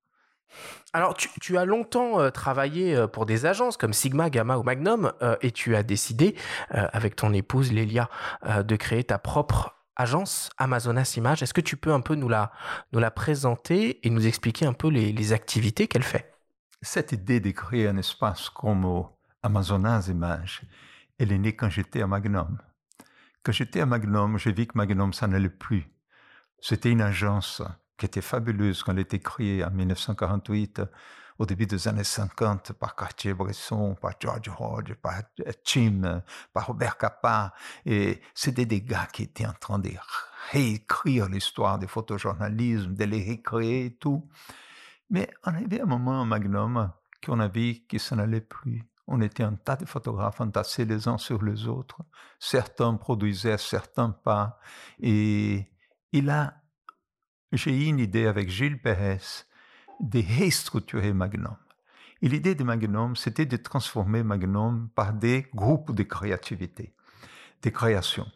Alors, 0.92 1.14
tu, 1.16 1.58
as 1.58 1.64
longtemps 1.64 2.20
euh, 2.20 2.30
travaillé 2.32 2.98
euh, 2.98 3.08
pour 3.08 3.26
des 3.26 3.46
agences 3.46 3.78
comme 3.78 3.94
Sigma, 3.94 4.30
Gamma 4.30 4.58
ou 4.58 4.64
Magnum, 4.64 5.14
et 5.42 5.52
tu 5.52 5.78
as 5.78 5.84
décidé, 5.84 6.36
avec 6.70 7.16
ton 7.16 7.32
épouse 7.32 7.72
Lélia, 7.72 8.10
de 8.44 8.76
créer 8.76 9.06
ta 9.06 9.18
propre 9.18 9.81
agence 9.96 10.50
Amazonas 10.58 11.14
Images. 11.18 11.44
Est-ce 11.44 11.54
que 11.54 11.62
tu 11.62 11.78
peux 11.78 11.94
un 11.94 12.02
peu 12.02 12.16
nous 12.16 12.30
la, 12.30 12.52
nous 12.92 13.00
la 13.00 13.12
présenter 13.12 14.06
et 14.06 14.10
nous 14.10 14.26
expliquer 14.28 14.66
un 14.66 14.74
peu 14.74 14.90
les, 14.90 15.12
les 15.12 15.34
activités 15.34 15.88
qu'elle 15.88 16.04
fait? 16.04 16.34
Cette 16.82 17.12
idée 17.12 17.40
de 17.40 17.52
créer 17.52 17.88
un 17.88 17.98
espace 17.98 18.50
comme 18.50 19.06
Amazonas 19.44 20.08
Images, 20.10 20.62
elle 21.20 21.32
est 21.32 21.38
née 21.38 21.56
quand 21.56 21.70
j'étais 21.70 22.02
à 22.02 22.08
Magnum. 22.08 22.58
Quand 23.44 23.52
j'étais 23.52 23.82
à 23.82 23.86
Magnum, 23.86 24.38
j'ai 24.38 24.52
vu 24.52 24.66
que 24.66 24.78
Magnum, 24.78 25.14
ça 25.14 25.28
n'allait 25.28 25.50
plus. 25.50 25.88
C'était 26.60 26.92
une 26.92 27.02
agence 27.02 27.62
qui 28.02 28.08
était 28.08 28.22
fabuleuse 28.22 28.82
quand 28.82 28.94
elle 28.94 29.00
été 29.00 29.20
créée 29.20 29.64
en 29.64 29.70
1948, 29.70 30.82
au 31.38 31.46
début 31.46 31.68
des 31.68 31.88
années 31.88 32.04
50, 32.04 32.74
par 32.74 32.96
Cartier-Bresson, 32.96 33.94
par 34.02 34.14
George 34.20 34.52
Hodge, 34.58 34.96
par 34.96 35.22
Tim, 35.64 36.24
par 36.52 36.66
Robert 36.66 36.98
Capa. 36.98 37.54
Et 37.86 38.20
c'était 38.34 38.66
des 38.66 38.82
gars 38.82 39.08
qui 39.14 39.22
étaient 39.22 39.46
en 39.46 39.54
train 39.54 39.78
de 39.78 39.92
réécrire 40.52 41.30
l'histoire 41.30 41.78
du 41.78 41.86
photojournalisme, 41.88 42.96
de 42.96 43.04
les 43.04 43.24
récréer 43.24 43.86
et 43.86 43.96
tout. 43.98 44.28
Mais 45.12 45.30
on 45.46 45.54
avait 45.54 45.82
un 45.82 45.86
moment 45.86 46.26
Magnum 46.26 46.92
qu'on 47.24 47.40
a 47.40 47.48
vu 47.48 47.82
que 47.88 48.00
ça 48.00 48.16
n'allait 48.16 48.42
plus. 48.42 48.84
On 49.06 49.22
était 49.22 49.44
un 49.44 49.54
tas 49.54 49.76
de 49.76 49.86
photographes 49.86 50.42
entassés 50.42 50.86
les 50.86 51.08
uns 51.08 51.20
sur 51.20 51.44
les 51.44 51.68
autres. 51.68 52.02
Certains 52.40 52.96
produisaient, 52.96 53.60
certains 53.60 54.10
pas. 54.10 54.58
Et 55.00 55.68
il 56.12 56.32
a 56.32 56.56
j'ai 57.52 57.72
eu 57.72 57.86
une 57.86 58.00
idée 58.00 58.28
avec 58.28 58.50
Gilles 58.50 58.82
Pérez 58.82 59.20
de 60.00 60.24
restructurer 60.40 61.14
Magnum. 61.14 61.56
Et 62.22 62.30
l'idée 62.30 62.56
de 62.56 62.64
Magnum, 62.64 63.16
c'était 63.16 63.46
de 63.46 63.58
transformer 63.58 64.24
Magnum 64.24 64.90
par 64.96 65.14
des 65.14 65.48
groupes 65.54 65.94
de 65.94 66.04
créativité, 66.04 66.94
des 67.62 67.72
créations. 67.72 68.28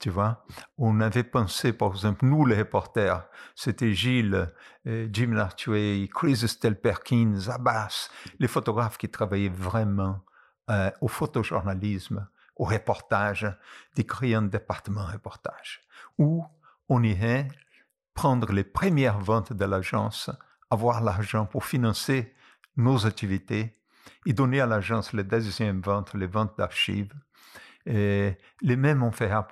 Tu 0.00 0.10
vois, 0.10 0.44
on 0.76 1.00
avait 1.00 1.24
pensé, 1.24 1.72
par 1.72 1.90
exemple, 1.90 2.24
nous 2.24 2.46
les 2.46 2.56
reporters, 2.56 3.26
c'était 3.56 3.94
Gilles, 3.94 4.48
euh, 4.86 5.08
Jim 5.12 5.32
Lartuey, 5.32 6.08
Chris 6.12 6.40
Estelle 6.44 6.80
Perkins, 6.80 7.48
Abbas, 7.48 8.08
les 8.38 8.46
photographes 8.46 8.96
qui 8.96 9.08
travaillaient 9.08 9.48
vraiment 9.48 10.20
euh, 10.70 10.90
au 11.00 11.08
photojournalisme, 11.08 12.28
au 12.54 12.64
reportage, 12.64 13.52
de 13.96 14.02
créer 14.02 14.36
un 14.36 14.42
département 14.42 15.04
reportage, 15.04 15.80
où 16.16 16.44
on 16.88 17.02
irait 17.02 17.48
prendre 18.18 18.50
les 18.50 18.64
premières 18.64 19.20
ventes 19.20 19.52
de 19.52 19.64
l'agence, 19.64 20.28
avoir 20.70 21.00
l'argent 21.00 21.46
pour 21.46 21.64
financer 21.64 22.34
nos 22.76 23.06
activités 23.06 23.78
et 24.26 24.32
donner 24.32 24.60
à 24.60 24.66
l'agence 24.66 25.12
les 25.12 25.22
deuxièmes 25.22 25.80
ventes, 25.80 26.14
les 26.14 26.26
ventes 26.26 26.58
d'archives. 26.58 27.14
Les 27.86 28.36
mêmes 28.60 29.04
on 29.04 29.12
ferait 29.12 29.44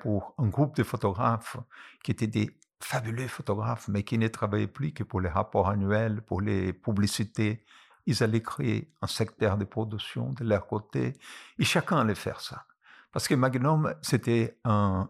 pour, 0.00 0.34
un 0.38 0.48
groupe 0.48 0.74
de 0.74 0.82
photographes 0.82 1.56
qui 2.02 2.10
étaient 2.10 2.26
des 2.26 2.50
fabuleux 2.82 3.28
photographes, 3.28 3.86
mais 3.86 4.02
qui 4.02 4.18
ne 4.18 4.26
travaillaient 4.26 4.66
plus 4.66 4.92
que 4.92 5.04
pour 5.04 5.20
les 5.20 5.28
rapports 5.28 5.68
annuels, 5.68 6.20
pour 6.22 6.40
les 6.40 6.72
publicités. 6.72 7.64
Ils 8.06 8.24
allaient 8.24 8.42
créer 8.42 8.92
un 9.02 9.06
secteur 9.06 9.56
de 9.56 9.64
production 9.64 10.32
de 10.32 10.42
leur 10.42 10.66
côté, 10.66 11.16
et 11.60 11.64
chacun 11.64 11.98
allait 12.00 12.16
faire 12.16 12.40
ça. 12.40 12.66
Parce 13.12 13.28
que 13.28 13.36
Magnum, 13.36 13.94
c'était 14.02 14.58
un, 14.64 15.08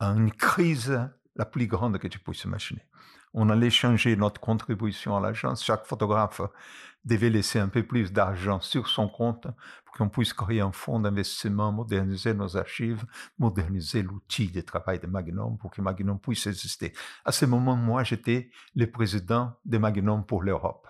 une 0.00 0.32
crise 0.32 0.98
la 1.36 1.44
plus 1.44 1.66
grande 1.66 1.98
que 1.98 2.08
tu 2.08 2.18
puisses 2.18 2.44
imaginer. 2.44 2.82
On 3.34 3.48
allait 3.48 3.70
changer 3.70 4.14
notre 4.16 4.40
contribution 4.40 5.16
à 5.16 5.20
l'agence. 5.20 5.64
Chaque 5.64 5.86
photographe 5.86 6.42
devait 7.04 7.30
laisser 7.30 7.58
un 7.58 7.68
peu 7.68 7.82
plus 7.82 8.12
d'argent 8.12 8.60
sur 8.60 8.88
son 8.88 9.08
compte 9.08 9.46
pour 9.84 9.96
qu'on 9.96 10.08
puisse 10.08 10.32
créer 10.32 10.60
un 10.60 10.72
fonds 10.72 11.00
d'investissement, 11.00 11.72
moderniser 11.72 12.34
nos 12.34 12.56
archives, 12.56 13.04
moderniser 13.38 14.02
l'outil 14.02 14.48
de 14.48 14.60
travail 14.60 15.00
de 15.00 15.06
Magnum 15.06 15.56
pour 15.58 15.70
que 15.70 15.80
Magnum 15.80 16.20
puisse 16.20 16.46
exister. 16.46 16.92
À 17.24 17.32
ce 17.32 17.46
moment, 17.46 17.74
moi, 17.74 18.04
j'étais 18.04 18.50
le 18.74 18.90
président 18.90 19.54
de 19.64 19.78
Magnum 19.78 20.24
pour 20.24 20.42
l'Europe. 20.42 20.86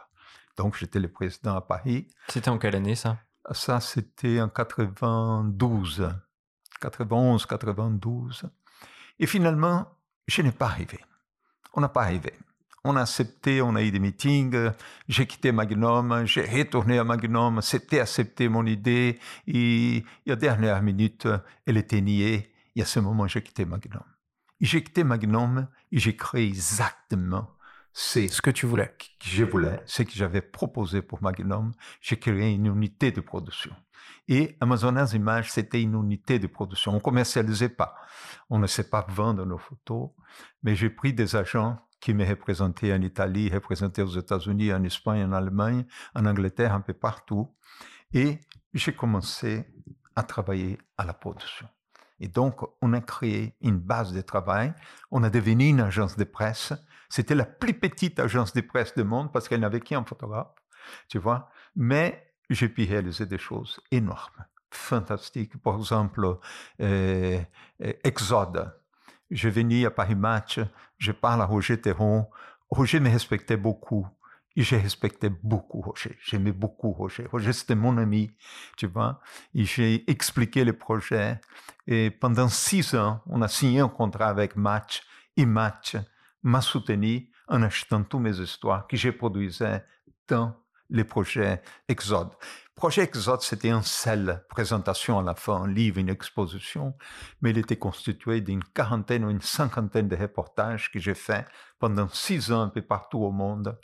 Donc, 0.57 0.77
j'étais 0.77 1.01
le 1.01 1.11
président 1.11 1.57
à 1.57 1.63
Paris. 1.63 2.09
C'était 2.29 2.51
en 2.51 2.59
quelle 2.59 2.77
année, 2.77 2.95
ça? 2.95 3.19
Ça, 3.53 3.81
c'était 3.81 4.41
en 4.41 4.49
92, 4.49 6.11
91, 6.81 7.47
92. 7.47 8.51
Et 9.19 9.27
finalement, 9.27 9.87
je 10.33 10.43
n'ai 10.43 10.53
pas 10.53 10.67
arrivé. 10.67 10.99
On 11.75 11.81
n'a 11.83 11.89
pas 11.89 12.03
arrivé. 12.03 12.33
On 12.85 12.97
a 12.97 13.03
accepté, 13.03 13.63
on 13.63 13.77
a 13.77 13.83
eu 13.83 13.91
des 13.91 14.01
meetings, 14.01 14.71
j'ai 15.07 15.27
quitté 15.27 15.53
Magnum, 15.53 16.25
j'ai 16.25 16.43
retourné 16.43 16.99
à 16.99 17.05
Magnum, 17.05 17.61
c'était 17.63 18.01
accepté 18.01 18.49
mon 18.49 18.67
idée, 18.67 19.21
et, 19.47 20.05
à 20.27 20.31
la 20.31 20.37
dernière 20.37 20.83
minute, 20.83 21.29
elle 21.65 21.77
était 21.77 22.01
niée, 22.01 22.53
et 22.75 22.83
à 22.83 22.85
ce 22.85 22.99
moment, 22.99 23.29
j'ai 23.29 23.43
quitté 23.43 23.65
Magnum. 23.65 24.03
J'ai 24.61 24.83
quitté 24.83 25.05
Magnum 25.05 25.69
et 25.93 25.99
j'ai 25.99 26.17
créé 26.17 26.47
exactement 26.47 27.49
ce 27.93 28.41
que 28.41 28.51
tu 28.51 28.67
voulais. 28.67 28.95
Que 28.99 29.29
je 29.29 29.45
voulais, 29.45 29.81
ce 29.87 30.03
que 30.03 30.13
j'avais 30.13 30.41
proposé 30.41 31.03
pour 31.03 31.23
Magnum. 31.23 31.73
J'ai 32.01 32.17
créé 32.17 32.53
une 32.53 32.67
unité 32.67 33.11
de 33.11 33.21
production. 33.21 33.75
Et 34.35 34.57
Amazonas 34.63 35.13
Images, 35.13 35.53
c'était 35.53 35.83
une 35.83 35.93
unité 35.93 36.39
de 36.39 36.47
production. 36.47 36.93
On 36.93 36.95
ne 36.95 37.01
commercialisait 37.01 37.69
pas. 37.69 37.97
On 38.49 38.59
ne 38.59 38.67
sait 38.67 38.89
pas 38.89 39.05
vendre 39.11 39.45
nos 39.45 39.59
photos. 39.59 40.09
Mais 40.63 40.75
j'ai 40.75 40.89
pris 40.89 41.13
des 41.13 41.37
agents 41.37 41.79
qui 42.01 42.15
me 42.15 42.27
représentaient 42.27 42.95
en 42.95 43.03
Italie, 43.03 43.51
représentaient 43.51 44.01
aux 44.01 44.19
États-Unis, 44.19 44.73
en 44.73 44.85
Espagne, 44.85 45.23
en 45.23 45.33
Allemagne, 45.33 45.85
en 46.15 46.25
Angleterre, 46.25 46.73
un 46.73 46.81
peu 46.81 46.95
partout. 46.95 47.55
Et 48.15 48.41
j'ai 48.73 48.95
commencé 48.95 49.67
à 50.17 50.23
travailler 50.23 50.79
à 50.97 51.05
la 51.05 51.13
production. 51.13 51.69
Et 52.19 52.29
donc, 52.29 52.63
on 52.81 52.95
a 52.95 53.03
créé 53.03 53.55
une 53.61 53.77
base 53.77 54.15
de 54.15 54.23
travail. 54.23 54.73
On 55.11 55.25
a 55.25 55.29
devenu 55.29 55.69
une 55.69 55.81
agence 55.81 56.17
de 56.17 56.25
presse. 56.25 56.73
C'était 57.11 57.35
la 57.35 57.45
plus 57.45 57.75
petite 57.75 58.19
agence 58.19 58.55
de 58.55 58.63
presse 58.63 58.95
du 58.95 59.05
monde 59.05 59.31
parce 59.31 59.47
qu'elle 59.47 59.61
n'avait 59.61 59.81
qu'un 59.81 60.05
photographe, 60.05 60.55
tu 61.11 61.19
vois. 61.19 61.51
Mais 61.77 62.32
j'ai 62.51 62.69
pu 62.69 62.85
réaliser 62.85 63.27
des 63.27 63.39
choses 63.39 63.81
énormes, 63.91 64.45
fantastiques. 64.71 65.57
Par 65.59 65.79
exemple, 65.79 66.39
euh, 66.81 67.41
euh, 67.83 67.93
Exode. 68.05 68.73
Je 69.31 69.49
venais 69.49 69.87
à 69.87 69.91
Paris 69.91 70.15
Match, 70.15 70.61
je 70.99 71.13
parle 71.13 71.41
à 71.41 71.47
Roger 71.47 71.81
Terron. 71.81 72.29
Roger 72.71 73.01
me 73.01 73.11
respectait 73.11 73.57
beaucoup. 73.57 74.07
Et 74.55 74.63
j'ai 74.63 74.77
respecté 74.77 75.31
beaucoup 75.31 75.81
Roger. 75.81 76.19
J'aimais 76.23 76.53
beaucoup 76.53 76.93
Roger. 76.93 77.27
Roger, 77.31 77.55
c'était 77.55 77.75
mon 77.75 77.97
ami, 77.97 78.31
tu 78.77 78.87
vois. 78.87 79.21
Et 79.55 79.65
j'ai 79.65 80.11
expliqué 80.11 80.65
le 80.65 80.75
projet. 80.75 81.41
Et 81.87 82.11
pendant 82.11 82.49
six 82.49 82.95
ans, 82.95 83.23
on 83.27 83.41
a 83.41 83.49
signé 83.49 83.81
un 83.81 83.89
contrat 83.89 84.27
avec 84.27 84.57
Match. 84.57 85.03
Et 85.39 85.47
Match 85.47 85.97
m'a 86.43 86.61
soutenu 86.61 87.31
en 87.49 87.63
achetant 87.63 88.03
toutes 88.05 88.21
mes 88.21 88.39
histoires 88.41 88.87
que 88.87 88.97
j'ai 88.97 89.13
produisais 89.13 89.85
dans 90.29 90.55
les 90.93 91.05
projets 91.05 91.63
Exode. 91.89 92.31
Projet 92.75 93.03
Exode, 93.03 93.43
c'était 93.43 93.71
une 93.71 93.83
seule 93.83 94.45
présentation 94.49 95.19
à 95.19 95.23
la 95.23 95.35
fin, 95.35 95.63
un 95.63 95.69
livre, 95.69 95.99
une 95.99 96.09
exposition, 96.09 96.95
mais 97.41 97.51
il 97.51 97.59
était 97.59 97.77
constitué 97.77 98.41
d'une 98.41 98.63
quarantaine 98.63 99.25
ou 99.25 99.31
une 99.31 99.41
cinquantaine 99.41 100.09
de 100.09 100.17
reportages 100.17 100.91
que 100.91 100.99
j'ai 100.99 101.15
fait 101.15 101.47
pendant 101.79 102.09
six 102.09 102.53
ans 102.53 102.63
un 102.63 102.69
peu 102.69 102.83
partout 102.83 103.19
au 103.19 103.31
monde 103.31 103.79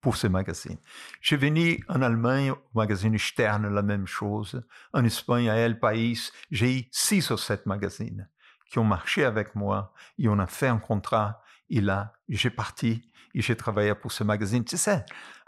pour 0.00 0.16
ces 0.16 0.28
magazines. 0.28 0.78
Je 1.20 1.36
venu 1.36 1.82
en 1.88 2.02
Allemagne, 2.02 2.52
au 2.52 2.58
magazine 2.74 3.18
Stern, 3.18 3.66
la 3.72 3.82
même 3.82 4.06
chose. 4.06 4.62
En 4.92 5.04
Espagne, 5.04 5.48
à 5.48 5.56
El 5.56 5.78
País, 5.78 6.30
j'ai 6.50 6.78
eu 6.78 6.88
six 6.92 7.30
ou 7.30 7.36
sept 7.36 7.66
magazines 7.66 8.28
qui 8.70 8.78
ont 8.78 8.84
marché 8.84 9.24
avec 9.24 9.54
moi 9.54 9.92
et 10.18 10.28
on 10.28 10.38
a 10.38 10.46
fait 10.46 10.68
un 10.68 10.78
contrat. 10.78 11.42
Et 11.70 11.80
là, 11.80 12.12
j'ai 12.28 12.50
parti 12.50 13.10
et 13.34 13.40
j'ai 13.40 13.56
travaillé 13.56 13.94
pour 13.94 14.12
ce 14.12 14.24
magazine. 14.24 14.64
Tu 14.64 14.76
sais, 14.76 15.04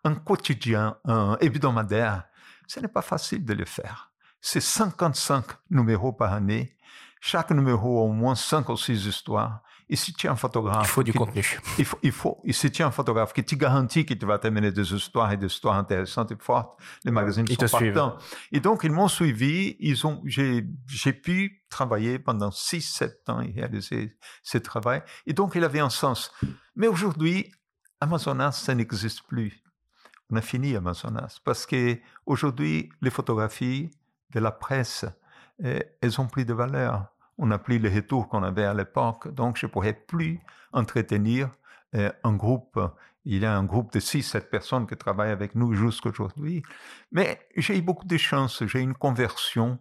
un 0.07 0.15
quotidien, 0.15 0.97
un 1.05 1.37
hebdomadaire, 1.41 2.25
ce 2.67 2.81
n'est 2.81 2.89
pas 2.89 3.03
facile 3.03 3.45
de 3.45 3.55
le 3.55 3.65
faire. 3.65 4.13
C'est 4.41 4.61
55 4.61 5.45
numéros 5.71 6.13
par 6.13 6.33
année. 6.33 6.77
Chaque 7.21 7.51
numéro 7.51 7.99
a 7.99 8.03
au 8.03 8.13
moins 8.13 8.37
5 8.37 8.69
ou 8.69 8.77
6 8.77 9.07
histoires. 9.07 9.63
Et 9.89 9.97
si 9.97 10.13
tu 10.13 10.27
es 10.27 10.31
un 10.31 10.37
photographe... 10.37 10.87
Il 10.87 10.89
faut 10.89 11.03
du 11.03 11.13
contenu. 11.13 11.45
Il 11.79 11.85
faut, 11.85 11.99
il 12.03 12.13
faut, 12.13 12.41
et 12.45 12.53
si 12.53 12.71
tu 12.71 12.83
es 12.83 12.85
un 12.85 12.91
photographe 12.91 13.33
qui 13.33 13.45
te 13.45 13.55
garantit 13.55 14.05
qu'il 14.05 14.19
te 14.19 14.27
va 14.27 14.39
t'amener 14.39 14.73
des 14.73 14.93
histoires 14.93 15.33
et 15.33 15.37
des 15.37 15.47
histoires 15.47 15.77
intéressantes 15.77 16.33
et 16.33 16.37
fortes, 16.39 16.79
les 17.05 17.13
magazines 17.13 17.47
ils 17.49 17.69
sont 17.69 17.79
partants. 17.79 18.17
Et 18.51 18.61
donc, 18.61 18.83
ils 18.83 18.91
m'ont 18.91 19.09
suivi. 19.09 19.77
Ils 19.79 20.07
ont, 20.07 20.23
j'ai, 20.25 20.65
j'ai 20.89 21.13
pu 21.13 21.65
travailler 21.69 22.19
pendant 22.19 22.51
6-7 22.51 23.11
ans 23.29 23.41
et 23.41 23.53
réaliser 23.53 24.17
ce 24.43 24.59
travail. 24.59 25.03
Et 25.27 25.33
donc, 25.33 25.55
il 25.55 25.65
avait 25.65 25.81
un 25.81 25.91
sens. 25.91 26.33
Mais 26.75 26.89
aujourd'hui, 26.89 27.53
Amazonas, 28.01 28.53
ça 28.53 28.75
n'existe 28.75 29.23
plus 29.23 29.66
on 30.31 30.37
a 30.37 30.41
fini 30.41 30.75
Amazonas 30.75 31.39
parce 31.45 31.67
que 31.67 31.99
aujourd'hui 32.27 32.91
les 33.01 33.11
photographies 33.11 33.91
de 34.33 34.41
la 34.41 34.51
presse, 34.51 35.05
eh, 35.63 35.85
elles 36.01 36.21
ont 36.21 36.27
plus 36.27 36.45
de 36.45 36.53
valeur. 36.53 37.07
On 37.39 37.47
n'a 37.47 37.59
plus 37.59 37.79
les 37.79 37.95
retours 37.95 38.29
qu'on 38.29 38.43
avait 38.43 38.65
à 38.65 38.75
l'époque, 38.75 39.29
donc 39.29 39.57
je 39.57 39.67
pourrais 39.67 39.93
plus 39.93 40.41
entretenir 40.73 41.51
eh, 41.93 42.11
un 42.25 42.35
groupe 42.35 42.79
Il 43.25 43.41
y 43.43 43.47
a 43.47 43.57
un 43.57 43.65
groupe 43.65 43.93
de 43.93 44.01
6-7 44.01 44.49
personnes 44.49 44.87
qui 44.87 44.97
travaillent 44.97 45.33
avec 45.33 45.57
nous 45.57 45.75
jusqu'aujourd'hui. 45.75 46.63
Mais 47.11 47.41
j'ai 47.57 47.77
eu 47.77 47.83
beaucoup 47.83 48.07
de 48.07 48.17
chance. 48.17 48.65
J'ai 48.67 48.79
eu 48.79 48.83
une 48.83 48.95
conversion 48.95 49.81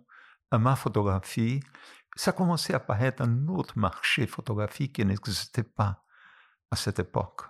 à 0.49 0.57
ma 0.57 0.75
photographie. 0.75 1.59
Ça 2.15 2.31
a 2.31 2.33
commencé 2.33 2.73
à 2.73 2.77
apparaître 2.77 3.21
un 3.21 3.47
autre 3.47 3.77
marché 3.77 4.25
photographique 4.25 4.93
qui 4.93 5.05
n'existait 5.05 5.63
pas 5.63 6.03
à 6.71 6.75
cette 6.75 6.99
époque. 6.99 7.41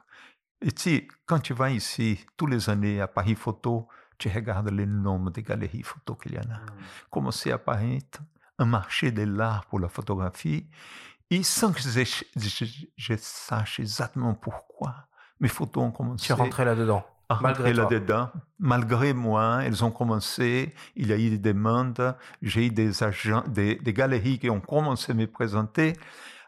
Et 0.62 0.72
tu, 0.72 1.08
quand 1.26 1.40
tu 1.40 1.54
vas 1.54 1.72
ici, 1.72 2.26
tous 2.38 2.48
les 2.48 2.70
années 2.70 3.02
à 3.02 3.08
Paris 3.08 3.36
Photo, 3.36 3.88
tu 4.18 4.30
regardes 4.30 4.70
le 4.70 4.86
nombre 4.86 5.32
de 5.32 5.42
galeries 5.42 5.84
photo 5.84 6.16
qu'il 6.16 6.34
y 6.34 6.38
en 6.38 6.52
a. 6.52 6.62
Commencer 7.10 7.52
à 7.52 7.56
apparaître 7.56 8.22
un 8.58 8.66
marché 8.66 9.12
de 9.12 9.24
l'art 9.24 9.66
pour 9.66 9.80
la 9.80 9.90
photographie. 9.90 10.68
Et 11.30 11.44
sans 11.44 11.74
que 11.74 11.82
je, 11.82 12.24
je, 12.36 12.66
je 12.96 13.14
sache 13.18 13.80
exactement 13.80 14.34
pourquoi, 14.34 15.08
mes 15.40 15.50
photos 15.50 15.84
ont 15.84 15.92
commencé. 15.92 16.28
Tu 16.28 16.32
es 16.32 16.36
rentré 16.36 16.64
là-dedans 16.64 17.06
Malgré 17.42 17.74
là-dedans. 17.74 18.30
Malgré 18.60 19.14
moi, 19.14 19.62
elles 19.64 19.84
ont 19.84 19.92
commencé. 19.92 20.74
Il 20.96 21.08
y 21.08 21.14
a 21.14 21.18
eu 21.18 21.32
des 21.32 21.40
demandes. 21.40 22.16
J'ai 22.42 22.68
eu 22.68 22.70
des 22.70 23.04
agents, 23.04 23.44
des, 23.48 23.76
des 23.76 23.94
galeries 23.94 24.38
qui 24.40 24.50
ont 24.50 24.62
commencé 24.62 25.12
à 25.12 25.16
me 25.16 25.26
présenter, 25.26 25.94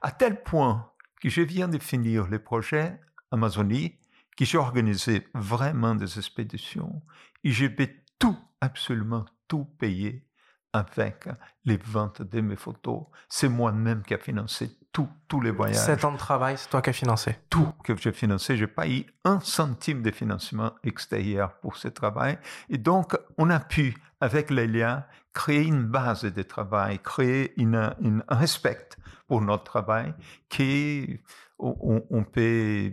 à 0.01 0.11
tel 0.11 0.43
point 0.43 0.91
que 1.19 1.29
je 1.29 1.41
viens 1.41 1.67
de 1.67 1.79
finir 1.79 2.27
le 2.27 2.39
projet 2.39 2.99
Amazonie, 3.31 3.97
que 4.37 4.45
j'ai 4.45 4.57
organisé 4.57 5.27
vraiment 5.33 5.95
des 5.95 6.17
expéditions 6.17 7.01
et 7.43 7.51
je 7.51 7.65
vais 7.65 8.03
tout, 8.19 8.37
absolument 8.61 9.25
tout 9.47 9.65
payer 9.65 10.27
avec 10.73 11.27
les 11.65 11.77
ventes 11.77 12.21
de 12.21 12.41
mes 12.41 12.55
photos. 12.55 13.05
C'est 13.29 13.49
moi-même 13.49 14.03
qui 14.03 14.13
a 14.13 14.17
financé 14.17 14.69
tout, 14.91 15.09
tous 15.27 15.41
les 15.41 15.51
voyages. 15.51 15.77
Sept 15.77 16.05
ans 16.05 16.11
de 16.11 16.17
travail, 16.17 16.57
c'est 16.57 16.69
toi 16.69 16.81
qui 16.81 16.89
as 16.89 16.93
financé. 16.93 17.35
Tout 17.49 17.71
que 17.83 17.95
j'ai 17.95 18.11
financé, 18.11 18.57
je 18.57 18.65
n'ai 18.65 18.71
pas 18.71 18.87
eu 18.87 19.05
un 19.23 19.39
centime 19.39 20.01
de 20.01 20.11
financement 20.11 20.73
extérieur 20.83 21.53
pour 21.59 21.77
ce 21.77 21.87
travail. 21.87 22.37
Et 22.69 22.77
donc, 22.77 23.17
on 23.37 23.49
a 23.49 23.59
pu, 23.59 23.95
avec 24.21 24.49
Lélia, 24.49 25.07
créer 25.33 25.65
une 25.65 25.83
base 25.83 26.23
de 26.23 26.43
travail, 26.43 26.99
créer 26.99 27.59
une, 27.59 27.95
une, 28.01 28.23
un 28.27 28.35
respect 28.35 28.89
pour 29.27 29.41
notre 29.41 29.63
travail 29.63 30.13
qui 30.49 31.19
on, 31.59 32.03
on 32.09 32.23
peut 32.23 32.91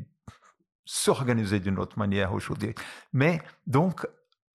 s'organiser 0.84 1.60
d'une 1.60 1.78
autre 1.78 1.98
manière 1.98 2.32
aujourd'hui. 2.32 2.74
Mais 3.12 3.40
donc, 3.66 4.06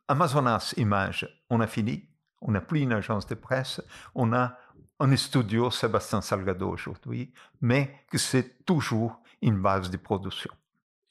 Amazonas 0.07 0.73
Images, 0.77 1.27
on 1.49 1.59
a 1.61 1.67
fini. 1.67 2.05
On 2.41 2.51
n'a 2.51 2.61
plus 2.61 2.81
une 2.81 2.93
agence 2.93 3.27
de 3.27 3.35
presse. 3.35 3.81
On 4.15 4.33
a 4.33 4.57
un 4.99 5.15
studio 5.15 5.71
Sébastien 5.71 6.21
Salgado 6.21 6.69
aujourd'hui, 6.69 7.33
mais 7.61 8.03
que 8.11 8.17
c'est 8.17 8.65
toujours 8.65 9.21
une 9.41 9.61
base 9.61 9.89
de 9.89 9.97
production. 9.97 10.51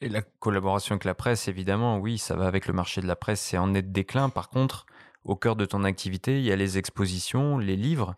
Et 0.00 0.08
la 0.08 0.22
collaboration 0.22 0.94
avec 0.94 1.04
la 1.04 1.14
presse, 1.14 1.48
évidemment, 1.48 1.98
oui, 1.98 2.18
ça 2.18 2.36
va 2.36 2.46
avec 2.46 2.66
le 2.66 2.72
marché 2.72 3.00
de 3.00 3.06
la 3.06 3.16
presse, 3.16 3.40
c'est 3.40 3.58
en 3.58 3.68
net 3.68 3.90
déclin. 3.90 4.28
Par 4.28 4.48
contre, 4.48 4.86
au 5.24 5.36
cœur 5.36 5.56
de 5.56 5.64
ton 5.64 5.84
activité, 5.84 6.38
il 6.38 6.44
y 6.44 6.52
a 6.52 6.56
les 6.56 6.78
expositions, 6.78 7.58
les 7.58 7.76
livres. 7.76 8.14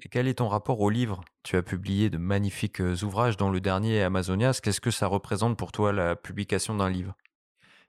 Et 0.00 0.08
quel 0.08 0.26
est 0.26 0.34
ton 0.34 0.48
rapport 0.48 0.80
aux 0.80 0.90
livres 0.90 1.20
Tu 1.42 1.56
as 1.56 1.62
publié 1.62 2.10
de 2.10 2.18
magnifiques 2.18 2.80
ouvrages, 3.02 3.36
dont 3.36 3.50
le 3.50 3.60
dernier 3.60 4.02
Amazonias. 4.02 4.60
Qu'est-ce 4.62 4.80
que 4.80 4.90
ça 4.90 5.06
représente 5.06 5.56
pour 5.56 5.72
toi 5.72 5.92
la 5.92 6.16
publication 6.16 6.74
d'un 6.74 6.88
livre? 6.88 7.14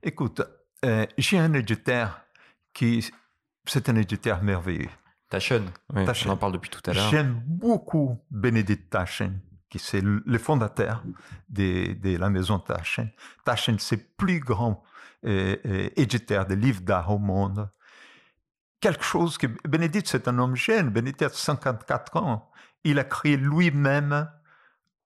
Écoute, 0.03 0.41
euh, 0.83 1.05
j'ai 1.17 1.39
un 1.39 1.53
éditeur 1.53 2.21
qui, 2.73 3.09
c'est 3.65 3.89
un 3.89 3.95
éditeur 3.95 4.43
merveilleux. 4.43 4.89
Taschen, 5.29 5.65
oui, 5.95 6.05
on 6.25 6.29
en 6.29 6.37
parle 6.37 6.53
depuis 6.53 6.69
tout 6.69 6.81
à 6.85 6.93
l'heure. 6.93 7.09
J'aime 7.09 7.41
beaucoup 7.47 8.19
Bénédicte 8.29 8.91
Taschen, 8.91 9.39
qui 9.69 9.79
c'est 9.79 10.01
le 10.01 10.37
fondateur 10.37 11.03
de, 11.49 11.93
de, 11.93 12.17
la 12.17 12.29
maison 12.29 12.59
Taschen. 12.59 13.09
Taschen, 13.43 13.79
c'est 13.79 13.95
le 13.95 14.07
plus 14.15 14.39
grand 14.39 14.83
euh, 15.25 15.55
euh, 15.65 15.89
éditeur 15.95 16.45
de 16.45 16.53
livres 16.53 16.81
d'art 16.81 17.09
au 17.09 17.17
monde 17.17 17.69
quelque 18.83 19.05
chose 19.05 19.37
que 19.37 19.47
Bénédicte, 19.65 20.09
c'est 20.09 20.27
un 20.27 20.37
homme 20.39 20.57
jeune, 20.57 20.89
Bénédicte 20.89 21.21
a 21.21 21.29
54 21.29 22.17
ans. 22.17 22.51
Il 22.83 22.99
a 22.99 23.05
créé 23.05 23.37
lui-même 23.37 24.29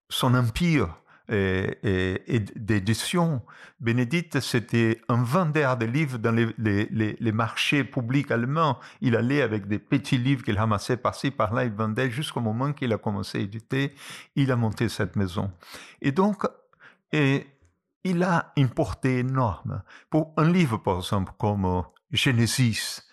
son 0.10 0.34
empire 0.34 0.90
d'édition. 2.56 3.44
Bénédicte, 3.80 4.40
c'était 4.40 5.00
un 5.10 5.22
vendeur 5.22 5.78
de 5.78 5.86
livres 5.86 6.18
dans 6.18 6.32
les, 6.32 6.48
les, 6.58 7.18
les, 7.20 7.32
marchés 7.32 7.84
publics 7.84 8.32
allemands. 8.32 8.80
Il 9.02 9.16
allait 9.16 9.44
avec 9.44 9.68
des 9.68 9.78
petits 9.78 10.18
livres 10.18 10.44
qu'il 10.44 10.58
ramassait 10.58 10.98
par-ci, 10.98 11.30
par-là, 11.30 11.66
il 11.66 11.74
vendait 11.74 12.10
jusqu'au 12.10 12.40
moment 12.40 12.74
qu'il 12.74 12.94
a 12.94 12.98
commencé 12.98 13.38
à 13.38 13.42
éditer. 13.42 13.94
Il 14.36 14.52
a 14.52 14.56
monté 14.56 14.90
cette 14.90 15.16
maison. 15.16 15.52
Et 16.02 16.12
donc, 16.12 16.48
et 17.12 17.46
il 18.04 18.24
a 18.24 18.54
une 18.56 18.70
portée 18.70 19.20
énorme. 19.20 19.84
Pour 20.10 20.34
un 20.38 20.50
livre, 20.50 20.78
par 20.78 20.96
exemple, 20.98 21.34
comme 21.38 21.84
Genesis, 22.12 23.04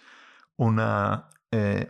on 0.58 0.78
a, 0.78 1.28
euh, 1.54 1.84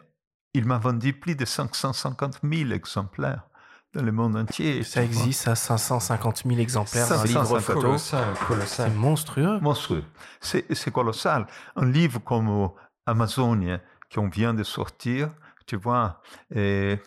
il 0.55 0.65
m'a 0.65 0.79
vendu 0.79 1.13
plus 1.13 1.37
de 1.37 1.45
550 1.45 2.41
000 2.43 2.71
exemplaires 2.71 3.47
dans 3.93 4.03
le 4.03 4.13
monde 4.13 4.37
entier. 4.37 4.83
Ça 4.83 5.03
existe 5.03 5.49
à 5.49 5.55
550 5.55 6.43
000 6.47 6.59
exemplaires 6.59 7.09
d'un 7.09 7.25
livre 7.25 7.61
photo. 7.61 7.81
Colossal, 7.81 8.35
colossal. 8.47 8.91
C'est 8.91 8.97
monstrueux. 8.97 9.61
Monstrueux. 9.61 10.05
C'est 10.41 10.91
colossal. 10.93 11.47
Un 11.77 11.87
livre 11.87 12.19
comme 12.21 12.71
Amazonia, 13.07 13.81
qu'on 14.13 14.29
vient 14.29 14.55
de 14.55 14.63
sortir, 14.63 15.31
tu 15.67 15.77
vois, 15.77 16.21
et 16.55 16.99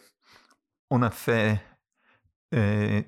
on 0.90 1.02
a 1.02 1.12
fait 1.12 1.62
et 2.52 3.06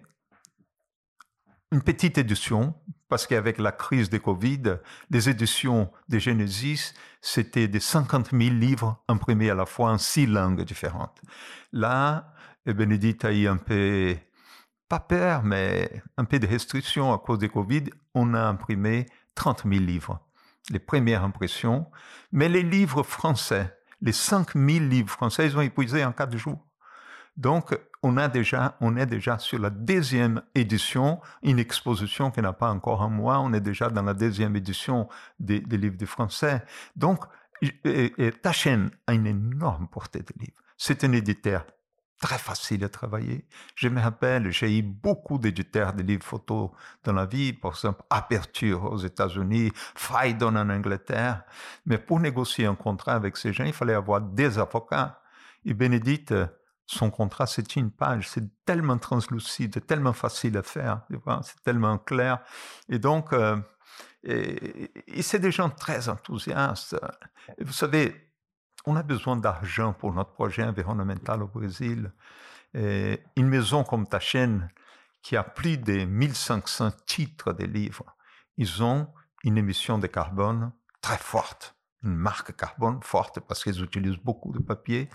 une 1.72 1.82
petite 1.82 2.18
édition, 2.18 2.74
parce 3.10 3.28
qu'avec 3.28 3.58
la 3.58 3.72
crise 3.72 4.10
de 4.10 4.18
Covid, 4.18 4.78
les 5.10 5.30
éditions 5.30 5.92
de 6.10 6.20
Genesis, 6.20 6.94
c'était 7.22 7.68
des 7.68 7.80
50 7.80 8.32
000 8.32 8.56
livres 8.56 9.04
imprimés 9.08 9.50
à 9.50 9.56
la 9.56 9.66
fois 9.66 9.92
en 9.92 9.98
six 9.98 10.26
langues 10.26 10.64
différentes. 10.64 11.22
Là, 11.72 12.34
Bénédicte 12.66 13.26
a 13.26 13.34
eu 13.34 13.48
un 13.48 13.58
peu, 13.58 14.16
pas 14.88 15.00
peur, 15.00 15.44
mais 15.44 16.04
un 16.18 16.26
peu 16.26 16.40
de 16.40 16.48
restrictions 16.48 17.14
à 17.14 17.18
cause 17.18 17.40
de 17.40 17.48
Covid. 17.48 17.86
On 18.14 18.34
a 18.34 18.42
imprimé 18.42 19.06
30 19.36 19.64
000 19.64 19.84
livres, 19.84 20.20
les 20.70 20.80
premières 20.80 21.24
impressions. 21.24 21.88
Mais 22.32 22.50
les 22.50 22.64
livres 22.64 23.04
français, 23.04 23.76
les 24.02 24.12
5 24.12 24.54
000 24.56 24.86
livres 24.86 25.10
français, 25.10 25.48
ils 25.48 25.58
ont 25.58 25.62
épuisé 25.62 26.04
en 26.04 26.12
quatre 26.12 26.38
jours. 26.38 26.66
Donc, 27.38 27.78
on, 28.02 28.18
est 28.18 29.06
déjà 29.06 29.40
sur 29.40 29.60
la 29.60 29.70
deuxième 29.70 30.42
édition, 30.56 31.20
une 31.44 31.60
exposition 31.60 32.32
qui 32.32 32.42
n'a 32.42 32.54
pas 32.54 32.72
encore 32.72 33.02
un 33.02 33.10
mois. 33.10 33.40
On 33.40 33.54
est 33.54 33.62
déjà 33.62 33.90
dans 33.90 34.04
la 34.04 34.14
deuxième 34.14 34.56
édition 34.56 35.10
des, 35.40 35.60
livres 35.60 35.98
de 35.98 36.06
français. 36.06 36.64
Donc, 36.96 37.26
et 37.62 38.32
Taschen 38.42 38.90
a 39.06 39.14
une 39.14 39.28
énorme 39.28 39.88
portée 39.88 40.20
de 40.20 40.34
livres. 40.40 40.62
C'est 40.78 41.04
un 41.04 41.12
éditeur 41.12 41.66
très 42.20 42.38
facile 42.38 42.84
à 42.84 42.90
travailler. 42.90 43.46
Je 43.76 43.88
me 43.88 44.00
rappelle, 44.00 44.52
j'ai 44.52 44.78
eu 44.78 44.82
beaucoup 44.82 45.38
d'éditeurs 45.38 45.94
de 45.94 46.04
livres 46.04 46.26
photos 46.26 46.70
dans 47.04 47.14
la 47.14 47.26
vie, 47.26 47.54
par 47.54 47.72
exemple 47.72 48.04
Aperture 48.10 48.92
aux 48.92 48.98
États-Unis, 48.98 49.72
Phaidon 49.96 50.56
en 50.56 50.70
Angleterre. 50.70 51.44
Mais 51.86 51.98
pour 51.98 52.20
négocier 52.20 52.66
un 52.66 52.76
contrat 52.76 53.14
avec 53.14 53.38
ces 53.38 53.54
gens, 53.54 53.64
il 53.64 53.74
fallait 53.74 53.94
avoir 53.94 54.22
des 54.22 54.60
avocats. 54.60 55.22
Et 55.66 55.74
Bénédicte, 55.74 56.34
son 56.92 57.12
contrat, 57.12 57.46
c'est 57.46 57.76
une 57.76 57.92
page, 57.92 58.28
c'est 58.30 58.66
tellement 58.66 58.98
translucide, 58.98 59.86
tellement 59.86 60.14
facile 60.14 60.58
à 60.58 60.64
faire, 60.64 61.02
c'est 61.44 61.62
tellement 61.62 62.00
clair. 62.00 62.40
Et 62.90 62.98
donc, 62.98 63.32
euh, 63.32 63.58
et, 64.24 65.22
c'est 65.22 65.38
des 65.38 65.52
gens 65.52 65.70
très 65.70 66.10
enthousiastes. 66.10 67.00
Vous 67.60 67.74
savez, 67.74 68.32
on 68.88 68.96
a 68.96 69.04
besoin 69.04 69.38
d'argent 69.38 69.94
pour 69.94 70.14
notre 70.14 70.32
projet 70.32 70.64
environnemental 70.64 71.44
au 71.44 71.48
Brésil. 71.48 72.12
Et 72.74 73.22
une 73.36 73.50
maison 73.50 73.84
comme 73.84 74.08
Tachen, 74.08 74.68
qui 75.22 75.38
a 75.38 75.44
plus 75.44 75.78
de 75.78 76.06
1500 76.06 76.90
titres 77.06 77.54
de 77.54 77.66
livres, 77.66 78.16
ils 78.58 78.82
ont 78.82 79.08
une 79.44 79.60
émission 79.60 80.00
de 80.00 80.08
carbone 80.08 80.72
très 81.02 81.18
forte, 81.18 81.76
une 82.04 82.16
marque 82.16 82.56
carbone 82.56 83.00
forte 83.04 83.42
parce 83.42 83.64
qu'ils 83.64 83.84
utilisent 83.84 84.24
beaucoup 84.24 84.52
de 84.54 84.60
papier. 84.60 85.08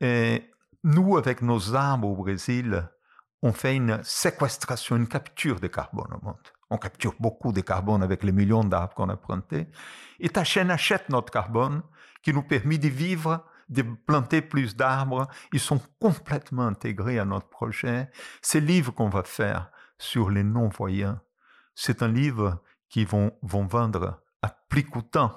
Et 0.00 0.50
nous, 0.84 1.16
avec 1.16 1.42
nos 1.42 1.74
arbres 1.74 2.08
au 2.08 2.16
Brésil, 2.16 2.88
on 3.42 3.52
fait 3.52 3.76
une 3.76 4.00
séquestration, 4.02 4.96
une 4.96 5.08
capture 5.08 5.60
de 5.60 5.68
carbone 5.68 6.12
au 6.12 6.24
monde. 6.24 6.36
On 6.70 6.76
capture 6.76 7.14
beaucoup 7.18 7.52
de 7.52 7.60
carbone 7.60 8.02
avec 8.02 8.22
les 8.22 8.32
millions 8.32 8.64
d'arbres 8.64 8.94
qu'on 8.94 9.08
a 9.08 9.16
plantés. 9.16 9.68
Et 10.20 10.28
Tachen 10.28 10.70
achète 10.70 11.08
notre 11.08 11.32
carbone 11.32 11.82
qui 12.22 12.32
nous 12.32 12.42
permet 12.42 12.78
de 12.78 12.88
vivre, 12.88 13.44
de 13.68 13.82
planter 13.82 14.42
plus 14.42 14.76
d'arbres. 14.76 15.28
Ils 15.52 15.60
sont 15.60 15.80
complètement 16.00 16.66
intégrés 16.66 17.18
à 17.18 17.24
notre 17.24 17.48
projet. 17.48 18.10
Ces 18.42 18.60
livres 18.60 18.92
qu'on 18.92 19.08
va 19.08 19.22
faire 19.22 19.70
sur 19.98 20.30
les 20.30 20.42
non-voyants, 20.42 21.18
c'est 21.74 22.02
un 22.02 22.08
livre 22.08 22.62
qui 22.88 23.04
vont, 23.04 23.32
vont 23.42 23.66
vendre 23.66 24.22
à 24.42 24.48
prix 24.68 24.84
coûtant, 24.84 25.32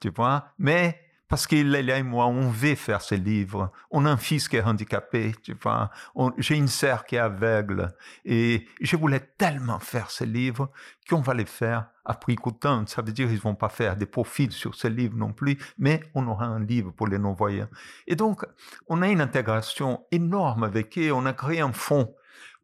tu 0.00 0.10
vois, 0.10 0.52
mais 0.58 1.07
parce 1.28 1.46
qu'il 1.46 1.74
et 1.74 2.02
moi, 2.02 2.26
on 2.26 2.48
veut 2.48 2.74
faire 2.74 3.02
ce 3.02 3.14
livre. 3.14 3.70
On 3.90 4.06
a 4.06 4.10
un 4.10 4.16
fils 4.16 4.48
qui 4.48 4.56
est 4.56 4.62
handicapé, 4.62 5.34
tu 5.42 5.54
vois. 5.62 5.90
J'ai 6.38 6.56
une 6.56 6.68
sœur 6.68 7.04
qui 7.04 7.16
est 7.16 7.20
aveugle. 7.20 7.94
Et 8.24 8.66
je 8.80 8.96
voulais 8.96 9.20
tellement 9.36 9.78
faire 9.78 10.10
ce 10.10 10.24
livre 10.24 10.70
qu'on 11.08 11.20
va 11.20 11.34
le 11.34 11.44
faire 11.44 11.86
à 12.06 12.14
prix 12.14 12.36
coûtant. 12.36 12.86
Ça 12.86 13.02
veut 13.02 13.12
dire 13.12 13.28
qu'ils 13.28 13.40
vont 13.40 13.54
pas 13.54 13.68
faire 13.68 13.96
des 13.96 14.06
profits 14.06 14.50
sur 14.50 14.74
ce 14.74 14.88
livre 14.88 15.16
non 15.16 15.32
plus, 15.32 15.58
mais 15.76 16.02
on 16.14 16.26
aura 16.26 16.46
un 16.46 16.64
livre 16.64 16.92
pour 16.92 17.06
les 17.06 17.18
non-voyants. 17.18 17.68
Et 18.06 18.16
donc, 18.16 18.46
on 18.88 19.02
a 19.02 19.08
une 19.08 19.20
intégration 19.20 20.06
énorme 20.10 20.64
avec 20.64 20.96
eux. 20.96 21.12
On 21.12 21.26
a 21.26 21.34
créé 21.34 21.60
un 21.60 21.72
fonds 21.72 22.14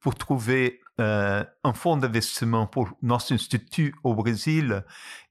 pour 0.01 0.15
trouver 0.15 0.81
euh, 1.01 1.45
un 1.65 1.73
fonds 1.75 1.97
d'investissement 1.99 2.67
pour 2.67 2.89
notre 3.03 3.33
institut 3.35 3.95
au 4.05 4.15
Brésil 4.15 4.85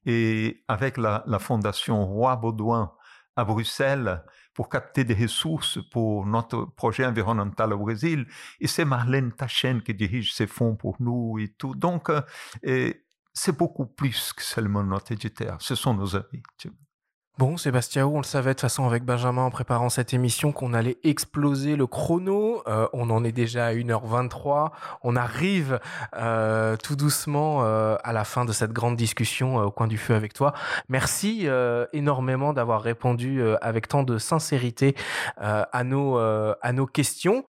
et 0.06 0.62
avec 0.68 0.98
la, 0.98 1.24
la 1.26 1.38
fondation 1.38 2.06
Roi 2.06 2.36
Baudouin 2.36 2.92
à 3.36 3.44
Bruxelles 3.44 4.22
pour 4.54 4.68
capter 4.68 5.04
des 5.04 5.14
ressources 5.14 5.78
pour 5.90 6.26
notre 6.26 6.64
projet 6.64 7.04
environnemental 7.04 7.72
au 7.72 7.78
Brésil. 7.78 8.26
Et 8.60 8.66
c'est 8.66 8.84
Marlène 8.84 9.32
Tachen 9.32 9.82
qui 9.82 9.94
dirige 9.94 10.32
ces 10.32 10.46
fonds 10.46 10.76
pour 10.76 10.96
nous 11.00 11.38
et 11.38 11.48
tout. 11.48 11.74
Donc, 11.74 12.10
euh, 12.10 12.92
c'est 13.32 13.56
beaucoup 13.56 13.86
plus 13.86 14.32
que 14.32 14.42
seulement 14.42 14.84
notre 14.84 15.12
éditeur. 15.12 15.60
Ce 15.60 15.74
sont 15.74 15.94
nos 15.94 16.14
amis. 16.14 16.42
Bon, 17.36 17.56
Sébastien, 17.56 18.06
on 18.06 18.18
le 18.18 18.22
savait 18.22 18.50
de 18.50 18.52
toute 18.52 18.60
façon 18.60 18.86
avec 18.86 19.02
Benjamin 19.02 19.42
en 19.42 19.50
préparant 19.50 19.88
cette 19.88 20.14
émission 20.14 20.52
qu'on 20.52 20.72
allait 20.72 20.98
exploser 21.02 21.74
le 21.74 21.88
chrono. 21.88 22.62
Euh, 22.68 22.86
on 22.92 23.10
en 23.10 23.24
est 23.24 23.32
déjà 23.32 23.66
à 23.66 23.74
1h23. 23.74 24.70
On 25.02 25.16
arrive 25.16 25.80
euh, 26.16 26.76
tout 26.76 26.94
doucement 26.94 27.64
euh, 27.64 27.96
à 28.04 28.12
la 28.12 28.22
fin 28.22 28.44
de 28.44 28.52
cette 28.52 28.72
grande 28.72 28.94
discussion 28.94 29.56
au 29.56 29.72
coin 29.72 29.88
du 29.88 29.98
feu 29.98 30.14
avec 30.14 30.32
toi. 30.32 30.54
Merci 30.88 31.48
énormément 31.92 32.52
d'avoir 32.52 32.80
répondu 32.82 33.42
avec 33.60 33.88
tant 33.88 34.04
de 34.04 34.16
sincérité 34.18 34.94
à, 35.36 35.82
nos, 35.82 36.16
à 36.16 36.72
nos 36.72 36.86
questions. 36.86 37.42